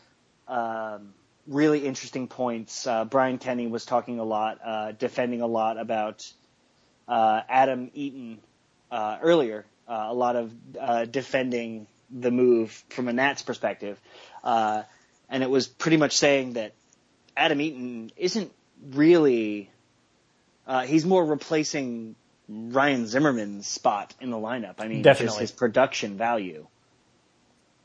um, 0.47 1.15
really 1.49 1.85
interesting 1.85 2.29
points. 2.29 2.87
Uh, 2.87 3.05
Brian 3.05 3.39
Kenny 3.39 3.67
was 3.67 3.85
talking 3.85 4.21
a 4.21 4.25
lot, 4.25 4.61
uh, 4.65 4.93
defending 4.93 5.41
a 5.41 5.49
lot 5.49 5.81
about 5.81 6.25
uh, 7.09 7.41
Adam 7.49 7.91
Eaton 7.93 8.39
uh, 8.89 9.19
earlier, 9.21 9.65
uh, 9.89 10.07
a 10.11 10.15
lot 10.15 10.37
of 10.37 10.53
uh, 10.79 11.07
defending 11.07 11.89
the 12.09 12.31
move 12.31 12.85
from 12.91 13.09
a 13.09 13.13
Nats 13.13 13.43
perspective. 13.43 14.01
Uh, 14.45 14.85
and 15.29 15.43
it 15.43 15.51
was 15.51 15.67
pretty 15.67 15.97
much 15.97 16.17
saying 16.17 16.53
that 16.53 16.73
Adam 17.37 17.61
Eaton 17.61 18.13
isn't 18.17 18.53
really, 18.93 19.71
uh, 20.69 20.83
he's 20.83 21.05
more 21.05 21.25
replacing 21.25 22.15
Ryan 22.49 23.09
Zimmerman's 23.09 23.67
spot 23.67 24.15
in 24.21 24.31
the 24.31 24.37
lineup. 24.37 24.77
I 24.79 24.87
mean, 24.87 25.03
just 25.03 25.19
Definitely. 25.19 25.41
his 25.41 25.51
production 25.51 26.17
value. 26.17 26.69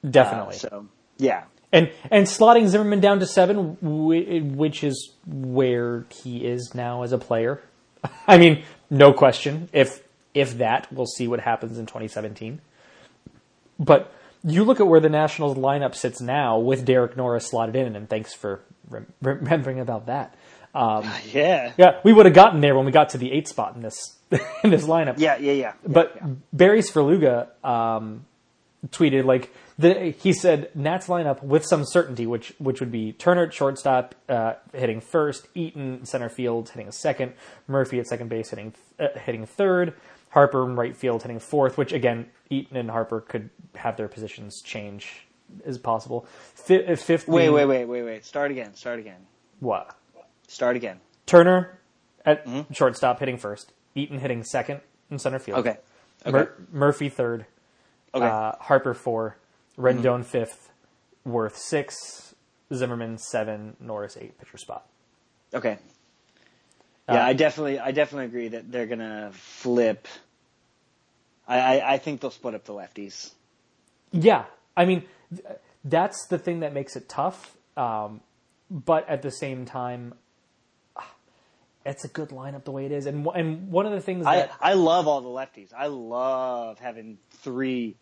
Uh, 0.03 0.09
Definitely. 0.09 0.55
so, 0.57 0.87
yeah. 1.17 1.43
And 1.73 1.89
and 2.09 2.25
slotting 2.27 2.67
Zimmerman 2.67 2.99
down 2.99 3.19
to 3.19 3.25
seven, 3.25 3.77
which 3.81 4.83
is 4.83 5.11
where 5.25 6.05
he 6.09 6.45
is 6.45 6.73
now 6.75 7.03
as 7.03 7.13
a 7.13 7.17
player. 7.17 7.61
I 8.27 8.37
mean, 8.37 8.63
no 8.89 9.13
question. 9.13 9.69
If 9.71 10.03
if 10.33 10.57
that, 10.57 10.91
we'll 10.91 11.05
see 11.05 11.27
what 11.27 11.39
happens 11.39 11.77
in 11.77 11.85
2017. 11.85 12.59
But 13.79 14.13
you 14.43 14.63
look 14.63 14.79
at 14.79 14.87
where 14.87 14.99
the 14.99 15.09
Nationals 15.09 15.57
lineup 15.57 15.95
sits 15.95 16.19
now 16.21 16.57
with 16.59 16.85
Derek 16.85 17.15
Norris 17.15 17.47
slotted 17.49 17.75
in, 17.75 17.95
and 17.95 18.09
thanks 18.09 18.33
for 18.33 18.59
rem- 18.89 19.11
remembering 19.21 19.79
about 19.79 20.07
that. 20.07 20.35
Um, 20.73 21.09
Yeah. 21.31 21.71
yeah, 21.77 21.99
we 22.03 22.11
would 22.13 22.25
have 22.25 22.35
gotten 22.35 22.59
there 22.61 22.75
when 22.75 22.85
we 22.85 22.91
got 22.91 23.09
to 23.09 23.17
the 23.17 23.31
eight 23.31 23.47
spot 23.47 23.75
in 23.75 23.81
this 23.81 24.17
in 24.63 24.71
this 24.71 24.85
lineup. 24.85 25.15
Yeah, 25.19 25.37
yeah, 25.37 25.53
yeah. 25.53 25.73
But 25.87 26.13
yeah. 26.15 26.27
Barry 26.53 26.81
Svrluga 26.81 27.47
um, 27.65 28.25
tweeted 28.89 29.25
like 29.25 29.53
the, 29.81 30.11
he 30.11 30.33
said 30.33 30.69
Nats 30.75 31.07
lineup 31.07 31.43
with 31.43 31.65
some 31.65 31.83
certainty, 31.85 32.25
which 32.25 32.53
which 32.57 32.79
would 32.79 32.91
be 32.91 33.13
Turner 33.13 33.43
at 33.45 33.53
shortstop 33.53 34.15
uh, 34.29 34.53
hitting 34.73 35.01
first, 35.01 35.47
Eaton 35.55 36.05
center 36.05 36.29
field 36.29 36.69
hitting 36.69 36.87
a 36.87 36.91
second, 36.91 37.33
Murphy 37.67 37.99
at 37.99 38.07
second 38.07 38.29
base 38.29 38.49
hitting 38.49 38.73
uh, 38.99 39.07
hitting 39.19 39.45
third, 39.45 39.93
Harper 40.29 40.65
in 40.67 40.75
right 40.75 40.95
field 40.95 41.21
hitting 41.23 41.39
fourth. 41.39 41.77
Which 41.77 41.91
again, 41.93 42.27
Eaton 42.49 42.77
and 42.77 42.89
Harper 42.91 43.21
could 43.21 43.49
have 43.75 43.97
their 43.97 44.07
positions 44.07 44.61
change 44.61 45.27
as 45.65 45.77
possible. 45.77 46.25
Uh, 46.69 46.95
fifth, 46.95 47.27
Wait, 47.27 47.41
being- 47.43 47.53
wait, 47.53 47.65
wait, 47.65 47.85
wait, 47.85 48.03
wait. 48.03 48.25
Start 48.25 48.51
again. 48.51 48.73
Start 48.75 48.99
again. 48.99 49.25
What? 49.59 49.95
Start 50.47 50.75
again. 50.75 50.99
Turner 51.25 51.79
at 52.25 52.45
shortstop 52.73 53.19
hitting 53.19 53.37
first, 53.37 53.73
Eaton 53.95 54.19
hitting 54.19 54.43
second 54.43 54.81
in 55.09 55.17
center 55.19 55.39
field. 55.39 55.59
Okay. 55.59 55.77
Okay. 56.25 56.31
Mur- 56.31 56.53
Murphy 56.71 57.09
third, 57.09 57.45
Okay. 58.13 58.25
uh, 58.25 58.51
Harper 58.59 58.93
four, 58.93 59.37
Rendon 59.81 60.23
fifth, 60.25 60.69
Werth 61.27 61.55
six, 61.55 62.35
Zimmerman 62.73 63.17
seven, 63.17 63.75
Norris 63.79 64.17
eight 64.19 64.37
pitcher 64.37 64.57
spot. 64.57 64.85
okay. 65.53 65.77
Yeah, 67.09 67.23
uh, 67.23 67.27
I 67.27 67.33
definitely, 67.33 67.79
I 67.79 67.91
definitely 67.91 68.25
agree 68.25 68.47
that 68.49 68.71
they're 68.71 68.85
gonna 68.85 69.31
flip. 69.33 70.07
I, 71.47 71.59
I, 71.59 71.93
I 71.93 71.97
think 71.97 72.21
they'll 72.21 72.31
split 72.31 72.53
up 72.53 72.63
the 72.65 72.73
lefties. 72.73 73.31
Yeah, 74.11 74.45
I 74.77 74.85
mean 74.85 75.03
that's 75.83 76.27
the 76.27 76.37
thing 76.37 76.61
that 76.61 76.73
makes 76.73 76.95
it 76.95 77.09
tough. 77.09 77.55
Um, 77.75 78.21
but 78.69 79.09
at 79.09 79.21
the 79.21 79.31
same 79.31 79.65
time, 79.65 80.13
it's 81.85 82.05
a 82.05 82.07
good 82.07 82.29
lineup 82.29 82.63
the 82.63 82.71
way 82.71 82.85
it 82.85 82.91
is. 82.91 83.05
And 83.05 83.27
and 83.35 83.69
one 83.69 83.85
of 83.85 83.91
the 83.91 84.01
things 84.01 84.25
I, 84.25 84.37
that 84.37 84.51
I 84.61 84.73
love 84.73 85.07
all 85.07 85.21
the 85.21 85.29
lefties. 85.29 85.73
I 85.75 85.87
love 85.87 86.79
having 86.79 87.17
three 87.31 87.95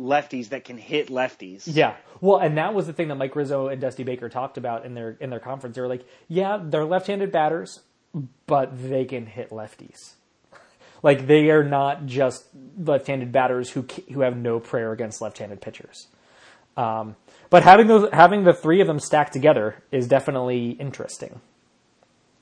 lefties 0.00 0.48
that 0.48 0.64
can 0.64 0.78
hit 0.78 1.08
lefties. 1.08 1.64
Yeah. 1.66 1.96
Well, 2.20 2.38
and 2.38 2.56
that 2.56 2.74
was 2.74 2.86
the 2.86 2.92
thing 2.92 3.08
that 3.08 3.16
Mike 3.16 3.36
Rizzo 3.36 3.68
and 3.68 3.80
Dusty 3.80 4.02
Baker 4.02 4.28
talked 4.28 4.56
about 4.56 4.84
in 4.84 4.94
their 4.94 5.16
in 5.20 5.30
their 5.30 5.40
conference. 5.40 5.76
They 5.76 5.82
were 5.82 5.88
like, 5.88 6.06
"Yeah, 6.28 6.60
they're 6.62 6.84
left-handed 6.84 7.30
batters, 7.30 7.80
but 8.46 8.70
they 8.88 9.04
can 9.04 9.26
hit 9.26 9.50
lefties. 9.50 10.14
like 11.02 11.26
they 11.26 11.50
are 11.50 11.64
not 11.64 12.06
just 12.06 12.44
left-handed 12.78 13.30
batters 13.32 13.70
who 13.70 13.86
who 14.12 14.20
have 14.20 14.36
no 14.36 14.58
prayer 14.60 14.92
against 14.92 15.20
left-handed 15.20 15.60
pitchers." 15.60 16.08
Um, 16.76 17.16
but 17.50 17.62
having 17.62 17.86
those 17.86 18.08
having 18.12 18.44
the 18.44 18.54
three 18.54 18.80
of 18.80 18.86
them 18.86 19.00
stacked 19.00 19.32
together 19.32 19.82
is 19.92 20.08
definitely 20.08 20.70
interesting. 20.70 21.40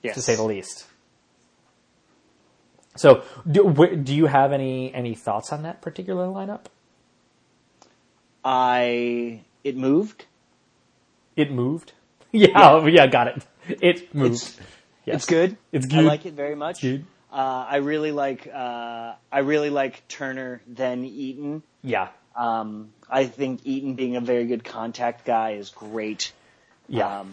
Yes. 0.03 0.15
to 0.15 0.23
say 0.23 0.37
the 0.37 0.45
least. 0.45 0.87
So, 2.97 3.25
do, 3.51 3.97
do 3.97 4.15
you 4.15 4.27
have 4.27 4.53
any 4.53 4.93
any 4.95 5.15
thoughts 5.15 5.53
on 5.53 5.63
that 5.63 5.83
particular 5.83 6.27
lineup? 6.27 6.67
I 8.53 9.43
it 9.63 9.77
moved. 9.77 10.25
It 11.37 11.51
moved. 11.53 11.93
Yeah, 12.31 12.49
oh, 12.57 12.87
yeah, 12.99 13.07
got 13.07 13.29
it. 13.29 13.43
It 13.81 14.15
moved. 14.15 14.33
It's 14.35 14.61
Yes. 15.07 15.17
it's 15.17 15.27
good. 15.27 15.57
It's 15.73 15.87
I 15.95 16.01
like 16.01 16.27
it 16.27 16.35
very 16.35 16.55
much. 16.55 16.83
good. 16.83 17.07
Uh, 17.33 17.65
I 17.67 17.77
really 17.77 18.13
like 18.13 18.47
uh, 18.47 19.15
I 19.33 19.39
really 19.39 19.71
like 19.71 20.07
Turner 20.09 20.61
then 20.67 21.05
Eaton. 21.07 21.63
Yeah, 21.83 22.09
Um, 22.37 22.91
I 23.09 23.25
think 23.25 23.61
Eaton 23.65 23.95
being 23.95 24.17
a 24.17 24.21
very 24.21 24.45
good 24.47 24.63
contact 24.63 25.25
guy 25.25 25.53
is 25.53 25.71
great. 25.71 26.33
yeah, 26.87 27.21
Um, 27.21 27.31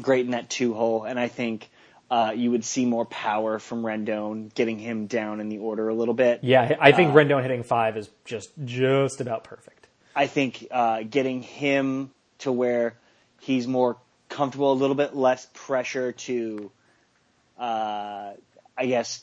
great 0.00 0.24
in 0.24 0.30
that 0.32 0.48
two 0.48 0.72
hole, 0.72 1.04
and 1.04 1.20
I 1.20 1.28
think 1.28 1.68
uh, 2.10 2.32
you 2.34 2.50
would 2.52 2.64
see 2.64 2.86
more 2.86 3.04
power 3.04 3.58
from 3.58 3.82
Rendon, 3.82 4.54
getting 4.54 4.78
him 4.78 5.06
down 5.08 5.40
in 5.40 5.50
the 5.50 5.58
order 5.58 5.88
a 5.90 5.94
little 5.94 6.14
bit. 6.14 6.40
yeah. 6.42 6.76
I 6.80 6.92
think 6.92 7.10
uh, 7.12 7.16
Rendon 7.16 7.42
hitting 7.42 7.64
five 7.64 7.98
is 7.98 8.08
just 8.24 8.50
just 8.64 9.20
about 9.20 9.44
perfect. 9.44 9.83
I 10.14 10.26
think 10.26 10.66
uh, 10.70 11.02
getting 11.02 11.42
him 11.42 12.10
to 12.38 12.52
where 12.52 12.96
he's 13.40 13.66
more 13.66 13.96
comfortable, 14.28 14.72
a 14.72 14.74
little 14.74 14.96
bit 14.96 15.14
less 15.14 15.46
pressure 15.54 16.12
to, 16.12 16.70
uh, 17.58 18.32
I 18.76 18.86
guess, 18.86 19.22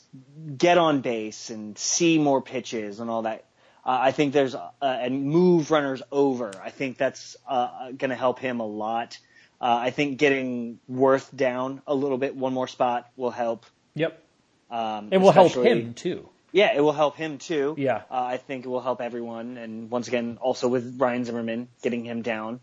get 0.56 0.78
on 0.78 1.00
base 1.00 1.50
and 1.50 1.76
see 1.78 2.18
more 2.18 2.42
pitches 2.42 3.00
and 3.00 3.10
all 3.10 3.22
that. 3.22 3.44
Uh, 3.84 3.98
I 4.00 4.12
think 4.12 4.32
there's 4.32 4.54
uh, 4.54 4.70
and 4.80 5.24
move 5.24 5.70
runners 5.70 6.02
over. 6.12 6.52
I 6.62 6.70
think 6.70 6.98
that's 6.98 7.36
uh, 7.48 7.90
going 7.90 8.10
to 8.10 8.16
help 8.16 8.38
him 8.38 8.60
a 8.60 8.66
lot. 8.66 9.18
Uh, 9.60 9.78
I 9.80 9.90
think 9.90 10.18
getting 10.18 10.78
Werth 10.90 11.34
down 11.34 11.82
a 11.86 11.94
little 11.94 12.18
bit, 12.18 12.36
one 12.36 12.52
more 12.52 12.68
spot 12.68 13.10
will 13.16 13.30
help. 13.30 13.66
Yep, 13.94 14.22
Um, 14.70 15.08
it 15.12 15.18
will 15.18 15.32
help 15.32 15.54
him 15.54 15.94
too. 15.94 16.28
Yeah, 16.52 16.74
it 16.76 16.80
will 16.80 16.92
help 16.92 17.16
him 17.16 17.38
too. 17.38 17.74
Yeah. 17.78 18.02
uh, 18.10 18.22
I 18.24 18.36
think 18.36 18.64
it 18.64 18.68
will 18.68 18.80
help 18.80 19.00
everyone, 19.00 19.56
and 19.56 19.90
once 19.90 20.08
again, 20.08 20.38
also 20.40 20.68
with 20.68 21.00
Ryan 21.00 21.24
Zimmerman 21.24 21.68
getting 21.82 22.04
him 22.04 22.22
down, 22.22 22.60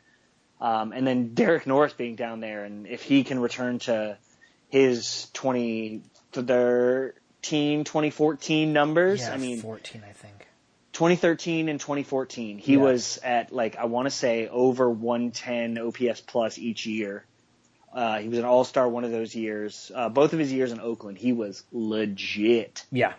um, 0.61 0.91
and 0.93 1.05
then 1.07 1.33
Derek 1.33 1.65
Norris 1.67 1.93
being 1.93 2.15
down 2.15 2.39
there, 2.39 2.63
and 2.65 2.87
if 2.87 3.01
he 3.03 3.23
can 3.23 3.39
return 3.39 3.79
to 3.79 4.17
his 4.69 5.25
2013, 5.33 7.83
2014 7.83 8.73
numbers, 8.73 9.27
I 9.27 9.37
mean, 9.37 9.59
fourteen, 9.61 10.03
I 10.07 10.11
think. 10.13 10.45
2013 10.93 11.69
and 11.69 11.79
2014, 11.79 12.57
he 12.57 12.73
Yeah. 12.73 12.79
was 12.79 13.19
at 13.23 13.53
like 13.53 13.75
I 13.77 13.85
want 13.85 14.07
to 14.07 14.11
say 14.11 14.47
over 14.47 14.89
110 14.89 15.77
OPS 15.77 16.21
plus 16.21 16.57
each 16.57 16.85
year. 16.85 17.25
Uh, 17.93 18.19
he 18.19 18.29
was 18.29 18.37
an 18.37 18.45
All 18.45 18.63
Star 18.65 18.87
one 18.87 19.03
of 19.03 19.11
those 19.11 19.33
years. 19.33 19.91
Uh, 19.93 20.09
both 20.09 20.33
of 20.33 20.39
his 20.39 20.51
years 20.53 20.71
in 20.71 20.79
Oakland, 20.79 21.17
he 21.17 21.33
was 21.33 21.63
legit 21.71 22.85
Yeah, 22.91 23.13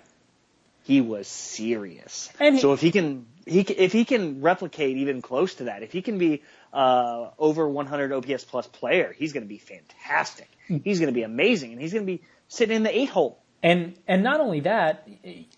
he 0.90 1.00
was 1.00 1.28
serious. 1.28 2.30
He- 2.38 2.58
so 2.58 2.72
if 2.72 2.80
he 2.80 2.90
can, 2.90 3.26
he 3.46 3.60
if 3.60 3.92
he 3.92 4.04
can 4.04 4.40
replicate 4.42 4.96
even 4.96 5.22
close 5.22 5.54
to 5.56 5.64
that, 5.64 5.82
if 5.84 5.92
he 5.92 6.02
can 6.02 6.18
be 6.18 6.42
uh, 6.72 7.30
over 7.38 7.68
100 7.68 8.12
OPS 8.12 8.44
plus 8.44 8.66
player, 8.66 9.14
he's 9.16 9.32
going 9.32 9.44
to 9.44 9.48
be 9.48 9.58
fantastic. 9.58 10.48
He's 10.66 10.98
going 10.98 11.08
to 11.08 11.14
be 11.14 11.22
amazing, 11.22 11.72
and 11.72 11.80
he's 11.80 11.92
going 11.92 12.06
to 12.06 12.12
be 12.12 12.22
sitting 12.48 12.76
in 12.76 12.82
the 12.82 12.96
eight 12.96 13.08
hole. 13.08 13.40
And 13.62 13.94
and 14.08 14.22
not 14.22 14.40
only 14.40 14.60
that, 14.60 15.06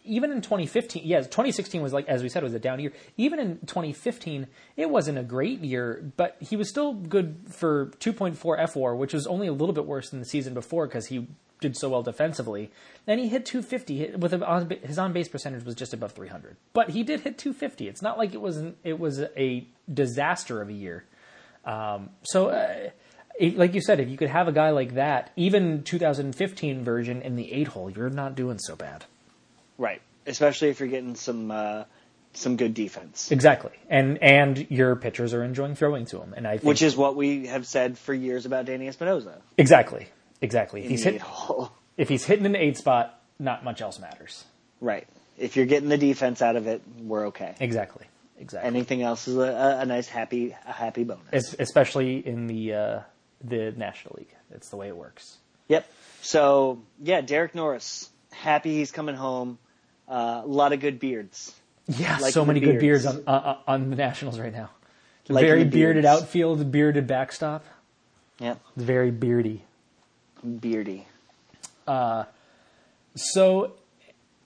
even 0.05 0.33
in 0.33 0.41
2015, 0.41 1.03
yes, 1.05 1.27
2016 1.27 1.83
was 1.83 1.93
like 1.93 2.09
as 2.09 2.23
we 2.23 2.29
said 2.29 2.43
was 2.43 2.55
a 2.55 2.59
down 2.59 2.81
year. 2.81 2.93
Even 3.17 3.39
in 3.39 3.59
2015, 3.61 4.49
it 4.77 4.91
wasn't 4.91 5.19
a 5.19 5.23
great 5.23 5.61
year, 5.61 6.13
but 6.17 6.37
he 6.41 6.57
was 6.57 6.69
still 6.69 6.95
good 6.95 7.37
for 7.49 7.87
2.4 8.01 8.37
FWAR, 8.37 8.97
which 8.97 9.13
was 9.13 9.27
only 9.29 9.47
a 9.47 9.53
little 9.53 9.73
bit 9.73 9.87
worse 9.87 10.11
than 10.11 10.19
the 10.19 10.27
season 10.27 10.53
before 10.53 10.87
because 10.89 11.07
he 11.07 11.29
did 11.61 11.77
so 11.77 11.91
well 11.91 12.03
defensively. 12.03 12.73
And 13.07 13.21
he 13.21 13.29
hit 13.29 13.47
250 13.47 14.17
with 14.17 14.33
his 14.83 14.99
on 14.99 15.13
base 15.13 15.29
percentage 15.29 15.65
was 15.65 15.77
just 15.77 15.95
above 15.95 16.11
300, 16.11 16.57
but 16.73 16.91
he 16.91 17.05
did 17.05 17.21
hit 17.21 17.39
250. 17.39 17.87
It's 17.87 18.03
not 18.03 18.19
like 18.19 18.35
it 18.35 18.41
was 18.41 18.57
an, 18.57 18.75
it 18.83 18.99
was 18.99 19.21
a 19.21 19.69
disaster 19.93 20.61
of 20.61 20.69
a 20.69 20.75
year. 20.75 21.05
Um, 21.65 22.11
so. 22.25 22.49
Uh, 22.49 22.91
if, 23.39 23.57
like 23.57 23.75
you 23.75 23.81
said, 23.81 24.01
if 24.01 24.09
you 24.09 24.17
could 24.17 24.29
have 24.29 24.49
a 24.49 24.53
guy 24.53 24.71
like 24.71 24.95
that, 24.95 25.31
even 25.37 25.83
2015 25.85 26.85
version 26.85 27.23
in 27.23 27.37
the 27.37 27.53
eight 27.53 27.69
hole, 27.69 27.91
you're 27.91 28.11
not 28.11 28.35
doing 28.35 28.59
so 28.59 28.77
bad. 28.77 29.05
Right, 29.79 30.03
especially 30.27 30.69
if 30.69 30.81
you're 30.81 30.89
getting 30.89 31.15
some 31.15 31.51
uh, 31.51 31.85
some 32.35 32.57
good 32.57 32.75
defense, 32.75 33.31
Exactly, 33.33 33.73
and 33.89 34.23
and 34.23 34.71
your 34.71 34.97
pitchers 34.97 35.35
are 35.35 35.43
enjoying 35.43 35.75
throwing 35.75 36.07
to 36.07 36.21
him, 36.21 36.35
and 36.37 36.47
I 36.47 36.53
think 36.53 36.65
which 36.65 36.83
is 36.83 36.97
what 36.97 37.17
we 37.17 37.47
have 37.47 37.67
said 37.67 37.99
for 37.99 38.15
years 38.15 38.47
about 38.47 38.67
Danny 38.67 38.87
Espinosa. 38.89 39.41
exactly, 39.59 40.09
exactly. 40.41 40.85
If 40.85 40.91
he's 40.91 41.05
hit, 41.05 41.23
if 41.97 42.09
he's 42.09 42.25
hitting 42.25 42.47
an 42.47 42.57
eight 42.57 42.77
spot, 42.77 43.21
not 43.39 43.65
much 43.65 43.81
else 43.81 43.99
matters. 43.99 44.45
Right, 44.81 45.07
if 45.39 45.57
you're 45.57 45.67
getting 45.67 45.89
the 45.89 45.99
defense 45.99 46.43
out 46.43 46.57
of 46.57 46.67
it, 46.67 46.83
we're 47.01 47.29
okay. 47.29 47.55
Exactly, 47.61 48.07
exactly. 48.39 48.69
Anything 48.69 49.03
else 49.03 49.27
is 49.27 49.37
a, 49.37 49.79
a, 49.81 49.87
nice 49.87 50.07
happy 50.09 50.55
a 50.67 50.73
happy 50.73 51.05
bonus. 51.05 51.25
Es- 51.33 51.57
especially 51.59 52.25
in 52.27 52.47
the 52.47 52.75
uh, 52.75 53.01
the 53.45 53.73
National 53.77 54.17
League, 54.19 54.35
that's 54.51 54.69
the 54.71 54.77
way 54.77 54.89
it 54.89 54.97
works. 54.97 55.37
Yep. 55.69 55.91
So 56.23 56.81
yeah, 57.03 57.21
Derek 57.21 57.55
Norris, 57.55 58.11
happy 58.33 58.75
he's 58.77 58.91
coming 58.93 59.15
home. 59.15 59.59
Uh, 60.09 60.43
a 60.45 60.47
lot 60.47 60.73
of 60.73 60.81
good 60.81 60.99
beards. 61.01 61.55
Yeah, 61.89 62.19
Like 62.19 62.33
so 62.33 62.45
many 62.45 62.61
good 62.61 62.79
beards 62.79 63.05
beards. 63.05 63.23
on 63.27 63.35
uh, 63.35 63.57
on 63.67 63.91
the 63.91 63.97
Nationals 63.97 64.39
right 64.39 64.53
now. 64.53 64.71
Like 65.29 65.45
very 65.45 65.65
bearded 65.65 66.05
outfield, 66.05 66.71
bearded 66.73 67.07
backstop, 67.07 67.65
Yep. 68.41 68.61
very 68.77 69.11
beardy. 69.11 69.65
Beardy. 70.61 71.07
So, 73.15 73.73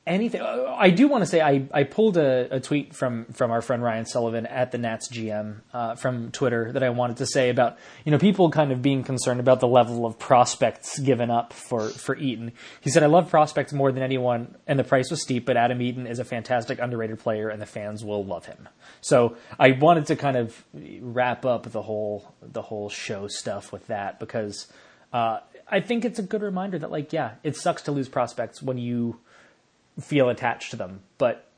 anything? 0.06 0.40
uh, 0.40 0.74
I 0.78 0.90
do 0.90 1.08
want 1.08 1.22
to 1.22 1.26
say 1.26 1.40
I, 1.40 1.66
I 1.72 1.84
pulled 1.84 2.16
a, 2.16 2.56
a 2.56 2.60
tweet 2.60 2.94
from 2.94 3.26
from 3.26 3.50
our 3.50 3.60
friend 3.60 3.82
Ryan 3.82 4.06
Sullivan 4.06 4.46
at 4.46 4.70
the 4.70 4.78
Nats 4.78 5.08
GM 5.08 5.60
uh, 5.72 5.96
from 5.96 6.30
Twitter 6.30 6.72
that 6.72 6.82
I 6.82 6.90
wanted 6.90 7.18
to 7.18 7.26
say 7.26 7.50
about 7.50 7.78
you 8.04 8.12
know 8.12 8.18
people 8.18 8.50
kind 8.50 8.72
of 8.72 8.82
being 8.82 9.02
concerned 9.02 9.40
about 9.40 9.60
the 9.60 9.68
level 9.68 10.06
of 10.06 10.18
prospects 10.18 10.98
given 10.98 11.30
up 11.30 11.52
for 11.52 11.88
for 11.88 12.16
Eaton. 12.16 12.52
He 12.80 12.90
said 12.90 13.02
I 13.02 13.06
love 13.06 13.30
prospects 13.30 13.72
more 13.72 13.90
than 13.92 14.02
anyone, 14.02 14.56
and 14.66 14.78
the 14.78 14.84
price 14.84 15.10
was 15.10 15.22
steep, 15.22 15.46
but 15.46 15.56
Adam 15.56 15.82
Eaton 15.82 16.06
is 16.06 16.18
a 16.18 16.24
fantastic 16.24 16.78
underrated 16.78 17.18
player, 17.18 17.48
and 17.48 17.60
the 17.60 17.66
fans 17.66 18.04
will 18.04 18.24
love 18.24 18.46
him. 18.46 18.68
So 19.00 19.36
I 19.58 19.72
wanted 19.72 20.06
to 20.06 20.16
kind 20.16 20.36
of 20.36 20.64
wrap 21.00 21.44
up 21.44 21.70
the 21.70 21.82
whole 21.82 22.34
the 22.40 22.62
whole 22.62 22.88
show 22.88 23.28
stuff 23.28 23.72
with 23.72 23.86
that 23.88 24.20
because. 24.20 24.66
Uh, 25.12 25.38
I 25.68 25.80
think 25.80 26.04
it's 26.04 26.18
a 26.18 26.22
good 26.22 26.42
reminder 26.42 26.78
that, 26.78 26.92
like, 26.92 27.12
yeah, 27.12 27.32
it 27.42 27.56
sucks 27.56 27.82
to 27.82 27.92
lose 27.92 28.08
prospects 28.08 28.62
when 28.62 28.78
you 28.78 29.18
feel 30.00 30.28
attached 30.28 30.70
to 30.72 30.76
them, 30.76 31.00
but 31.18 31.48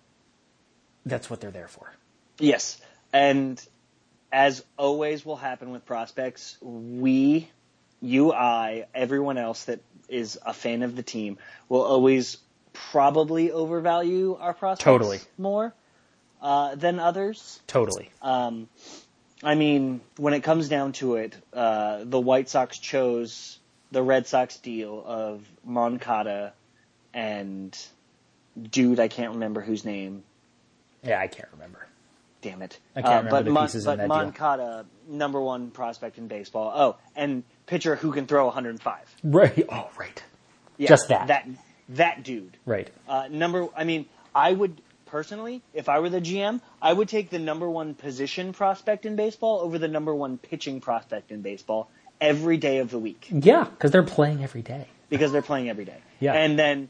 that's 1.05 1.29
what 1.31 1.41
they're 1.41 1.51
there 1.51 1.69
for. 1.69 1.93
Yes, 2.39 2.81
and 3.13 3.61
as 4.31 4.65
always 4.77 5.25
will 5.25 5.37
happen 5.37 5.71
with 5.71 5.85
prospects, 5.87 6.57
we, 6.61 7.49
you, 8.01 8.33
I, 8.33 8.87
everyone 8.95 9.39
else 9.39 9.65
that 9.65 9.81
is 10.09 10.39
a 10.45 10.55
fan 10.55 10.83
of 10.83 10.97
the 10.97 11.03
team 11.03 11.39
will 11.69 11.83
always 11.83 12.39
probably 12.73 13.51
overvalue 13.51 14.37
our 14.39 14.55
prospects 14.55 14.85
Totally. 14.85 15.21
more 15.37 15.75
uh, 16.41 16.75
than 16.75 16.99
others. 16.99 17.61
Totally. 17.67 18.11
Um, 18.23 18.69
I 19.43 19.55
mean, 19.55 20.01
when 20.17 20.35
it 20.35 20.43
comes 20.43 20.69
down 20.69 20.93
to 20.93 21.17
it, 21.17 21.35
uh, 21.53 22.05
the 22.05 22.21
White 22.21 22.49
Sox 22.49 22.79
chose 22.79 23.59
the 23.91 24.03
Red 24.03 24.27
Sox 24.27 24.57
deal 24.59 25.03
of 25.05 25.49
Moncada 25.65 26.53
and 27.15 27.77
dude, 28.63 29.01
I 29.01 29.09
can't 29.09 29.35
remember 29.35 29.61
whose 29.61 29.85
name. 29.85 30.23
Yeah, 31.03 31.21
I 31.21 31.27
can't 31.27 31.49
remember. 31.53 31.87
Damn 32.41 32.63
it! 32.63 32.79
I 32.95 33.03
can't 33.03 33.25
remember 33.25 33.31
but 33.31 33.45
the 33.47 33.51
Mon- 33.51 33.67
pieces 33.67 33.85
in 33.85 33.91
but 33.93 33.97
that 33.99 34.09
deal. 34.09 34.17
Moncada, 34.17 34.87
number 35.09 35.41
one 35.41 35.71
prospect 35.71 36.19
in 36.19 36.29
baseball. 36.29 36.73
Oh, 36.75 36.97
and 37.17 37.43
pitcher 37.67 37.97
who 37.97 38.13
can 38.13 38.27
throw 38.27 38.45
105. 38.47 38.97
Right. 39.25 39.67
Oh, 39.69 39.89
right. 39.99 40.23
Yeah, 40.77 40.89
Just 40.89 41.09
that. 41.09 41.27
That 41.29 41.49
that 41.91 42.23
dude. 42.23 42.57
Right. 42.65 42.89
Uh, 43.09 43.27
number, 43.31 43.67
I 43.77 43.83
mean, 43.85 44.07
I 44.35 44.53
would 44.53 44.81
personally, 45.07 45.63
if 45.75 45.89
I 45.89 45.99
were 45.99 46.11
the 46.11 46.21
GM, 46.21 46.61
I 46.81 46.93
would 46.93 47.09
take 47.09 47.31
the 47.31 47.39
number 47.41 47.69
one 47.69 47.95
position 47.95 48.53
prospect 48.53 49.05
in 49.07 49.17
baseball 49.17 49.59
over 49.61 49.79
the 49.79 49.89
number 49.89 50.15
one 50.15 50.39
pitching 50.39 50.81
prospect 50.81 51.33
in 51.33 51.43
baseball 51.43 51.91
every 52.21 52.57
day 52.59 52.79
of 52.79 52.91
the 52.91 52.99
week 52.99 53.27
Yeah, 53.31 53.65
because 53.65 53.91
they're 53.91 54.03
playing 54.03 54.45
every 54.45 54.63
day. 54.63 54.87
because 55.09 55.33
they're 55.33 55.43
playing 55.43 55.69
every 55.71 55.85
day. 55.87 55.97
Yeah. 56.21 56.35
And 56.35 56.59
then, 56.59 56.89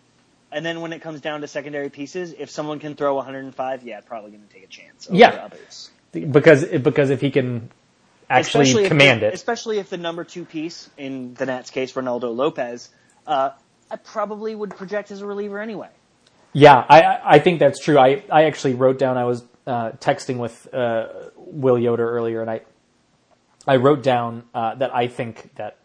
and 0.53 0.65
then 0.65 0.81
when 0.81 0.93
it 0.93 1.01
comes 1.03 1.21
down 1.21 1.41
to 1.43 1.49
secondary 1.49 1.91
pieces, 1.91 2.35
if 2.39 2.51
someone 2.51 2.79
can 2.79 2.95
throw 2.95 3.15
105, 3.17 3.83
yeah, 3.83 4.01
probably 4.01 4.31
going 4.31 4.43
to 4.47 4.53
take 4.53 4.65
a 4.65 4.69
chance 4.69 5.07
over 5.09 5.17
Yeah. 5.17 5.29
others. 5.31 5.91
Because 6.13 6.65
because 6.65 7.11
if 7.11 7.21
he 7.21 7.31
can 7.31 7.71
actually 8.31 8.63
Especially 8.63 8.89
command 8.89 9.23
the- 9.23 9.29
it, 9.29 9.35
Especially 9.35 9.79
if 9.79 9.91
the 9.91 9.99
number 9.99 10.25
two 10.25 10.45
piece, 10.45 10.89
in 10.97 11.35
the 11.35 11.47
Nats 11.47 11.71
case, 11.71 11.93
Reynaldo 11.93 12.35
Lopez, 12.35 12.89
uh, 13.27 13.51
I 13.91 13.97
probably 13.97 14.55
would 14.55 14.71
project 14.77 15.11
as 15.11 15.21
a 15.23 15.27
reliever 15.27 15.59
anyway. 15.61 15.89
Yeah, 16.53 16.85
I 16.89 17.03
I 17.03 17.21
I 17.35 17.39
think 17.39 17.59
that's 17.61 17.79
true. 17.81 17.99
I 17.99 18.23
I 18.31 18.45
actually 18.45 18.75
wrote 18.75 18.99
down. 18.99 19.17
I 19.19 19.25
was 19.25 19.45
uh, 19.67 19.91
texting 19.93 20.39
with 20.39 20.73
uh, 20.75 21.07
Will 21.37 21.79
Yoder 21.79 22.09
earlier, 22.09 22.41
and 22.41 22.51
I 22.51 22.63
I 23.67 23.77
wrote 23.77 24.03
down 24.03 24.45
uh, 24.55 24.75
that 24.77 24.95
I 24.95 25.09
think 25.09 25.55
that 25.57 25.77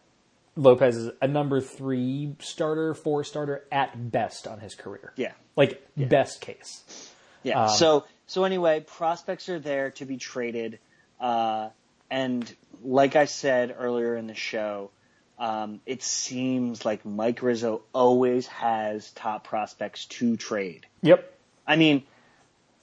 Lopez 0.55 0.95
is 0.95 1.11
a 1.21 1.27
number 1.27 1.61
three 1.61 2.35
starter, 2.39 2.93
four 2.93 3.23
starter 3.23 3.65
at 3.71 4.11
best 4.11 4.47
on 4.47 4.59
his 4.59 4.75
career. 4.75 5.13
Yeah. 5.15 5.31
Like 5.55 5.85
best 5.95 6.41
case. 6.41 7.11
Yeah. 7.41 7.63
Um, 7.63 7.69
so 7.69 8.05
so 8.27 8.43
anyway, 8.43 8.81
prospects 8.81 9.49
are 9.49 9.59
there 9.59 9.91
to 9.91 10.05
be 10.05 10.17
traded, 10.17 10.79
uh, 11.19 11.69
and 12.09 12.51
like 12.83 13.15
I 13.15 13.25
said 13.25 13.75
earlier 13.77 14.15
in 14.15 14.27
the 14.27 14.35
show, 14.35 14.91
um, 15.39 15.81
it 15.85 16.03
seems 16.03 16.85
like 16.85 17.05
Mike 17.05 17.41
Rizzo 17.41 17.81
always 17.93 18.47
has 18.47 19.11
top 19.11 19.43
prospects 19.43 20.05
to 20.05 20.37
trade. 20.37 20.85
Yep. 21.01 21.31
I 21.65 21.75
mean, 21.75 22.03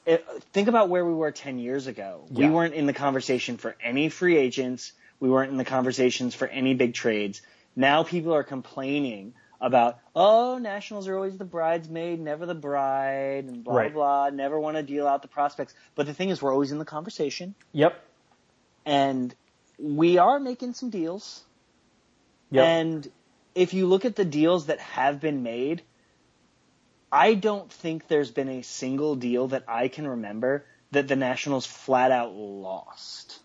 it, 0.06 0.26
think 0.52 0.68
about 0.68 0.88
where 0.88 1.04
we 1.04 1.14
were 1.14 1.30
10 1.30 1.58
years 1.58 1.86
ago. 1.86 2.24
We 2.30 2.48
weren't 2.48 2.74
in 2.74 2.86
the 2.86 2.92
conversation 2.92 3.56
for 3.56 3.76
any 3.82 4.08
free 4.08 4.36
agents. 4.36 4.92
We 5.20 5.28
weren't 5.28 5.50
in 5.50 5.58
the 5.58 5.64
conversations 5.64 6.34
for 6.34 6.48
any 6.48 6.74
big 6.74 6.94
trades. 6.94 7.42
Now 7.76 8.02
people 8.02 8.34
are 8.34 8.42
complaining 8.42 9.34
about, 9.60 9.98
oh, 10.16 10.58
Nationals 10.58 11.06
are 11.06 11.14
always 11.14 11.36
the 11.36 11.44
bridesmaid, 11.44 12.18
never 12.18 12.46
the 12.46 12.54
bride, 12.54 13.44
and 13.44 13.62
blah, 13.62 13.74
Right. 13.74 13.92
blah, 13.92 14.30
never 14.30 14.58
want 14.58 14.76
to 14.76 14.82
deal 14.82 15.06
out 15.06 15.22
the 15.22 15.28
prospects. 15.28 15.74
But 15.94 16.06
the 16.06 16.14
thing 16.14 16.30
is, 16.30 16.40
we're 16.40 16.52
always 16.52 16.72
in 16.72 16.78
the 16.78 16.84
conversation, 16.84 17.54
Yep. 17.72 18.00
and 18.86 19.34
we 19.78 20.18
are 20.18 20.40
making 20.40 20.74
some 20.74 20.90
deals. 20.90 21.44
Yep. 22.50 22.64
And 22.64 23.10
if 23.54 23.74
you 23.74 23.86
look 23.86 24.04
at 24.04 24.16
the 24.16 24.24
deals 24.24 24.66
that 24.66 24.80
have 24.80 25.20
been 25.20 25.42
made, 25.42 25.82
I 27.12 27.34
don't 27.34 27.70
think 27.70 28.08
there's 28.08 28.30
been 28.30 28.48
a 28.48 28.62
single 28.62 29.14
deal 29.16 29.48
that 29.48 29.64
I 29.68 29.88
can 29.88 30.06
remember 30.06 30.64
that 30.92 31.06
the 31.08 31.16
Nationals 31.16 31.66
flat 31.66 32.12
out 32.12 32.34
lost. 32.34 33.40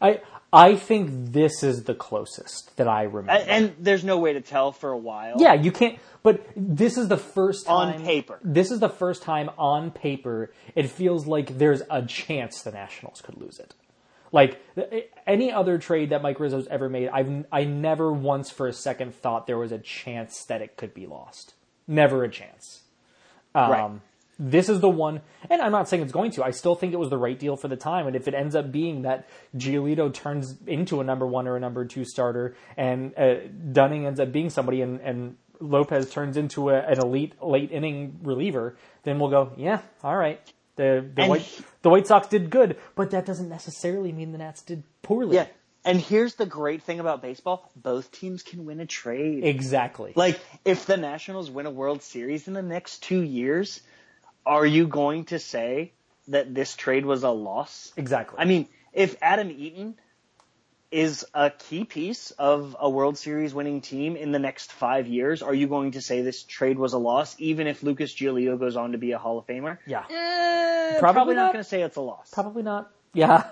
I 0.00 0.20
I 0.52 0.74
think 0.74 1.32
this 1.32 1.62
is 1.62 1.84
the 1.84 1.94
closest 1.94 2.76
that 2.76 2.88
I 2.88 3.04
remember. 3.04 3.44
And 3.46 3.74
there's 3.78 4.02
no 4.02 4.18
way 4.18 4.32
to 4.32 4.40
tell 4.40 4.72
for 4.72 4.90
a 4.90 4.98
while. 4.98 5.36
yeah, 5.38 5.54
you 5.54 5.70
can't. 5.70 5.98
But 6.22 6.44
this 6.56 6.98
is 6.98 7.08
the 7.08 7.16
first 7.16 7.66
time, 7.66 7.94
On 7.94 8.04
paper. 8.04 8.40
This 8.42 8.70
is 8.70 8.80
the 8.80 8.88
first 8.88 9.22
time 9.22 9.50
on 9.56 9.90
paper 9.90 10.52
it 10.74 10.90
feels 10.90 11.26
like 11.26 11.56
there's 11.58 11.82
a 11.88 12.02
chance 12.02 12.62
the 12.62 12.72
Nationals 12.72 13.22
could 13.22 13.36
lose 13.40 13.58
it. 13.58 13.74
Like 14.32 14.60
any 15.26 15.50
other 15.52 15.78
trade 15.78 16.10
that 16.10 16.22
Mike 16.22 16.38
Rizzo's 16.38 16.68
ever 16.68 16.88
made, 16.88 17.08
I've 17.08 17.46
I 17.50 17.64
never 17.64 18.12
once 18.12 18.50
for 18.50 18.66
a 18.68 18.72
second 18.72 19.14
thought 19.14 19.46
there 19.46 19.58
was 19.58 19.72
a 19.72 19.78
chance 19.78 20.44
that 20.44 20.62
it 20.62 20.76
could 20.76 20.94
be 20.94 21.06
lost. 21.06 21.54
Never 21.88 22.22
a 22.22 22.28
chance. 22.28 22.82
Um, 23.54 23.70
Right. 23.70 24.00
This 24.42 24.70
is 24.70 24.80
the 24.80 24.88
one, 24.88 25.20
and 25.50 25.60
I'm 25.60 25.70
not 25.70 25.86
saying 25.86 26.02
it's 26.02 26.12
going 26.12 26.30
to. 26.32 26.42
I 26.42 26.50
still 26.50 26.74
think 26.74 26.94
it 26.94 26.98
was 26.98 27.10
the 27.10 27.18
right 27.18 27.38
deal 27.38 27.56
for 27.56 27.68
the 27.68 27.76
time. 27.76 28.06
And 28.06 28.16
if 28.16 28.26
it 28.26 28.32
ends 28.32 28.54
up 28.54 28.72
being 28.72 29.02
that 29.02 29.28
Giolito 29.54 30.12
turns 30.12 30.56
into 30.66 31.00
a 31.02 31.04
number 31.04 31.26
one 31.26 31.46
or 31.46 31.56
a 31.56 31.60
number 31.60 31.84
two 31.84 32.06
starter, 32.06 32.56
and 32.76 33.12
uh, 33.18 33.34
Dunning 33.72 34.06
ends 34.06 34.18
up 34.18 34.32
being 34.32 34.48
somebody, 34.48 34.80
and, 34.80 34.98
and 35.02 35.36
Lopez 35.60 36.08
turns 36.10 36.38
into 36.38 36.70
a, 36.70 36.78
an 36.80 36.98
elite 37.00 37.34
late 37.42 37.70
inning 37.70 38.18
reliever, 38.22 38.76
then 39.02 39.18
we'll 39.18 39.28
go, 39.30 39.52
yeah, 39.58 39.82
all 40.02 40.16
right. 40.16 40.40
The 40.76 41.06
the 41.14 41.22
And 41.22 41.30
White 41.30 41.42
he- 41.42 41.64
the 41.82 41.90
White 41.90 42.06
Sox 42.06 42.28
did 42.28 42.48
good, 42.48 42.78
but 42.94 43.10
that 43.10 43.26
doesn't 43.26 43.50
necessarily 43.50 44.10
mean 44.10 44.32
the 44.32 44.38
Nats 44.38 44.62
did 44.62 44.82
poorly. 45.02 45.36
Yeah. 45.36 45.46
And 45.84 45.98
here's 46.00 46.34
the 46.34 46.46
great 46.46 46.82
thing 46.82 47.00
about 47.00 47.20
baseball 47.22 47.70
both 47.76 48.10
teams 48.12 48.42
can 48.42 48.64
win 48.66 48.80
a 48.80 48.86
trade. 48.86 49.44
exactly. 49.44 50.12
Like, 50.14 50.38
if 50.64 50.86
the 50.86 50.96
Nationals 50.96 51.50
win 51.50 51.66
a 51.66 51.70
World 51.70 52.02
Series 52.02 52.48
in 52.48 52.54
the 52.54 52.62
next 52.62 53.02
two 53.02 53.22
years, 53.22 53.80
are 54.46 54.66
you 54.66 54.86
going 54.86 55.24
to 55.26 55.38
say 55.38 55.92
that 56.28 56.54
this 56.54 56.74
trade 56.76 57.04
was 57.04 57.22
a 57.22 57.30
loss? 57.30 57.92
exactly. 57.96 58.38
I 58.38 58.44
mean, 58.44 58.68
if 58.92 59.16
Adam 59.22 59.50
Eaton 59.50 59.94
is 60.90 61.24
a 61.34 61.50
key 61.50 61.84
piece 61.84 62.32
of 62.32 62.76
a 62.80 62.90
World 62.90 63.16
Series 63.16 63.54
winning 63.54 63.80
team 63.80 64.16
in 64.16 64.32
the 64.32 64.40
next 64.40 64.72
five 64.72 65.06
years, 65.06 65.40
are 65.42 65.54
you 65.54 65.68
going 65.68 65.92
to 65.92 66.00
say 66.00 66.22
this 66.22 66.42
trade 66.42 66.78
was 66.78 66.94
a 66.94 66.98
loss, 66.98 67.36
even 67.38 67.68
if 67.68 67.82
Lucas 67.84 68.12
Giolito 68.12 68.58
goes 68.58 68.76
on 68.76 68.92
to 68.92 68.98
be 68.98 69.12
a 69.12 69.18
Hall 69.18 69.38
of 69.38 69.46
Famer? 69.46 69.78
yeah, 69.86 70.04
Eh, 70.10 70.98
Probably 70.98 71.12
probably, 71.14 71.34
not, 71.36 71.42
not. 71.46 71.52
going 71.52 71.62
to 71.62 71.68
say 71.68 71.82
it's 71.82 71.96
a 71.96 72.00
loss. 72.00 72.30
probably 72.32 72.64
not. 72.64 72.90
Yeah. 73.14 73.44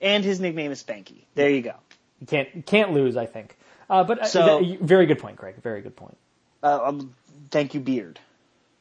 And 0.00 0.24
his 0.24 0.40
nickname 0.40 0.70
is 0.72 0.82
Spanky. 0.82 1.24
There 1.34 1.50
you 1.50 1.60
go. 1.60 1.74
You 2.20 2.26
can't 2.26 2.64
can't 2.64 2.92
lose. 2.92 3.18
I 3.18 3.26
think. 3.26 3.54
Uh, 3.90 4.04
but 4.04 4.20
uh, 4.20 4.24
So- 4.24 4.60
th- 4.60 4.78
very 4.80 5.04
good 5.06 5.18
point, 5.18 5.36
Greg. 5.36 5.56
Very 5.62 5.82
good 5.82 5.96
point. 5.96 6.16
Uh, 6.62 6.80
um, 6.84 7.14
thank 7.50 7.74
you, 7.74 7.80
Beard, 7.80 8.18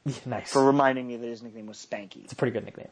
nice. 0.26 0.52
for 0.52 0.64
reminding 0.64 1.08
me 1.08 1.18
that 1.18 1.28
his 1.28 1.42
nickname 1.42 1.68
was 1.68 1.78
Spanky. 1.78 2.24
it's 2.24 2.34
a 2.34 2.36
pretty 2.36 2.54
good 2.54 2.66
nickname. 2.66 2.88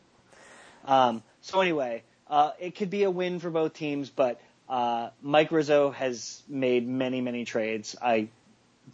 Um, 0.85 1.23
so 1.41 1.59
anyway, 1.61 2.03
uh, 2.29 2.51
it 2.59 2.75
could 2.75 2.89
be 2.89 3.03
a 3.03 3.11
win 3.11 3.39
for 3.39 3.49
both 3.49 3.73
teams, 3.73 4.09
but 4.09 4.39
uh, 4.69 5.09
Mike 5.21 5.51
Rizzo 5.51 5.91
has 5.91 6.41
made 6.47 6.87
many, 6.87 7.21
many 7.21 7.45
trades. 7.45 7.95
I 8.01 8.27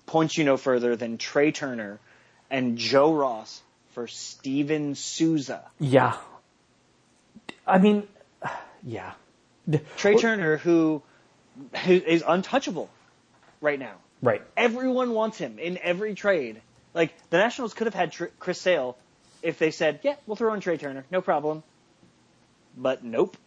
point 0.05 0.37
you 0.37 0.43
no 0.43 0.57
further 0.57 0.95
than 0.95 1.17
Trea 1.17 1.51
Turner 1.51 1.99
and 2.49 2.77
Joe 2.77 3.13
Ross 3.13 3.61
for 3.91 4.07
Steven 4.07 4.95
Souza. 4.95 5.63
Yeah. 5.79 6.15
I 7.65 7.79
mean, 7.79 8.07
yeah. 8.83 9.13
Trea 9.97 10.17
Turner, 10.17 10.57
who, 10.57 11.01
who 11.85 11.93
is 11.93 12.23
untouchable 12.25 12.89
right 13.61 13.79
now. 13.79 13.95
Right. 14.21 14.41
Everyone 14.55 15.13
wants 15.13 15.37
him 15.37 15.59
in 15.59 15.77
every 15.81 16.15
trade. 16.15 16.61
Like 16.93 17.13
the 17.29 17.37
Nationals 17.37 17.73
could 17.73 17.87
have 17.87 17.93
had 17.93 18.11
Tr- 18.11 18.25
Chris 18.39 18.59
Sale 18.61 18.97
if 19.41 19.57
they 19.59 19.71
said, 19.71 19.99
"Yeah, 20.03 20.15
we'll 20.27 20.35
throw 20.35 20.53
in 20.53 20.59
Trea 20.59 20.77
Turner, 20.77 21.05
no 21.11 21.21
problem." 21.21 21.63
But 22.77 23.03
nope. 23.03 23.37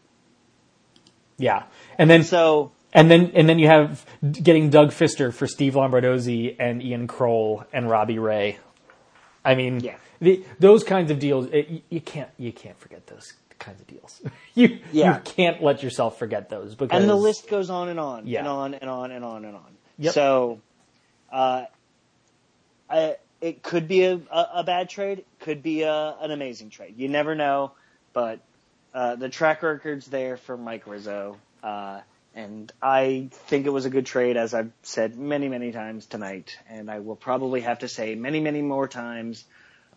Yeah. 1.38 1.64
And 1.98 2.08
then 2.08 2.24
So 2.24 2.72
and 2.92 3.10
then 3.10 3.32
and 3.34 3.48
then 3.48 3.58
you 3.58 3.68
have 3.68 4.04
getting 4.30 4.70
Doug 4.70 4.90
Fister 4.90 5.32
for 5.32 5.46
Steve 5.46 5.74
Lombardozzi 5.74 6.56
and 6.58 6.82
Ian 6.82 7.06
Krol 7.08 7.64
and 7.72 7.88
Robbie 7.90 8.18
Ray. 8.18 8.58
I 9.44 9.54
mean, 9.54 9.80
Yeah. 9.80 9.96
the, 10.20 10.44
those 10.58 10.82
kinds 10.82 11.10
of 11.10 11.18
deals 11.18 11.46
it, 11.52 11.82
you- 11.88 12.00
can't 12.00 12.30
you 12.38 12.52
can't 12.52 12.78
forget 12.78 13.06
those 13.06 13.34
kinds 13.58 13.80
of 13.80 13.86
deals. 13.86 14.22
you 14.54 14.78
Yeah. 14.92 15.16
you 15.16 15.22
can't 15.22 15.62
let 15.62 15.82
yourself 15.82 16.18
forget 16.18 16.48
those 16.48 16.74
because 16.74 16.98
and 17.00 17.08
the 17.08 17.14
list 17.16 17.48
goes 17.48 17.70
on 17.70 17.88
and 17.88 18.00
on 18.00 18.26
Yeah. 18.26 18.40
and 18.40 18.48
on 18.48 18.74
and 18.74 18.90
on 18.90 19.12
and 19.12 19.24
on 19.24 19.44
and 19.44 19.56
on. 19.56 19.76
Yep. 19.98 20.14
So, 20.14 20.60
uh, 21.32 21.64
I, 22.88 23.16
it 23.46 23.62
could 23.62 23.86
be 23.86 24.02
a, 24.02 24.14
a, 24.14 24.48
a 24.56 24.64
bad 24.64 24.88
trade, 24.88 25.24
could 25.38 25.62
be 25.62 25.82
a, 25.82 26.16
an 26.20 26.32
amazing 26.32 26.70
trade. 26.70 26.94
You 26.96 27.08
never 27.08 27.36
know, 27.36 27.72
but 28.12 28.40
uh, 28.92 29.14
the 29.14 29.28
track 29.28 29.62
record's 29.62 30.06
there 30.06 30.36
for 30.36 30.56
Mike 30.56 30.86
Rizzo, 30.86 31.36
uh, 31.62 32.00
and 32.34 32.72
I 32.82 33.28
think 33.30 33.66
it 33.66 33.70
was 33.70 33.84
a 33.84 33.90
good 33.90 34.04
trade, 34.04 34.36
as 34.36 34.52
I've 34.52 34.72
said 34.82 35.16
many, 35.16 35.48
many 35.48 35.70
times 35.70 36.06
tonight, 36.06 36.58
and 36.68 36.90
I 36.90 36.98
will 36.98 37.14
probably 37.14 37.60
have 37.60 37.78
to 37.80 37.88
say 37.88 38.16
many, 38.16 38.40
many 38.40 38.62
more 38.62 38.88
times. 38.88 39.44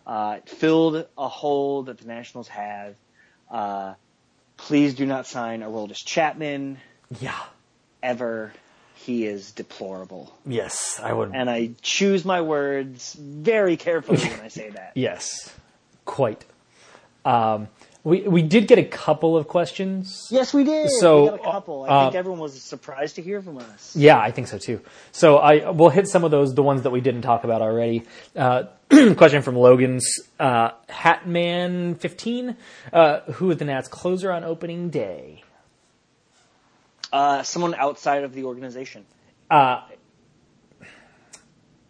Uh, 0.06 0.38
it 0.38 0.50
filled 0.50 1.08
a 1.18 1.28
hole 1.28 1.84
that 1.84 1.98
the 1.98 2.08
Nationals 2.08 2.48
have. 2.50 2.96
Uh, 3.50 3.96
please 4.58 4.94
do 4.94 5.08
not 5.08 5.26
sign 5.26 5.62
Aroldis 5.62 6.06
Chapman 6.06 6.78
yeah. 7.20 7.40
ever. 8.04 8.54
He 9.06 9.26
is 9.26 9.52
deplorable. 9.54 10.34
Yes, 10.46 11.00
I 11.02 11.14
would. 11.14 11.32
And 11.34 11.50
I 11.50 11.72
choose 11.82 12.26
my 12.26 12.42
words 12.42 13.14
very 13.14 13.78
carefully 13.78 14.18
when 14.18 14.42
I 14.42 14.50
say 14.50 14.70
that. 14.76 14.92
yes, 14.94 15.54
quite. 16.06 16.44
Um, 17.24 17.70
we 18.04 18.22
we 18.22 18.42
did 18.42 18.68
get 18.68 18.78
a 18.78 18.84
couple 18.84 19.38
of 19.38 19.48
questions. 19.48 20.28
Yes, 20.32 20.54
we 20.54 20.64
did. 20.64 20.90
So, 21.00 21.24
we 21.24 21.30
got 21.30 21.40
a 21.40 21.44
couple. 21.44 21.84
I 21.84 21.88
uh, 21.88 22.04
think 22.06 22.16
everyone 22.16 22.40
was 22.40 22.62
surprised 22.62 23.16
to 23.16 23.22
hear 23.22 23.42
from 23.42 23.58
us. 23.58 23.96
Yeah, 23.96 24.20
I 24.20 24.32
think 24.32 24.48
so 24.48 24.58
too. 24.58 24.82
So 25.12 25.38
I 25.38 25.70
we'll 25.72 25.90
hit 25.90 26.08
some 26.08 26.24
of 26.24 26.32
those, 26.32 26.54
the 26.54 26.64
ones 26.64 26.82
that 26.84 26.92
we 26.92 27.02
didn't 27.02 27.22
talk 27.22 27.44
about 27.46 27.62
already. 27.62 28.04
Uh, 28.36 28.64
question 29.16 29.42
from 29.42 29.56
Logan's 29.56 30.06
uh, 30.40 30.72
Hatman 30.90 31.98
fifteen. 32.00 32.58
Uh, 32.92 33.22
who 33.34 33.52
is 33.52 33.58
the 33.58 33.66
Nats 33.66 33.88
closer 33.88 34.32
on 34.32 34.44
opening 34.44 34.90
day? 34.90 35.44
Uh, 37.12 37.44
someone 37.44 37.74
outside 37.76 38.24
of 38.24 38.34
the 38.34 38.44
organization. 38.46 39.06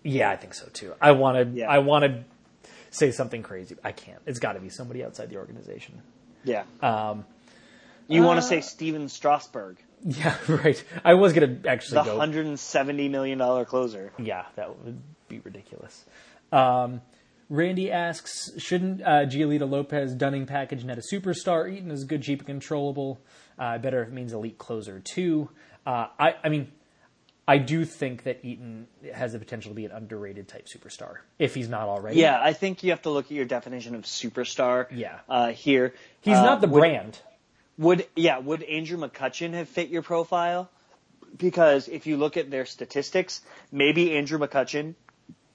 Yeah, 0.04 0.30
I 0.30 0.36
think 0.38 0.54
so 0.54 0.68
too. 0.72 0.94
I 1.02 1.12
want 1.12 1.38
to. 1.54 1.60
Yeah. 1.60 1.70
I 1.70 1.80
want 1.80 2.06
to 2.06 2.24
say 2.90 3.12
something 3.12 3.44
crazy. 3.44 3.76
I 3.84 3.92
can't. 3.92 4.22
It's 4.26 4.40
got 4.40 4.54
to 4.54 4.60
be 4.60 4.70
somebody 4.70 5.04
outside 5.04 5.30
the 5.30 5.38
organization. 5.38 6.02
Yeah. 6.44 6.64
Um, 6.82 7.26
You 8.08 8.24
want 8.24 8.40
uh, 8.40 8.42
to 8.42 8.48
say 8.48 8.62
Stephen 8.62 9.10
Strasburg, 9.10 9.78
yeah, 10.04 10.36
right. 10.48 10.82
I 11.04 11.16
was 11.16 11.34
gonna 11.34 11.58
actually 11.68 11.96
the 11.96 12.04
go. 12.04 12.18
hundred 12.18 12.46
and 12.46 12.60
seventy 12.60 13.10
million 13.10 13.38
dollar 13.38 13.66
closer. 13.66 14.12
Yeah, 14.18 14.46
that 14.56 14.84
would 14.84 15.02
be 15.28 15.40
ridiculous. 15.40 16.06
Um, 16.52 17.02
Randy 17.50 17.92
asks, 17.92 18.52
shouldn't 18.58 19.02
uh, 19.02 19.26
Giolito 19.26 19.70
Lopez 19.70 20.14
Dunning 20.14 20.46
package 20.46 20.84
net 20.86 20.98
a 20.98 21.02
superstar? 21.02 21.72
Eaton 21.72 21.92
is 21.92 22.04
good, 22.04 22.22
cheap, 22.22 22.40
and 22.40 22.48
controllable. 22.48 23.20
Uh, 23.60 23.78
better 23.78 24.02
if 24.02 24.08
it 24.08 24.14
means 24.14 24.32
elite 24.34 24.58
closer 24.58 25.00
too. 25.02 25.50
Uh, 25.86 26.08
I, 26.18 26.36
I 26.44 26.50
mean, 26.50 26.72
I 27.48 27.58
do 27.58 27.84
think 27.84 28.24
that 28.24 28.40
Eaton 28.46 28.88
has 29.14 29.34
the 29.34 29.40
potential 29.40 29.72
to 29.72 29.76
be 29.76 29.84
an 29.86 29.92
underrated 29.92 30.48
type 30.48 30.68
superstar 30.68 31.16
if 31.40 31.54
he's 31.56 31.68
not 31.68 31.88
already. 31.90 32.20
Yeah, 32.22 32.40
I 32.42 32.54
think 32.54 32.84
you 32.84 32.92
have 32.92 33.02
to 33.04 33.10
look 33.10 33.26
at 33.26 33.32
your 33.32 33.46
definition 33.46 33.96
of 33.96 34.04
superstar. 34.04 34.86
Yeah. 34.92 35.20
Uh, 35.28 35.52
here, 35.52 35.94
he's 36.22 36.38
Uh, 36.38 36.44
not 36.46 36.62
the 36.62 36.68
would- 36.68 36.80
brand. 36.80 37.20
Would 37.78 38.08
yeah? 38.16 38.40
Would 38.40 38.64
Andrew 38.64 38.98
McCutchen 38.98 39.54
have 39.54 39.68
fit 39.70 39.90
your 39.90 40.02
profile? 40.02 40.70
because 41.38 41.88
if 41.88 42.08
you 42.08 42.18
look 42.18 42.38
at 42.38 42.50
their 42.50 42.66
statistics, 42.66 43.42
maybe 43.72 44.18
Andrew 44.18 44.40
McCutchen 44.40 44.96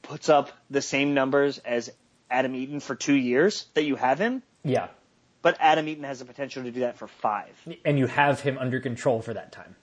puts 0.02 0.28
up 0.28 0.52
the 0.70 0.80
same 0.80 1.14
numbers 1.14 1.58
as 1.58 1.90
Adam 2.30 2.54
Eaton 2.54 2.78
for 2.78 2.94
two 2.94 3.14
years 3.14 3.66
that 3.74 3.82
you 3.82 3.96
have 3.96 4.20
him, 4.20 4.42
Yeah. 4.62 4.86
But 5.44 5.58
Adam 5.60 5.86
Eaton 5.86 6.04
has 6.04 6.20
the 6.20 6.24
potential 6.24 6.62
to 6.62 6.70
do 6.70 6.80
that 6.80 6.96
for 6.96 7.06
five. 7.06 7.54
And 7.84 7.98
you 7.98 8.06
have 8.06 8.40
him 8.40 8.56
under 8.56 8.80
control 8.80 9.20
for 9.20 9.34
that 9.34 9.52
time. 9.52 9.76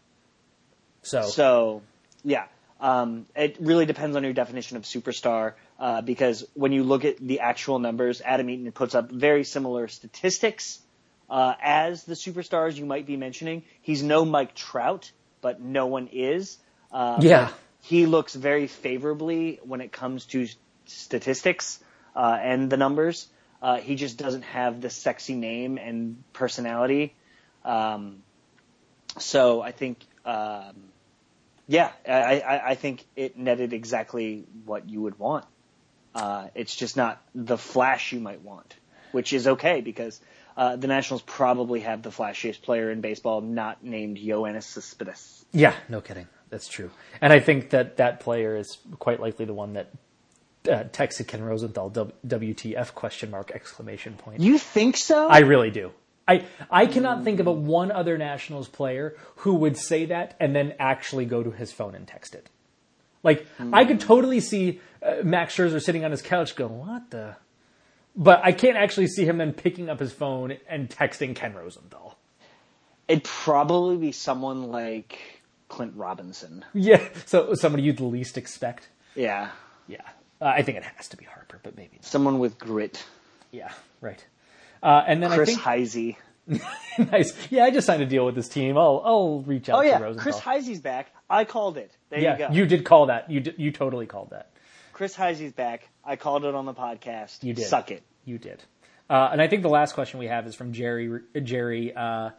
So, 1.03 1.21
So, 1.21 1.83
yeah, 2.23 2.45
um, 2.79 3.27
it 3.35 3.57
really 3.59 3.85
depends 3.85 4.15
on 4.17 4.23
your 4.23 4.33
definition 4.33 4.75
of 4.75 4.83
superstar. 4.83 5.53
Uh, 5.79 6.01
because 6.01 6.43
when 6.55 6.71
you 6.71 6.83
look 6.83 7.05
at 7.05 7.17
the 7.17 7.41
actual 7.41 7.77
numbers, 7.77 8.21
Adam 8.25 8.49
Eaton 8.49 8.71
puts 8.71 8.95
up 8.95 9.11
very 9.11 9.43
similar 9.43 9.87
statistics 9.87 10.79
uh, 11.29 11.53
as 11.61 12.05
the 12.05 12.15
superstars 12.15 12.75
you 12.75 12.85
might 12.85 13.05
be 13.05 13.15
mentioning. 13.15 13.61
He's 13.81 14.01
no 14.01 14.25
Mike 14.25 14.55
Trout, 14.55 15.11
but 15.41 15.61
no 15.61 15.85
one 15.85 16.09
is. 16.11 16.57
Uh, 16.91 17.19
Yeah. 17.21 17.51
he 17.83 18.07
looks 18.07 18.33
very 18.33 18.65
favorably 18.65 19.59
when 19.63 19.79
it 19.81 19.91
comes 19.91 20.25
to 20.27 20.47
statistics 20.85 21.79
uh, 22.15 22.37
and 22.41 22.67
the 22.71 22.77
numbers. 22.77 23.27
Uh, 23.61 23.77
he 23.77 23.95
just 23.95 24.17
doesn't 24.17 24.43
have 24.43 24.81
the 24.81 24.89
sexy 24.89 25.35
name 25.35 25.77
and 25.77 26.23
personality. 26.33 27.13
Um, 27.63 28.23
so 29.19 29.61
I 29.61 29.71
think, 29.71 29.99
um, 30.25 30.75
yeah, 31.67 31.91
I, 32.07 32.39
I, 32.39 32.69
I 32.71 32.75
think 32.75 33.05
it 33.15 33.37
netted 33.37 33.73
exactly 33.73 34.45
what 34.65 34.89
you 34.89 35.01
would 35.01 35.19
want. 35.19 35.45
Uh, 36.15 36.47
it's 36.55 36.75
just 36.75 36.97
not 36.97 37.21
the 37.35 37.57
flash 37.57 38.11
you 38.11 38.19
might 38.19 38.41
want, 38.41 38.75
which 39.11 39.31
is 39.31 39.47
okay 39.47 39.81
because 39.81 40.19
uh, 40.57 40.75
the 40.75 40.87
Nationals 40.87 41.21
probably 41.21 41.81
have 41.81 42.01
the 42.01 42.09
flashiest 42.09 42.61
player 42.61 42.91
in 42.91 42.99
baseball, 43.01 43.41
not 43.41 43.83
named 43.83 44.17
Yoenis 44.17 44.63
Cespedes. 44.63 45.45
yeah, 45.53 45.73
no 45.87 46.01
kidding. 46.01 46.27
That's 46.49 46.67
true. 46.67 46.91
And 47.21 47.31
I 47.31 47.39
think 47.39 47.69
that 47.69 47.97
that 47.97 48.19
player 48.19 48.57
is 48.57 48.77
quite 48.99 49.21
likely 49.21 49.45
the 49.45 49.53
one 49.53 49.73
that 49.73 49.89
uh, 50.67 50.83
texted 50.85 51.27
Ken 51.27 51.43
Rosenthal 51.43 51.89
W- 51.89 52.13
WTF 52.27 52.93
question 52.93 53.31
mark 53.31 53.51
exclamation 53.51 54.13
point. 54.13 54.41
You 54.41 54.57
think 54.57 54.97
so? 54.97 55.27
I 55.27 55.39
really 55.39 55.71
do. 55.71 55.91
I 56.27 56.45
I 56.69 56.85
cannot 56.85 57.23
think 57.23 57.39
of 57.39 57.47
a 57.47 57.51
one 57.51 57.91
other 57.91 58.17
Nationals 58.17 58.67
player 58.67 59.15
who 59.37 59.55
would 59.55 59.75
say 59.77 60.05
that 60.05 60.35
and 60.39 60.55
then 60.55 60.75
actually 60.79 61.25
go 61.25 61.41
to 61.43 61.51
his 61.51 61.71
phone 61.71 61.95
and 61.95 62.07
text 62.07 62.35
it. 62.35 62.49
Like 63.23 63.45
I 63.59 63.85
could 63.85 63.99
totally 63.99 64.39
see 64.39 64.79
uh, 65.03 65.17
Max 65.23 65.55
Scherzer 65.55 65.81
sitting 65.81 66.05
on 66.05 66.11
his 66.11 66.21
couch 66.21 66.55
going, 66.55 66.77
"What 66.77 67.09
the?" 67.09 67.35
But 68.15 68.41
I 68.43 68.51
can't 68.51 68.77
actually 68.77 69.07
see 69.07 69.25
him 69.25 69.37
then 69.37 69.53
picking 69.53 69.89
up 69.89 69.99
his 69.99 70.11
phone 70.11 70.57
and 70.67 70.89
texting 70.89 71.35
Ken 71.35 71.53
Rosenthal. 71.53 72.17
It'd 73.07 73.23
probably 73.23 73.97
be 73.97 74.11
someone 74.11 74.71
like 74.71 75.41
Clint 75.69 75.93
Robinson. 75.95 76.65
Yeah, 76.73 77.01
so 77.25 77.53
somebody 77.55 77.83
you'd 77.83 77.99
least 77.99 78.37
expect. 78.37 78.89
Yeah. 79.15 79.49
Yeah, 79.87 80.01
uh, 80.41 80.45
I 80.45 80.63
think 80.63 80.77
it 80.77 80.83
has 80.83 81.09
to 81.09 81.17
be 81.17 81.25
Harper, 81.25 81.59
but 81.61 81.77
maybe 81.77 81.97
not. 81.97 82.05
Someone 82.05 82.39
with 82.39 82.57
grit. 82.57 83.03
Yeah, 83.51 83.71
right. 84.01 84.23
Uh, 84.81 85.03
and 85.05 85.21
then 85.21 85.31
Chris 85.31 85.49
I 85.49 85.53
think 85.53 85.61
Heisey. 85.61 86.15
nice. 87.11 87.33
Yeah, 87.49 87.63
I 87.65 87.71
just 87.71 87.85
signed 87.85 88.01
a 88.01 88.05
deal 88.05 88.25
with 88.25 88.35
this 88.35 88.49
team. 88.49 88.77
I'll 88.77 89.01
I'll 89.05 89.41
reach 89.41 89.69
out 89.69 89.79
Oh 89.79 89.81
to 89.83 89.87
yeah, 89.87 89.99
Rosenthal. 89.99 90.23
Chris 90.23 90.39
Heisey's 90.39 90.81
back. 90.81 91.11
I 91.29 91.45
called 91.45 91.77
it. 91.77 91.95
There 92.09 92.19
yeah, 92.19 92.33
you 92.33 92.47
go. 92.47 92.53
You 92.53 92.65
did 92.65 92.83
call 92.83 93.05
that. 93.07 93.29
You 93.29 93.39
did, 93.41 93.55
you 93.57 93.71
totally 93.71 94.07
called 94.07 94.31
that. 94.31 94.51
Chris 94.91 95.15
Heisey's 95.15 95.53
back. 95.53 95.87
I 96.03 96.15
called 96.15 96.45
it 96.45 96.55
on 96.55 96.65
the 96.65 96.73
podcast. 96.73 97.43
You 97.43 97.53
did. 97.53 97.67
Suck 97.67 97.91
it. 97.91 98.03
You 98.25 98.37
did. 98.37 98.63
Uh, 99.09 99.29
and 99.31 99.41
I 99.41 99.47
think 99.47 99.61
the 99.61 99.69
last 99.69 99.93
question 99.93 100.19
we 100.19 100.27
have 100.27 100.47
is 100.47 100.55
from 100.55 100.73
Jerry. 100.73 101.21
Jerry, 101.43 101.93
uh, 101.93 102.31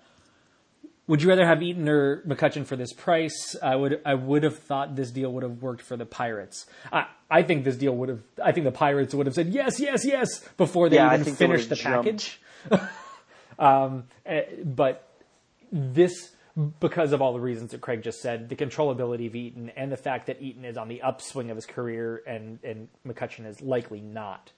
would 1.07 1.23
you 1.23 1.29
rather 1.29 1.47
have 1.47 1.63
Eaton 1.63 1.89
or 1.89 2.23
McCutchen 2.23 2.65
for 2.65 2.77
this 2.77 2.93
price? 2.93 3.57
I 3.63 3.77
would. 3.77 4.01
I 4.05 4.15
would 4.15 4.43
have 4.45 4.59
thought 4.59 4.97
this 4.97 5.11
deal 5.11 5.33
would 5.33 5.43
have 5.43 5.63
worked 5.63 5.83
for 5.83 5.97
the 5.97 6.07
Pirates. 6.07 6.67
I, 6.93 7.07
I 7.31 7.43
think 7.43 7.65
this 7.65 7.77
deal 7.77 7.95
would 7.97 8.09
have. 8.09 8.23
I 8.43 8.53
think 8.53 8.65
the 8.65 8.73
Pirates 8.73 9.15
would 9.15 9.27
have 9.27 9.35
said 9.35 9.49
yes, 9.49 9.81
yes, 9.81 10.05
yes 10.05 10.29
before 10.57 10.89
they 10.89 10.97
Yeah, 10.97 11.15
even 11.19 11.35
finished 11.35 11.69
the 11.69 11.75
jumped. 11.77 12.05
package. 12.05 12.41
um, 13.59 14.05
eh, 14.27 14.45
but 14.65 15.09
this 15.71 16.31
because 16.81 17.13
of 17.13 17.23
all 17.23 17.33
the 17.33 17.41
reasons 17.41 17.71
that 17.71 17.81
Craig 17.81 18.03
just 18.03 18.21
said, 18.21 18.49
the 18.49 18.57
controllability 18.57 19.27
of 19.27 19.35
Eaton 19.35 19.71
and 19.71 19.91
the 19.91 19.97
fact 19.97 20.27
that 20.27 20.41
Eaton 20.43 20.65
is 20.65 20.77
on 20.77 20.89
the 20.89 21.01
upswing 21.01 21.51
of 21.51 21.57
his 21.57 21.65
career 21.65 22.23
and, 22.27 22.59
and 22.63 22.89
McCutchen 23.07 23.47
is 23.47 23.61
likely 23.63 24.01
not, 24.01 24.53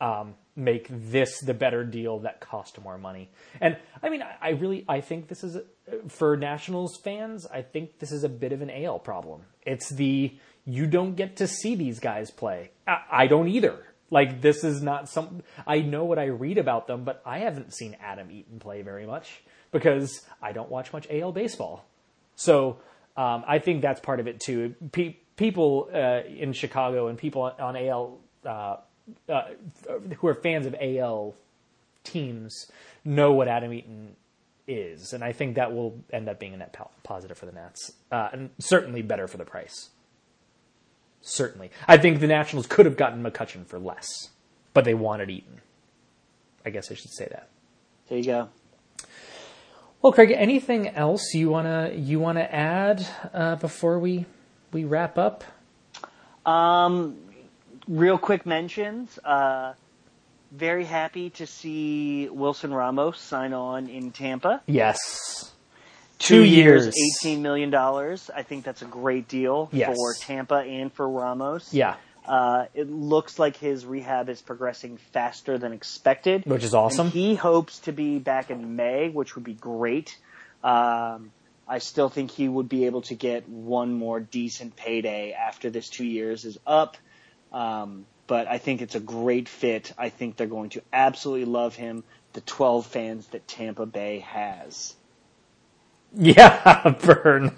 um, 0.00 0.34
make 0.56 0.86
this 0.90 1.40
the 1.40 1.54
better 1.54 1.84
deal 1.84 2.20
that 2.20 2.40
cost 2.40 2.80
more 2.82 2.98
money. 2.98 3.30
And 3.60 3.76
I 4.02 4.08
mean, 4.08 4.22
I, 4.22 4.36
I 4.40 4.48
really, 4.50 4.84
I 4.88 5.00
think 5.00 5.28
this 5.28 5.44
is, 5.44 5.58
for 6.08 6.36
Nationals 6.36 6.98
fans, 7.02 7.46
I 7.46 7.62
think 7.62 7.98
this 7.98 8.12
is 8.12 8.24
a 8.24 8.28
bit 8.28 8.52
of 8.52 8.62
an 8.62 8.70
AL 8.70 9.00
problem. 9.00 9.42
It's 9.62 9.90
the, 9.90 10.36
you 10.64 10.86
don't 10.86 11.14
get 11.14 11.36
to 11.36 11.46
see 11.46 11.74
these 11.74 12.00
guys 12.00 12.30
play. 12.30 12.70
I, 12.86 12.98
I 13.10 13.26
don't 13.26 13.48
either. 13.48 13.78
Like 14.10 14.40
this 14.40 14.64
is 14.64 14.82
not 14.82 15.08
some. 15.08 15.42
I 15.66 15.80
know 15.80 16.04
what 16.04 16.18
I 16.18 16.26
read 16.26 16.58
about 16.58 16.88
them, 16.88 17.04
but 17.04 17.22
I 17.24 17.38
haven't 17.38 17.72
seen 17.72 17.96
Adam 18.02 18.30
Eaton 18.30 18.58
play 18.58 18.82
very 18.82 19.06
much 19.06 19.40
because 19.70 20.22
I 20.42 20.50
don't 20.50 20.68
watch 20.68 20.92
much 20.92 21.06
AL 21.08 21.30
baseball. 21.30 21.86
So 22.34 22.78
um, 23.16 23.44
I 23.46 23.60
think 23.60 23.82
that's 23.82 24.00
part 24.00 24.18
of 24.18 24.26
it 24.26 24.40
too. 24.40 24.74
Pe- 24.90 25.16
people 25.36 25.90
uh, 25.94 26.22
in 26.26 26.52
Chicago 26.52 27.06
and 27.06 27.16
people 27.16 27.42
on 27.42 27.76
AL 27.76 28.18
uh, 28.44 28.76
uh, 29.28 29.42
who 30.18 30.26
are 30.26 30.34
fans 30.34 30.66
of 30.66 30.74
AL 30.80 31.34
teams 32.04 32.70
know 33.04 33.32
what 33.32 33.48
Adam 33.48 33.72
Eaton 33.72 34.16
is, 34.66 35.12
and 35.12 35.24
I 35.24 35.32
think 35.32 35.56
that 35.56 35.72
will 35.72 35.98
end 36.12 36.28
up 36.28 36.38
being 36.38 36.54
a 36.54 36.56
net 36.56 36.76
positive 37.02 37.36
for 37.36 37.46
the 37.46 37.52
Nats, 37.52 37.92
uh, 38.12 38.28
and 38.32 38.50
certainly 38.58 39.02
better 39.02 39.26
for 39.26 39.36
the 39.36 39.44
price. 39.44 39.90
Certainly, 41.22 41.70
I 41.86 41.98
think 41.98 42.20
the 42.20 42.26
Nationals 42.26 42.66
could 42.66 42.86
have 42.86 42.96
gotten 42.96 43.22
McCutchen 43.22 43.66
for 43.66 43.78
less, 43.78 44.30
but 44.72 44.84
they 44.84 44.94
wanted 44.94 45.30
Eaton. 45.30 45.60
I 46.64 46.70
guess 46.70 46.90
I 46.90 46.94
should 46.94 47.10
say 47.10 47.26
that. 47.30 47.48
There 48.08 48.18
you 48.18 48.24
go. 48.24 48.48
Well, 50.02 50.12
Craig, 50.12 50.32
anything 50.34 50.88
else 50.88 51.34
you 51.34 51.50
wanna 51.50 51.92
you 51.94 52.18
wanna 52.18 52.48
add 52.50 53.06
uh, 53.34 53.56
before 53.56 53.98
we 53.98 54.24
we 54.72 54.84
wrap 54.84 55.18
up? 55.18 55.44
Um, 56.46 57.18
real 57.90 58.16
quick 58.16 58.46
mentions. 58.46 59.18
Uh, 59.18 59.74
very 60.52 60.84
happy 60.84 61.30
to 61.30 61.46
see 61.46 62.28
Wilson 62.30 62.72
Ramos 62.72 63.18
sign 63.20 63.52
on 63.52 63.88
in 63.88 64.10
Tampa. 64.12 64.62
Yes, 64.66 65.52
Two, 66.18 66.36
Two 66.40 66.44
years, 66.44 66.84
years. 66.84 66.96
eighteen 67.22 67.42
million 67.42 67.70
dollars. 67.70 68.30
I 68.34 68.42
think 68.42 68.64
that's 68.64 68.82
a 68.82 68.86
great 68.86 69.26
deal 69.28 69.68
Yes. 69.72 69.94
for 69.96 70.14
Tampa 70.14 70.56
and 70.56 70.92
for 70.92 71.08
Ramos. 71.08 71.72
yeah, 71.72 71.94
Uh, 72.26 72.66
it 72.74 72.90
looks 72.90 73.38
like 73.38 73.56
his 73.56 73.86
rehab 73.86 74.28
is 74.28 74.42
progressing 74.42 74.98
faster 75.12 75.56
than 75.56 75.72
expected, 75.72 76.44
which 76.46 76.62
is 76.64 76.74
awesome. 76.74 77.06
And 77.06 77.12
he 77.14 77.34
hopes 77.36 77.78
to 77.80 77.92
be 77.92 78.18
back 78.18 78.50
in 78.50 78.76
May, 78.76 79.08
which 79.08 79.34
would 79.34 79.44
be 79.44 79.54
great. 79.54 80.16
Um, 80.62 81.30
I 81.66 81.78
still 81.78 82.08
think 82.10 82.30
he 82.32 82.48
would 82.48 82.68
be 82.68 82.84
able 82.86 83.02
to 83.02 83.14
get 83.14 83.48
one 83.48 83.94
more 83.94 84.20
decent 84.20 84.76
payday 84.76 85.32
after 85.32 85.70
this 85.70 85.88
two 85.88 86.04
years 86.04 86.44
is 86.44 86.58
up. 86.66 86.96
Um, 87.52 88.06
but 88.26 88.46
I 88.46 88.58
think 88.58 88.80
it's 88.80 88.94
a 88.94 89.00
great 89.00 89.48
fit. 89.48 89.92
I 89.98 90.08
think 90.08 90.36
they're 90.36 90.46
going 90.46 90.70
to 90.70 90.82
absolutely 90.92 91.46
love 91.46 91.74
him. 91.74 92.04
The 92.32 92.40
12 92.42 92.86
fans 92.86 93.26
that 93.28 93.48
Tampa 93.48 93.86
Bay 93.86 94.20
has. 94.20 94.94
yeah, 96.16 96.94
burn, 97.02 97.56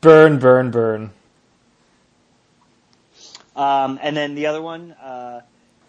burn, 0.00 0.38
burn, 0.38 0.70
burn. 0.72 1.10
Um, 3.54 3.98
and 4.02 4.16
then 4.16 4.34
the 4.34 4.46
other 4.46 4.60
one, 4.60 4.92
uh, 4.92 5.40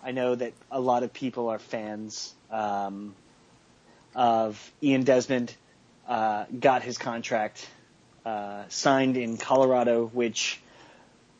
I 0.03 0.11
know 0.11 0.36
that 0.36 0.53
a 0.71 0.80
lot 0.80 1.03
of 1.03 1.11
people 1.11 1.49
are 1.49 1.59
fans 1.59 2.34
um, 2.49 3.15
of 4.15 4.71
Ian 4.82 5.03
Desmond. 5.03 5.53
Uh, 6.07 6.45
got 6.57 6.84
his 6.84 6.97
contract 6.97 7.67
uh, 8.25 8.63
signed 8.69 9.17
in 9.17 9.38
Colorado, 9.38 10.05
which 10.05 10.61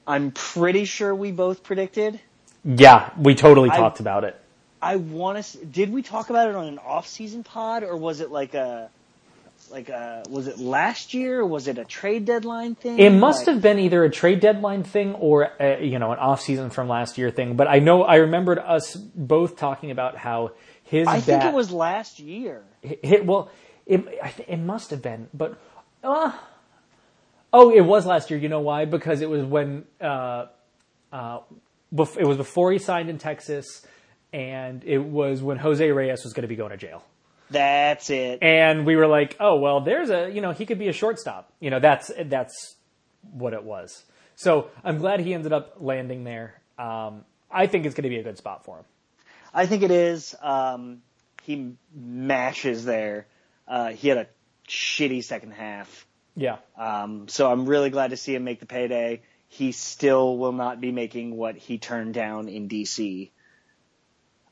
I'm 0.08 0.32
pretty 0.32 0.86
sure 0.86 1.14
we 1.14 1.32
both 1.32 1.64
predicted. 1.64 2.20
Yeah, 2.64 3.12
we 3.20 3.36
totally 3.36 3.70
I- 3.70 3.78
talked 3.78 4.00
about 4.00 4.24
it. 4.24 4.40
I 4.82 4.98
want 4.98 5.44
to. 5.44 5.66
Did 5.66 5.92
we 5.92 6.04
talk 6.04 6.30
about 6.30 6.50
it 6.50 6.56
on 6.56 6.66
an 6.68 6.78
off-season 6.80 7.44
pod, 7.44 7.84
or 7.84 7.98
was 7.98 8.20
it 8.22 8.30
like 8.30 8.54
a, 8.54 8.90
like 9.72 9.90
a? 9.90 10.24
Was 10.30 10.48
it 10.48 10.60
last 10.60 11.16
year, 11.16 11.40
or 11.40 11.46
was 11.48 11.68
it 11.68 11.80
a 11.80 11.84
trade 11.84 12.26
deadline 12.26 12.76
thing? 12.76 13.00
It 13.00 13.10
must 13.10 13.40
Like- 13.48 13.56
have 13.56 13.62
been 13.64 13.80
either 13.80 14.04
a 14.04 14.10
trade 14.12 14.40
deadline 14.40 14.84
thing 14.84 15.16
or 15.16 15.50
a, 15.60 15.84
you 15.84 15.98
know 15.98 16.12
an 16.12 16.20
off 16.20 16.42
season 16.42 16.70
from 16.70 16.88
last 16.88 17.18
year 17.18 17.32
thing. 17.32 17.56
But 17.56 17.68
I 17.68 17.80
know 17.80 18.04
I 18.04 18.18
remembered 18.18 18.60
us 18.60 18.96
both 18.96 19.58
talking 19.58 19.90
about 19.90 20.16
how 20.16 20.52
his 20.84 21.08
I 21.08 21.22
think 21.22 21.44
it 21.44 21.54
was 21.54 21.72
last 21.72 22.20
year. 22.20 22.62
hit. 22.82 23.26
Well, 23.26 23.50
it 23.88 24.06
it 24.48 24.60
must 24.60 24.92
have 24.92 25.02
been, 25.02 25.28
but 25.34 25.58
uh, 26.04 26.34
oh, 27.58 27.72
it 27.72 27.82
was 27.82 28.06
last 28.06 28.30
year. 28.30 28.40
You 28.40 28.50
know 28.50 28.60
why? 28.60 28.86
Because 28.86 29.22
it 29.22 29.30
was 29.30 29.44
when 29.44 29.86
uh, 30.00 30.46
uh, 31.12 31.40
bef- 31.94 32.18
it 32.18 32.26
was 32.26 32.38
before 32.38 32.72
he 32.72 32.78
signed 32.78 33.10
in 33.10 33.18
Texas, 33.18 33.86
and 34.32 34.84
it 34.84 35.00
was 35.00 35.42
when 35.42 35.58
Jose 35.58 35.90
Reyes 35.92 36.24
was 36.24 36.34
going 36.34 36.44
to 36.44 36.48
be 36.48 36.56
going 36.56 36.72
to 36.72 36.78
jail. 36.78 37.04
That's 37.50 38.10
it. 38.10 38.44
and 38.44 38.86
we 38.86 38.96
were 38.96 39.08
like, 39.08 39.38
oh 39.40 39.56
well, 39.56 39.82
there's 39.82 40.10
a 40.10 40.30
you 40.30 40.42
know 40.42 40.52
he 40.52 40.66
could 40.66 40.80
be 40.80 40.90
a 40.90 40.94
shortstop. 40.94 41.52
You 41.60 41.70
know 41.70 41.80
that's 41.80 42.12
that's 42.26 42.76
what 43.32 43.54
it 43.54 43.64
was. 43.64 44.04
So 44.36 44.70
I'm 44.84 45.00
glad 45.00 45.22
he 45.22 45.34
ended 45.34 45.54
up 45.54 45.78
landing 45.80 46.24
there. 46.24 46.62
Um, 46.78 47.26
I 47.50 47.66
think 47.66 47.86
it's 47.86 47.96
going 47.96 48.04
to 48.04 48.10
be 48.10 48.20
a 48.20 48.24
good 48.24 48.38
spot 48.38 48.66
for 48.66 48.78
him. 48.78 48.86
I 49.54 49.66
think 49.66 49.82
it 49.82 49.90
is. 49.90 50.36
Um, 50.42 51.02
he 51.42 51.74
mashes 51.96 52.86
there. 52.86 53.26
Uh, 53.68 53.90
he 53.90 54.10
had 54.10 54.18
a 54.18 54.28
shitty 54.68 55.24
second 55.24 55.54
half. 55.54 56.06
Yeah, 56.40 56.58
Um, 56.78 57.28
so 57.28 57.52
I'm 57.52 57.66
really 57.66 57.90
glad 57.90 58.12
to 58.12 58.18
see 58.18 58.36
him 58.36 58.44
make 58.44 58.60
the 58.60 58.68
payday. 58.68 59.22
He 59.48 59.72
still 59.72 60.38
will 60.38 60.52
not 60.52 60.80
be 60.80 60.92
making 60.92 61.36
what 61.36 61.56
he 61.58 61.80
turned 61.80 62.14
down 62.14 62.48
in 62.48 62.70
DC, 62.70 63.32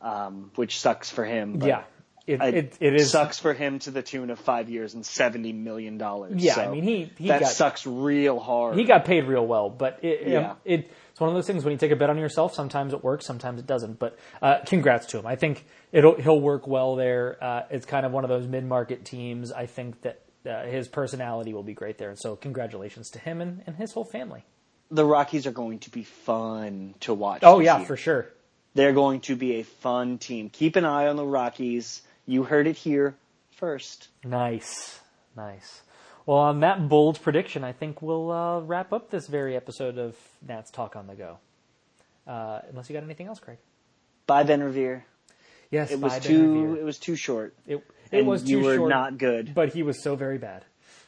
um, 0.01 0.51
which 0.55 0.79
sucks 0.79 1.09
for 1.09 1.23
him. 1.25 1.59
But 1.59 1.67
yeah. 1.67 1.83
It, 2.27 2.41
it, 2.41 2.77
it 2.79 2.95
is 2.95 3.11
sucks 3.11 3.38
for 3.38 3.53
him 3.53 3.77
to 3.79 3.91
the 3.91 4.01
tune 4.01 4.31
of 4.31 4.39
five 4.39 4.67
years 4.67 4.95
and 4.95 5.05
seventy 5.05 5.53
million 5.53 5.99
dollars. 5.99 6.33
Yeah, 6.43 6.55
So 6.55 6.63
I 6.63 6.71
mean 6.71 6.81
he 6.83 7.11
he 7.19 7.27
that 7.27 7.41
got 7.41 7.51
sucks 7.51 7.86
real 7.86 8.39
hard. 8.39 8.75
he 8.79 8.83
got 8.83 9.05
paid 9.05 9.25
real 9.25 9.45
well, 9.45 9.69
but 9.69 9.99
it, 10.03 10.27
Yeah. 10.29 10.55
it 10.65 10.89
it's 11.11 11.19
one 11.19 11.29
of 11.29 11.36
those 11.36 11.45
things 11.45 11.63
when 11.63 11.71
you 11.73 11.77
take 11.77 11.91
a 11.91 11.95
bet 11.95 12.09
on 12.09 12.17
yourself. 12.17 12.55
Sometimes 12.55 12.93
it 12.93 13.03
works, 13.03 13.27
sometimes 13.27 13.59
it 13.59 13.67
doesn't. 13.67 13.99
But 13.99 14.17
uh, 14.41 14.57
congrats 14.65 15.05
to 15.07 15.19
him. 15.19 15.27
I 15.27 15.36
think 15.36 15.65
it'll 15.91 16.15
he'll 16.19 16.41
work 16.41 16.65
well 16.65 16.95
there. 16.95 17.38
Uh, 17.39 17.61
it's 17.69 17.86
kind 17.86 18.07
of 18.07 18.11
one 18.11 18.23
of 18.23 18.29
those 18.31 18.47
mid 18.47 18.65
market 18.65 19.05
teams. 19.05 19.51
I 19.51 19.67
think 19.67 20.01
that 20.01 20.21
uh, 20.47 20.63
his 20.63 20.87
personality 20.87 21.53
will 21.53 21.63
be 21.63 21.73
great 21.73 21.97
there, 21.97 22.09
and 22.09 22.19
so 22.19 22.35
congratulations 22.35 23.09
to 23.11 23.19
him 23.19 23.41
and, 23.41 23.63
and 23.67 23.75
his 23.75 23.93
whole 23.93 24.05
family. 24.05 24.43
the 24.91 25.05
Rockies 25.05 25.47
are 25.47 25.51
going 25.51 25.79
to 25.79 25.89
be 25.89 26.03
fun 26.03 26.93
to 27.01 27.13
watch. 27.13 27.41
Oh 27.43 27.59
yeah, 27.59 27.77
year. 27.79 27.87
for 27.87 27.97
sure. 27.97 28.27
They're 28.75 28.93
going 28.93 29.21
to 29.21 29.35
be 29.35 29.55
a 29.55 29.63
fun 29.63 30.17
team. 30.17 30.49
Keep 30.49 30.75
an 30.75 30.85
eye 30.85 31.07
on 31.07 31.15
the 31.15 31.25
Rockies. 31.25 32.01
You 32.25 32.43
heard 32.43 32.67
it 32.67 32.75
here 32.75 33.15
first. 33.51 34.09
Nice, 34.23 34.99
nice. 35.35 35.81
Well, 36.25 36.39
on 36.39 36.59
that 36.61 36.89
bold 36.89 37.21
prediction, 37.21 37.63
I 37.63 37.71
think 37.71 38.01
we'll 38.01 38.31
uh, 38.31 38.59
wrap 38.61 38.91
up 38.91 39.11
this 39.11 39.27
very 39.27 39.55
episode 39.55 39.97
of 39.97 40.15
Nats 40.45 40.71
Talk 40.71 40.95
on 40.95 41.07
the 41.07 41.15
Go. 41.15 41.37
Uh, 42.27 42.59
unless 42.69 42.89
you 42.89 42.93
got 42.93 43.03
anything 43.03 43.27
else, 43.27 43.39
Craig. 43.39 43.59
Bye, 44.25 44.43
Ben 44.43 44.63
Revere. 44.63 45.05
Yes, 45.72 45.91
It 45.91 45.99
was 45.99 46.20
too. 46.20 46.63
Revere. 46.63 46.82
It 46.82 46.86
was 46.86 46.97
too 46.99 47.16
short. 47.16 47.55
It, 47.68 47.76
it 48.11 48.20
And 48.20 48.28
was 48.28 48.43
too 48.43 48.49
you 48.51 48.59
were 48.61 48.76
short, 48.76 48.89
not 48.89 49.18
good. 49.18 49.53
but 49.53 49.70
he 49.74 49.84
was 49.84 50.01
so 50.01 50.16
very 50.16 50.38
bad. 50.38 50.63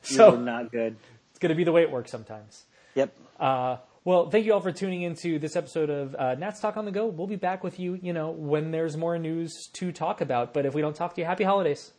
You 0.10 0.22
were 0.24 0.38
not 0.38 0.72
good. 0.72 0.96
it's 1.32 1.40
going 1.40 1.50
to 1.50 1.56
be 1.56 1.64
the 1.64 1.72
way 1.72 1.82
it 1.84 1.92
works 1.92 2.12
sometimes. 2.12 2.64
Yep. 2.96 3.16
Uh, 3.40 3.78
well, 4.04 4.30
thank 4.30 4.46
you 4.46 4.54
all 4.54 4.62
for 4.62 4.72
tuning 4.72 5.02
into 5.02 5.38
this 5.38 5.56
episode 5.56 5.90
of 5.90 6.16
uh, 6.16 6.36
Nats 6.36 6.60
Talk 6.62 6.78
on 6.78 6.86
the 6.86 6.92
Go. 6.92 7.08
We'll 7.08 7.28
be 7.28 7.36
back 7.36 7.64
with 7.64 7.80
you, 7.80 8.00
you 8.02 8.14
know, 8.14 8.32
when 8.32 8.72
there's 8.72 8.96
more 8.96 9.18
news 9.20 9.68
to 9.74 9.92
talk 9.92 10.22
about. 10.22 10.54
But 10.54 10.66
if 10.66 10.74
we 10.74 10.82
don't 10.82 10.96
talk 10.96 11.14
to 11.16 11.22
you, 11.22 11.26
happy 11.28 11.44
holidays. 11.44 11.92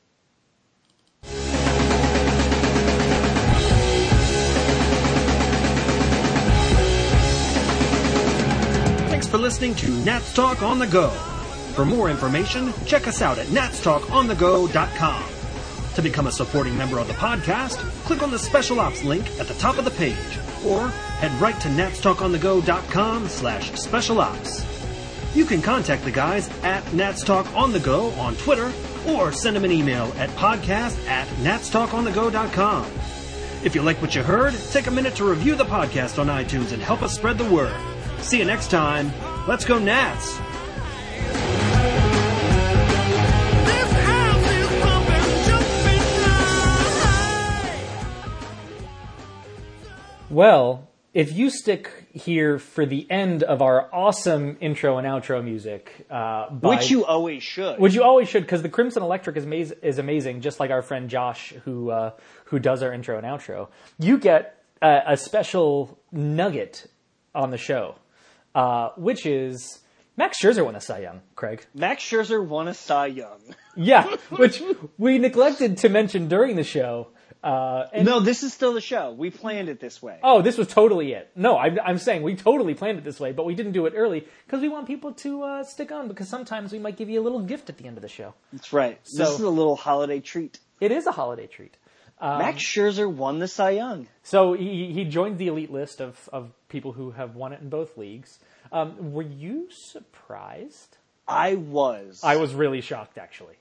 Thanks 9.11 9.27
for 9.27 9.39
listening 9.39 9.75
to 9.77 9.89
Nats 10.05 10.33
Talk 10.35 10.63
on 10.63 10.79
the 10.79 10.87
Go. 10.87 11.11
For 11.79 11.85
more 11.85 12.11
information, 12.11 12.72
check 12.87 13.07
us 13.07 13.22
out 13.22 13.39
at 13.39 13.47
natstalkonthego.com. 13.47 15.24
To 15.95 16.03
become 16.03 16.26
a 16.26 16.33
supporting 16.33 16.76
member 16.76 16.99
of 16.99 17.07
the 17.07 17.14
podcast, 17.14 17.76
click 18.03 18.20
on 18.20 18.33
the 18.33 18.39
Special 18.41 18.81
Ops 18.81 19.05
link 19.05 19.24
at 19.39 19.47
the 19.47 19.55
top 19.55 19.79
of 19.79 19.85
the 19.85 19.93
page, 19.93 20.16
or 20.66 20.89
head 20.89 21.31
right 21.41 21.55
to 21.61 21.68
natstalkonthego.com 21.68 23.29
slash 23.29 23.70
special 23.74 24.20
ops. 24.20 24.66
You 25.37 25.45
can 25.45 25.62
contact 25.62 26.03
the 26.03 26.11
guys 26.11 26.49
at 26.64 26.83
natstalkonthego 26.87 28.18
on 28.18 28.35
Twitter, 28.35 28.72
or 29.07 29.31
send 29.31 29.55
them 29.55 29.64
an 29.64 29.70
email 29.70 30.12
at 30.16 30.31
podcast 30.31 30.99
at 31.07 31.29
natstalkonthego.com. 31.45 32.91
If 33.62 33.76
you 33.76 33.83
like 33.83 34.03
what 34.03 34.16
you 34.16 34.24
heard, 34.24 34.53
take 34.72 34.89
a 34.89 34.91
minute 34.91 35.14
to 35.14 35.24
review 35.24 35.55
the 35.55 35.64
podcast 35.64 36.18
on 36.18 36.26
iTunes 36.26 36.72
and 36.72 36.83
help 36.83 37.03
us 37.03 37.14
spread 37.14 37.39
the 37.39 37.49
word. 37.49 37.76
See 38.20 38.39
you 38.39 38.45
next 38.45 38.68
time. 38.72 39.12
Let's 39.47 39.64
go 39.64 39.79
Nats! 39.79 40.41
Well, 50.39 50.86
if 51.14 51.32
you 51.36 51.51
stick 51.51 51.91
here 52.12 52.61
for 52.61 52.86
the 52.86 53.11
end 53.11 53.43
of 53.43 53.61
our 53.61 53.93
awesome 53.93 54.57
intro 54.61 54.97
and 54.97 55.05
outro 55.05 55.43
music, 55.43 56.07
uh, 56.09 56.49
by, 56.51 56.76
Which 56.76 56.93
you 56.93 57.05
always 57.05 57.43
should. 57.43 57.80
which 57.80 57.93
you 57.93 58.05
always 58.05 58.28
should, 58.28 58.45
because 58.45 58.62
the 58.62 58.68
Crimson 58.68 59.03
Electric 59.03 59.36
is, 59.36 59.45
amaz- 59.45 59.76
is 59.82 59.99
amazing, 59.99 60.41
just 60.43 60.61
like 60.61 60.70
our 60.70 60.80
friend 60.80 61.11
Josh, 61.11 61.55
who 61.64 61.91
uh, 61.91 62.12
who 62.45 62.61
does 62.61 62.84
our 62.84 62.93
intro 62.93 63.18
and 63.18 63.26
outro. 63.26 63.66
You 63.99 64.16
get 64.16 64.62
a, 64.80 65.01
a 65.09 65.16
special 65.16 65.99
nugget 66.12 66.86
on 67.34 67.51
the 67.51 67.59
show, 67.59 67.97
uh, 68.55 68.91
which 68.97 69.26
is 69.26 69.80
Max 70.16 70.41
Scherzer 70.41 70.64
won 70.64 70.76
a 70.76 70.80
Cy 70.80 71.01
Young. 71.01 71.20
Craig, 71.34 71.66
Max 71.74 72.05
Scherzer 72.05 72.47
won 72.47 72.68
a 72.68 72.74
Cy 72.74 73.07
Young. 73.07 73.41
yeah, 73.74 74.05
which 74.30 74.62
we 74.99 75.18
neglected 75.18 75.78
to 75.78 75.89
mention 75.89 76.28
during 76.28 76.55
the 76.55 76.62
show. 76.62 77.09
Uh, 77.43 77.86
No, 78.03 78.20
this 78.20 78.43
is 78.43 78.53
still 78.53 78.72
the 78.74 78.80
show. 78.80 79.12
We 79.12 79.30
planned 79.30 79.68
it 79.68 79.78
this 79.80 80.03
way. 80.03 80.18
Oh, 80.22 80.43
this 80.43 80.59
was 80.59 80.66
totally 80.68 81.12
it. 81.12 81.30
No, 81.36 81.57
I'm, 81.57 81.78
I'm 81.84 81.99
saying 81.99 82.22
we 82.22 82.34
totally 82.36 82.74
planned 82.74 82.99
it 82.99 83.05
this 83.05 83.20
way, 83.20 83.32
but 83.32 83.47
we 83.47 83.55
didn't 83.55 83.72
do 83.72 83.86
it 83.86 83.93
early 83.97 84.26
because 84.47 84.61
we 84.61 84.68
want 84.68 84.86
people 84.86 85.12
to 85.12 85.43
uh, 85.43 85.64
stick 85.64 85.93
on 85.93 86.09
because 86.09 86.28
sometimes 86.28 86.72
we 86.72 86.78
might 86.78 86.97
give 86.97 87.09
you 87.09 87.20
a 87.20 87.24
little 87.24 87.41
gift 87.41 87.70
at 87.70 87.76
the 87.78 87.86
end 87.86 87.97
of 87.97 88.03
the 88.03 88.09
show. 88.09 88.34
That's 88.53 88.72
right. 88.72 88.99
So- 89.05 89.18
this 89.24 89.34
is 89.34 89.41
a 89.41 89.51
little 89.51 89.76
holiday 89.76 90.20
treat. 90.20 90.59
It 90.80 90.91
is 90.93 91.07
a 91.07 91.12
holiday 91.12 91.47
treat. 91.47 91.76
Um, 92.20 92.39
Max 92.39 92.61
Scherzer 92.62 93.09
won 93.09 93.39
the 93.39 93.47
Cy 93.47 93.70
Young. 93.70 94.09
So 94.24 94.53
he, 94.55 94.93
he 94.93 95.05
joined 95.05 95.39
the 95.39 95.47
elite 95.47 95.70
list 95.70 96.01
of, 96.01 96.28
of 96.32 96.51
people 96.68 96.91
who 96.91 97.12
have 97.12 97.36
won 97.36 97.53
it 97.53 97.61
in 97.61 97.68
both 97.68 97.97
leagues. 97.97 98.36
Um, 98.72 99.12
were 99.12 99.22
you 99.22 99.68
surprised? 99.70 100.97
I 101.26 101.55
was. 101.55 102.20
I 102.24 102.36
was 102.36 102.55
really 102.55 102.80
shocked, 102.80 103.18
actually. 103.18 103.55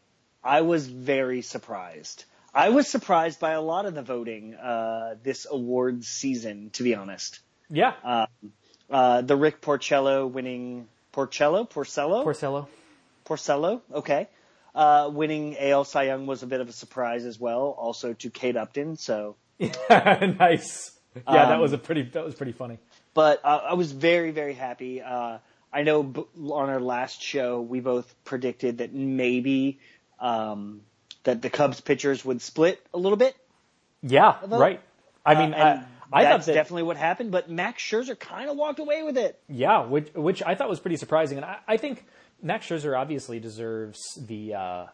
I 0.43 0.61
was 0.61 0.87
very 0.87 1.41
surprised. 1.41 2.25
I 2.57 2.69
was 2.69 2.87
surprised 2.87 3.39
by 3.39 3.51
a 3.51 3.61
lot 3.61 3.85
of 3.85 3.93
the 3.93 4.01
voting 4.01 4.55
uh, 4.55 5.15
this 5.21 5.45
awards 5.49 6.07
season, 6.07 6.71
to 6.71 6.83
be 6.83 6.95
honest. 6.95 7.39
Yeah, 7.69 7.93
Uh, 8.89 9.21
the 9.21 9.35
Rick 9.35 9.61
Porcello 9.61 10.27
winning 10.31 10.87
Porcello, 11.13 11.69
Porcello, 11.69 12.23
Porcello. 12.25 12.67
Porcello, 13.25 13.81
okay. 13.93 14.27
Uh, 14.73 15.09
winning 15.11 15.57
AL 15.59 15.83
Cy 15.83 16.03
Young 16.03 16.25
was 16.25 16.43
a 16.43 16.47
bit 16.47 16.61
of 16.61 16.69
a 16.69 16.71
surprise 16.71 17.25
as 17.25 17.39
well, 17.39 17.75
also 17.77 18.13
to 18.13 18.29
Kate 18.29 18.55
Upton. 18.55 18.95
So, 18.97 19.35
nice. 19.59 20.91
Yeah, 21.15 21.21
that 21.45 21.51
Um, 21.55 21.59
was 21.61 21.73
a 21.73 21.77
pretty. 21.77 22.03
That 22.03 22.23
was 22.23 22.35
pretty 22.35 22.51
funny. 22.53 22.77
but 23.13 23.41
uh, 23.43 23.61
I 23.69 23.73
was 23.73 23.91
very, 23.91 24.31
very 24.31 24.53
happy. 24.53 25.01
Uh, 25.01 25.39
I 25.73 25.83
know 25.83 26.03
b- 26.03 26.23
on 26.49 26.69
our 26.69 26.79
last 26.79 27.21
show 27.21 27.59
we 27.61 27.79
both 27.81 28.13
predicted 28.23 28.77
that 28.77 28.93
maybe 28.93 29.79
um, 30.19 30.81
that 31.27 31.41
the 31.41 31.49
Cubs 31.49 31.81
pitchers 31.81 32.23
would 32.25 32.41
split 32.41 32.81
a 32.93 32.97
little 32.97 33.17
bit. 33.17 33.35
Yeah, 34.01 34.37
right. 34.47 34.81
I 35.25 35.35
mean, 35.35 35.53
Uh, 35.53 35.83
I, 36.11 36.21
I 36.21 36.23
thought 36.23 36.29
that's 36.31 36.45
that 36.47 36.53
definitely 36.53 36.83
what 36.83 36.95
happened. 36.97 37.31
But 37.31 37.49
Max 37.49 37.83
Scherzer 37.83 38.17
kind 38.17 38.49
of 38.49 38.55
walked 38.55 38.79
away 38.79 39.03
with 39.03 39.17
it. 39.17 39.39
Yeah, 39.49 39.85
which 39.85 40.09
which 40.15 40.41
I 40.41 40.55
thought 40.55 40.69
was 40.69 40.79
pretty 40.79 40.97
surprising, 40.97 41.37
and 41.37 41.45
I, 41.45 41.57
I 41.67 41.77
think 41.77 42.05
Max 42.41 42.65
Scherzer 42.65 42.97
obviously 42.97 43.39
deserves 43.39 43.99
the 44.15 44.53
uh, 44.53 44.85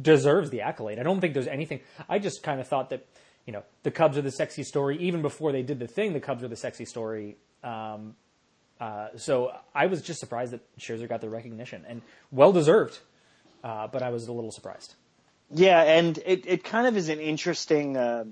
deserves 0.00 0.50
the 0.50 0.62
accolade. 0.62 0.98
I 0.98 1.02
don't 1.02 1.20
think 1.20 1.34
there's 1.34 1.46
anything. 1.46 1.80
I 2.08 2.18
just 2.18 2.42
kind 2.42 2.58
of 2.60 2.66
thought 2.66 2.90
that 2.90 3.06
you 3.46 3.52
know 3.52 3.62
the 3.82 3.90
Cubs 3.90 4.16
are 4.16 4.22
the 4.22 4.30
sexy 4.30 4.62
story 4.62 4.96
even 4.98 5.20
before 5.22 5.52
they 5.52 5.62
did 5.62 5.78
the 5.78 5.86
thing. 5.86 6.14
The 6.14 6.20
Cubs 6.20 6.42
were 6.42 6.48
the 6.48 6.56
sexy 6.56 6.86
story. 6.86 7.36
Um, 7.62 8.16
uh, 8.80 9.08
so 9.16 9.52
I 9.74 9.86
was 9.86 10.00
just 10.00 10.20
surprised 10.20 10.52
that 10.54 10.62
Scherzer 10.78 11.06
got 11.06 11.20
the 11.20 11.28
recognition 11.28 11.84
and 11.86 12.00
well 12.30 12.52
deserved. 12.52 12.98
Uh, 13.62 13.86
but 13.88 14.02
I 14.02 14.08
was 14.08 14.26
a 14.26 14.32
little 14.32 14.50
surprised. 14.50 14.94
Yeah, 15.52 15.82
and 15.82 16.16
it, 16.24 16.44
it 16.46 16.64
kind 16.64 16.86
of 16.86 16.96
is 16.96 17.08
an 17.08 17.18
interesting 17.20 17.96
uh, 17.96 18.24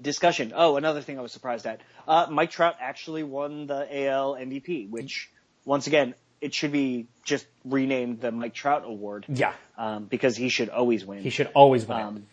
discussion. 0.00 0.52
Oh, 0.54 0.76
another 0.76 1.00
thing 1.02 1.18
I 1.18 1.22
was 1.22 1.32
surprised 1.32 1.66
at. 1.66 1.80
Uh, 2.06 2.26
Mike 2.30 2.50
Trout 2.50 2.76
actually 2.80 3.22
won 3.22 3.66
the 3.66 4.06
AL 4.06 4.34
MVP, 4.34 4.88
which, 4.88 5.30
once 5.64 5.86
again, 5.86 6.14
it 6.40 6.54
should 6.54 6.72
be 6.72 7.06
just 7.24 7.46
renamed 7.64 8.20
the 8.20 8.30
Mike 8.30 8.54
Trout 8.54 8.84
Award. 8.86 9.26
Yeah, 9.28 9.52
Um, 9.76 10.04
because 10.04 10.36
he 10.36 10.48
should 10.48 10.68
always 10.70 11.04
win. 11.04 11.22
he 11.22 11.30
should 11.30 11.50
always 11.54 11.86
win. 11.86 11.98
Um, 12.00 12.26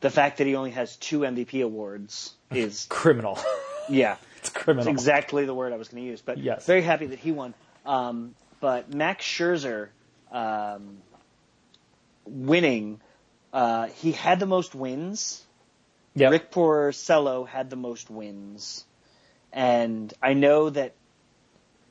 the 0.00 0.10
fact 0.10 0.38
that 0.38 0.46
he 0.46 0.54
only 0.54 0.70
has 0.70 0.96
two 0.96 1.20
MVP 1.20 1.62
awards 1.64 2.32
is, 2.52 2.86
criminal. 2.88 3.38
yeah, 3.88 4.16
it's 4.38 4.48
criminal. 4.50 4.84
That's 4.84 4.94
exactly 4.94 5.44
the 5.44 5.54
word 5.54 5.72
I 5.72 5.76
was 5.76 5.88
going 5.88 6.04
to 6.04 6.08
use. 6.08 6.22
But 6.22 6.38
Yes. 6.38 6.64
very 6.66 6.82
happy 6.82 7.06
that 7.06 7.18
he 7.18 7.32
won. 7.32 7.52
Um, 7.84 8.34
but 8.60 8.94
Max 8.94 9.24
Scherzer 9.26 9.88
um, 10.30 10.98
winning, 12.24 13.00
uh, 13.52 13.86
he 13.88 14.12
had 14.12 14.40
the 14.40 14.46
most 14.46 14.74
wins. 14.74 15.44
Yep. 16.14 16.32
Rick 16.32 16.50
Porcello 16.52 17.46
had 17.46 17.70
the 17.70 17.76
most 17.76 18.10
wins, 18.10 18.84
and 19.52 20.12
I 20.22 20.34
know 20.34 20.70
that 20.70 20.94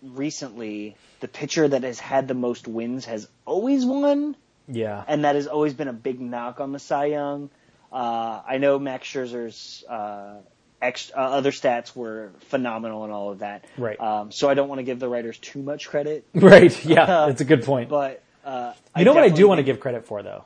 recently 0.02 0.96
the 1.20 1.28
pitcher 1.28 1.68
that 1.68 1.84
has 1.84 2.00
had 2.00 2.28
the 2.28 2.34
most 2.34 2.68
wins 2.68 3.06
has 3.06 3.28
always 3.46 3.86
won. 3.86 4.36
Yeah. 4.70 5.02
and 5.08 5.24
that 5.24 5.36
has 5.36 5.48
always 5.48 5.74
been 5.74 5.88
a 5.88 5.94
big 5.94 6.20
knock 6.20 6.60
on 6.60 6.74
the 6.74 6.80
Cy 6.80 7.06
Young. 7.06 7.50
Uh, 7.90 8.42
I 8.46 8.58
know 8.58 8.78
Max 8.78 9.08
Scherzer's 9.08 9.86
uh, 9.88 10.40
ex- 10.82 11.10
uh, 11.16 11.20
other 11.20 11.52
stats 11.52 11.96
were 11.96 12.32
phenomenal 12.50 13.06
and 13.06 13.14
all 13.14 13.32
of 13.32 13.40
that. 13.40 13.64
Right. 13.78 13.98
Um, 13.98 14.30
so 14.34 14.50
I 14.50 14.56
don't 14.56 14.68
want 14.68 14.80
to 14.80 14.84
give 14.84 15.00
the 15.00 15.08
writers 15.08 15.38
too 15.38 15.62
much 15.62 15.88
credit, 15.88 16.26
Right. 16.34 16.84
Yeah. 16.84 17.06
That's 17.06 17.40
a 17.40 17.46
good 17.46 17.64
point. 17.64 17.88
but 17.90 18.22
uh, 18.44 18.74
You 18.98 19.06
know 19.06 19.14
what 19.14 19.24
I 19.24 19.30
do 19.30 19.48
want 19.48 19.60
to 19.60 19.64
give 19.64 19.80
credit 19.80 20.06
for 20.06 20.22
though? 20.22 20.44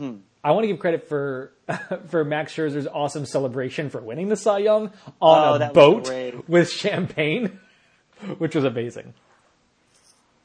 I 0.00 0.52
want 0.52 0.62
to 0.64 0.68
give 0.68 0.78
credit 0.78 1.08
for 1.08 1.52
for 2.08 2.24
Max 2.24 2.54
Scherzer's 2.54 2.86
awesome 2.86 3.26
celebration 3.26 3.90
for 3.90 4.00
winning 4.00 4.28
the 4.28 4.36
Cy 4.36 4.58
Young 4.58 4.92
on 5.20 5.62
Oh, 5.62 5.66
a 5.66 5.72
boat 5.72 6.10
with 6.48 6.70
champagne, 6.70 7.58
which 8.38 8.54
was 8.54 8.64
amazing. 8.64 9.14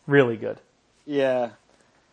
Really 0.08 0.38
good. 0.38 0.60
Yeah. 1.06 1.52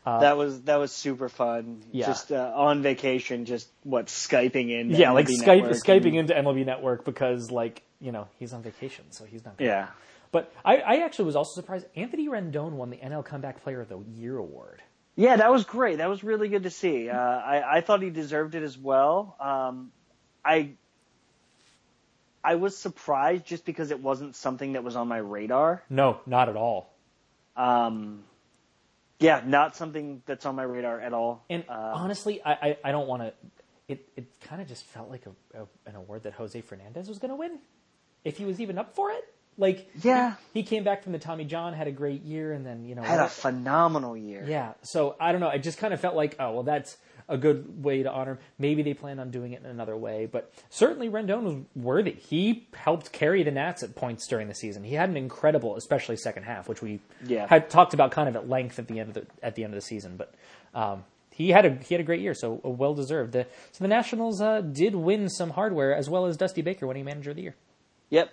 that 0.04 0.36
was 0.36 0.62
that 0.62 0.76
was 0.78 0.92
super 0.92 1.28
fun. 1.28 1.80
Uh, 1.82 1.86
yeah. 1.92 2.06
Just 2.06 2.32
uh, 2.32 2.52
on 2.54 2.82
vacation, 2.82 3.44
just 3.44 3.68
what 3.82 4.06
skyping 4.06 4.70
in. 4.70 4.90
Yeah, 4.90 5.12
like 5.12 5.26
Skype 5.26 5.68
skyping 5.70 6.18
and- 6.18 6.30
into 6.30 6.34
MLB 6.34 6.64
Network 6.66 7.04
because 7.04 7.50
like 7.50 7.82
you 8.00 8.12
know 8.12 8.28
he's 8.38 8.52
on 8.52 8.62
vacation, 8.62 9.04
so 9.10 9.24
he's 9.24 9.44
not. 9.44 9.54
Yeah, 9.58 9.88
But 10.32 10.52
I, 10.64 10.76
I 10.78 10.94
actually 11.04 11.26
was 11.26 11.36
also 11.36 11.60
surprised. 11.60 11.86
Anthony 11.96 12.28
Rendon 12.28 12.72
won 12.72 12.90
the 12.90 12.96
NL 12.98 13.24
Comeback 13.24 13.62
Player 13.62 13.80
of 13.80 13.88
the 13.88 13.98
Year 14.14 14.36
award. 14.38 14.82
Yeah, 15.20 15.36
that 15.36 15.50
was 15.52 15.64
great. 15.64 15.98
That 15.98 16.08
was 16.08 16.24
really 16.24 16.48
good 16.48 16.62
to 16.62 16.70
see. 16.70 17.10
Uh, 17.10 17.16
I 17.18 17.76
I 17.76 17.80
thought 17.82 18.00
he 18.00 18.08
deserved 18.08 18.54
it 18.54 18.62
as 18.62 18.78
well. 18.78 19.36
Um, 19.38 19.92
I 20.42 20.70
I 22.42 22.54
was 22.54 22.74
surprised 22.76 23.44
just 23.44 23.66
because 23.66 23.90
it 23.90 24.00
wasn't 24.00 24.34
something 24.34 24.72
that 24.72 24.82
was 24.82 24.96
on 24.96 25.08
my 25.08 25.18
radar. 25.18 25.82
No, 25.90 26.20
not 26.24 26.48
at 26.48 26.56
all. 26.56 26.90
Um, 27.54 28.24
yeah, 29.18 29.42
not 29.44 29.76
something 29.76 30.22
that's 30.24 30.46
on 30.46 30.56
my 30.56 30.62
radar 30.62 30.98
at 31.00 31.12
all. 31.12 31.44
And 31.50 31.64
Uh, 31.68 31.92
honestly, 31.94 32.42
I, 32.42 32.52
I, 32.52 32.76
I 32.84 32.92
don't 32.92 33.06
want 33.06 33.22
to. 33.22 33.34
It, 33.88 34.08
it 34.16 34.40
kind 34.40 34.62
of 34.62 34.68
just 34.68 34.86
felt 34.86 35.10
like 35.10 35.26
a, 35.26 35.62
a, 35.62 35.66
an 35.84 35.96
award 35.96 36.22
that 36.22 36.32
Jose 36.34 36.58
Fernandez 36.62 37.08
was 37.08 37.18
going 37.18 37.30
to 37.30 37.36
win, 37.36 37.58
if 38.24 38.38
he 38.38 38.46
was 38.46 38.58
even 38.58 38.78
up 38.78 38.94
for 38.94 39.10
it. 39.10 39.24
Like, 39.58 39.90
Yeah. 40.02 40.34
he, 40.54 40.60
he 40.60 40.66
came 40.66 40.84
back 40.84 41.02
from 41.02 41.12
the 41.12 41.18
Tommy 41.18 41.44
John, 41.44 41.74
had 41.74 41.86
a 41.86 41.92
great 41.92 42.22
year, 42.22 42.52
and 42.52 42.64
then 42.64 42.84
you 42.84 42.94
know, 42.94 43.02
had 43.02 43.20
a 43.20 43.28
phenomenal 43.28 44.16
year. 44.16 44.44
yeah. 44.48 44.72
So 44.82 45.16
I 45.20 45.32
don't 45.32 45.40
know. 45.40 45.48
I 45.48 45.58
just 45.58 45.78
kind 45.78 45.92
of 45.92 46.00
felt 46.00 46.14
like, 46.16 46.36
oh 46.38 46.52
well, 46.52 46.62
that's 46.62 46.96
a 47.28 47.36
good 47.36 47.84
way 47.84 48.02
to 48.02 48.10
honor 48.10 48.32
him. 48.32 48.38
Maybe 48.58 48.82
they 48.82 48.92
plan 48.94 49.20
on 49.20 49.30
doing 49.30 49.52
it 49.52 49.60
in 49.62 49.66
another 49.70 49.96
way, 49.96 50.26
but 50.26 50.52
certainly 50.68 51.08
Rendon 51.08 51.42
was 51.44 51.56
worthy. 51.76 52.12
He 52.12 52.66
helped 52.74 53.12
carry 53.12 53.44
the 53.44 53.52
Nats 53.52 53.84
at 53.84 53.94
points 53.94 54.26
during 54.26 54.48
the 54.48 54.54
season. 54.54 54.82
He 54.82 54.94
had 54.94 55.08
an 55.10 55.16
incredible, 55.16 55.76
especially 55.76 56.16
second 56.16 56.42
half, 56.42 56.68
which 56.68 56.82
we 56.82 56.98
Yeah. 57.24 57.46
had 57.46 57.70
talked 57.70 57.94
about 57.94 58.10
kind 58.10 58.28
of 58.28 58.34
at 58.36 58.48
length 58.48 58.78
at 58.80 58.88
the 58.88 58.98
end 58.98 59.10
of 59.10 59.14
the 59.14 59.26
at 59.46 59.54
the 59.54 59.62
end 59.64 59.74
of 59.74 59.76
the 59.76 59.86
season. 59.86 60.16
But 60.16 60.34
um, 60.74 61.04
he 61.30 61.50
had 61.50 61.66
a 61.66 61.74
he 61.74 61.94
had 61.94 62.00
a 62.00 62.04
great 62.04 62.20
year, 62.20 62.34
so 62.34 62.60
well 62.64 62.94
deserved. 62.94 63.32
The, 63.32 63.46
so 63.72 63.84
the 63.84 63.88
Nationals 63.88 64.40
uh, 64.40 64.62
did 64.62 64.94
win 64.96 65.28
some 65.28 65.50
hardware 65.50 65.94
as 65.94 66.08
well 66.10 66.26
as 66.26 66.36
Dusty 66.36 66.62
Baker 66.62 66.86
winning 66.86 67.04
Manager 67.04 67.30
of 67.30 67.36
the 67.36 67.42
Year. 67.42 67.54
Yep. 68.08 68.30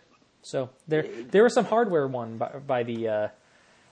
So 0.48 0.70
there 0.88 1.04
there 1.32 1.44
was 1.44 1.54
some 1.54 1.66
hardware 1.66 2.08
won 2.08 2.38
by, 2.38 2.50
by 2.66 2.84
the 2.84 3.08
uh, 3.08 3.28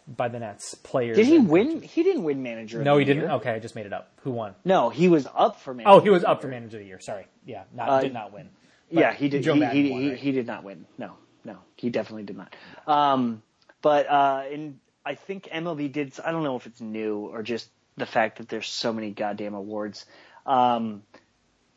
by 0.08 0.30
the 0.30 0.39
Nats 0.39 0.74
players. 0.76 1.18
Did 1.18 1.28
he 1.28 1.38
win? 1.38 1.82
He 1.82 2.03
didn't 2.03 2.24
win 2.24 2.43
manager. 2.43 2.80
of 2.80 2.86
No, 2.86 2.97
he 2.97 3.06
didn't. 3.06 3.24
year. 3.24 3.32
Okay, 3.32 3.51
I 3.51 3.60
just 3.60 3.76
made 3.76 3.86
it 3.86 3.93
up. 3.93 4.12
Who 4.22 4.32
won? 4.32 4.56
No, 4.64 4.89
he 4.89 5.08
was 5.08 5.28
up 5.34 5.62
for 5.62 5.74
manager. 5.74 5.89
Oh, 5.89 5.99
he 5.99 6.10
was 6.10 6.24
of 6.24 6.28
the 6.28 6.30
up 6.32 6.41
for 6.41 6.47
manager 6.47 6.78
of 6.78 6.84
the 6.84 6.88
year. 6.88 6.99
Sorry, 6.99 7.28
yeah, 7.45 7.64
not 7.74 7.89
Uh, 7.89 8.01
did 8.01 8.14
not 8.14 8.32
win. 8.32 8.49
But 8.91 9.01
yeah, 9.01 9.14
he 9.14 9.30
did. 9.30 9.43
Joe 9.43 9.53
he, 9.53 9.60
Maddon 9.60 9.84
he, 9.84 9.91
won, 9.91 10.01
he, 10.01 10.10
right? 10.10 10.18
he 10.18 10.32
did 10.32 10.47
not 10.47 10.64
win. 10.64 10.86
No, 10.97 11.14
no, 11.43 11.58
he 11.76 11.89
definitely 11.89 12.24
did 12.24 12.38
not. 12.38 12.56
Um, 12.88 13.41
but 13.82 14.08
uh, 14.10 14.43
in 14.51 14.80
I 15.06 15.16
think 15.16 15.49
MLB 15.53 15.91
did. 15.91 16.14
I 16.24 16.32
don't 16.32 16.43
know 16.43 16.56
if 16.56 16.66
it's 16.68 16.82
new 16.82 17.18
or 17.20 17.43
just 17.43 17.70
the 17.97 18.06
fact 18.06 18.38
that 18.38 18.47
there's 18.49 18.68
so 18.68 18.93
many 18.93 19.12
goddamn 19.12 19.56
awards. 19.56 20.06
Um, 20.45 21.03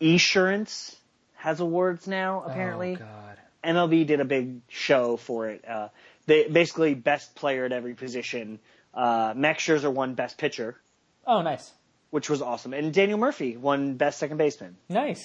Esurance 0.00 0.96
has 1.36 1.60
awards 1.60 2.06
now. 2.06 2.42
Apparently, 2.46 2.94
Oh 2.94 2.98
God. 2.98 3.27
MLB 3.68 4.06
did 4.06 4.20
a 4.20 4.24
big 4.24 4.60
show 4.68 5.16
for 5.16 5.48
it. 5.48 5.64
Uh, 5.68 5.88
they 6.26 6.48
basically 6.48 6.94
best 6.94 7.34
player 7.34 7.64
at 7.64 7.72
every 7.72 7.94
position. 7.94 8.58
Uh, 8.94 9.32
Max 9.36 9.62
Scherzer 9.64 9.92
won 9.92 10.14
best 10.14 10.38
pitcher, 10.38 10.76
Oh, 11.26 11.42
nice, 11.42 11.70
which 12.10 12.30
was 12.30 12.40
awesome, 12.42 12.72
and 12.74 12.92
Daniel 12.92 13.18
Murphy 13.18 13.56
won 13.56 13.94
best 13.94 14.18
second 14.18 14.38
baseman, 14.38 14.76
nice. 14.88 15.22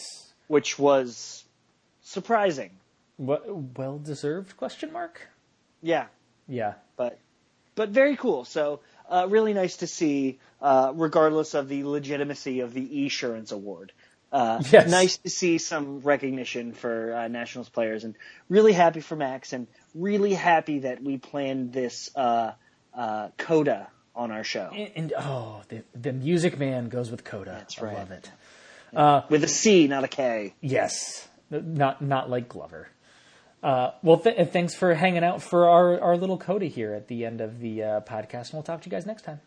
which 0.47 0.77
was 0.77 1.43
surprising. 2.01 2.71
Well 3.17 3.99
deserved? 3.99 4.57
Question 4.57 4.91
mark. 4.91 5.21
Yeah, 5.81 6.07
Yeah. 6.47 6.73
but 6.97 7.19
but 7.75 7.89
very 7.89 8.15
cool. 8.17 8.43
So 8.45 8.81
uh, 9.09 9.27
really 9.29 9.53
nice 9.53 9.77
to 9.77 9.87
see, 9.87 10.39
uh, 10.61 10.91
regardless 10.95 11.53
of 11.53 11.67
the 11.69 11.83
legitimacy 11.83 12.59
of 12.61 12.73
the 12.73 12.85
Esurance 13.05 13.51
Award. 13.51 13.91
Uh, 14.33 14.61
Yes. 14.71 14.89
Nice 14.89 15.17
to 15.17 15.29
see 15.29 15.59
some 15.59 15.99
recognition 15.99 16.73
for 16.73 17.13
uh, 17.15 17.27
Nationals 17.27 17.69
players, 17.69 18.03
and 18.03 18.15
really 18.49 18.73
happy 18.73 18.99
for 18.99 19.15
Max, 19.15 19.53
and 19.53 19.67
really 19.93 20.33
happy 20.33 20.79
that 20.79 21.03
we 21.03 21.17
planned 21.19 21.71
this 21.71 22.09
uh, 22.15 22.51
uh, 22.95 23.29
coda 23.37 23.87
on 24.15 24.31
our 24.31 24.43
show 24.43 24.69
And, 24.73 24.91
and 24.95 25.13
oh, 25.17 25.61
the 25.69 25.83
the 25.93 26.11
Music 26.13 26.57
Man 26.59 26.89
goes 26.89 27.09
with 27.11 27.23
Coda. 27.23 27.51
That's 27.51 27.79
right. 27.81 27.95
I 27.95 27.99
love 27.99 28.11
it. 28.11 29.29
with 29.29 29.43
a 29.43 29.47
C, 29.47 29.87
not 29.87 30.03
a 30.03 30.07
K. 30.07 30.55
Yes, 30.61 31.27
not 31.51 32.01
not 32.01 32.29
like 32.29 32.49
Glover. 32.49 32.89
Uh, 33.61 33.91
well, 34.01 34.17
th- 34.17 34.49
thanks 34.49 34.75
for 34.75 34.93
hanging 34.93 35.23
out 35.23 35.41
for 35.41 35.69
our, 35.69 35.97
our 36.01 36.17
little 36.17 36.37
Coda 36.37 36.65
here 36.65 36.93
at 36.93 37.07
the 37.07 37.23
end 37.25 37.39
of 37.39 37.59
the 37.61 37.81
uh, 37.81 38.01
podcast, 38.01 38.49
and 38.49 38.53
we'll 38.53 38.63
talk 38.63 38.81
to 38.81 38.89
you 38.89 38.91
guys 38.91 39.05
next 39.05 39.21
time. 39.21 39.39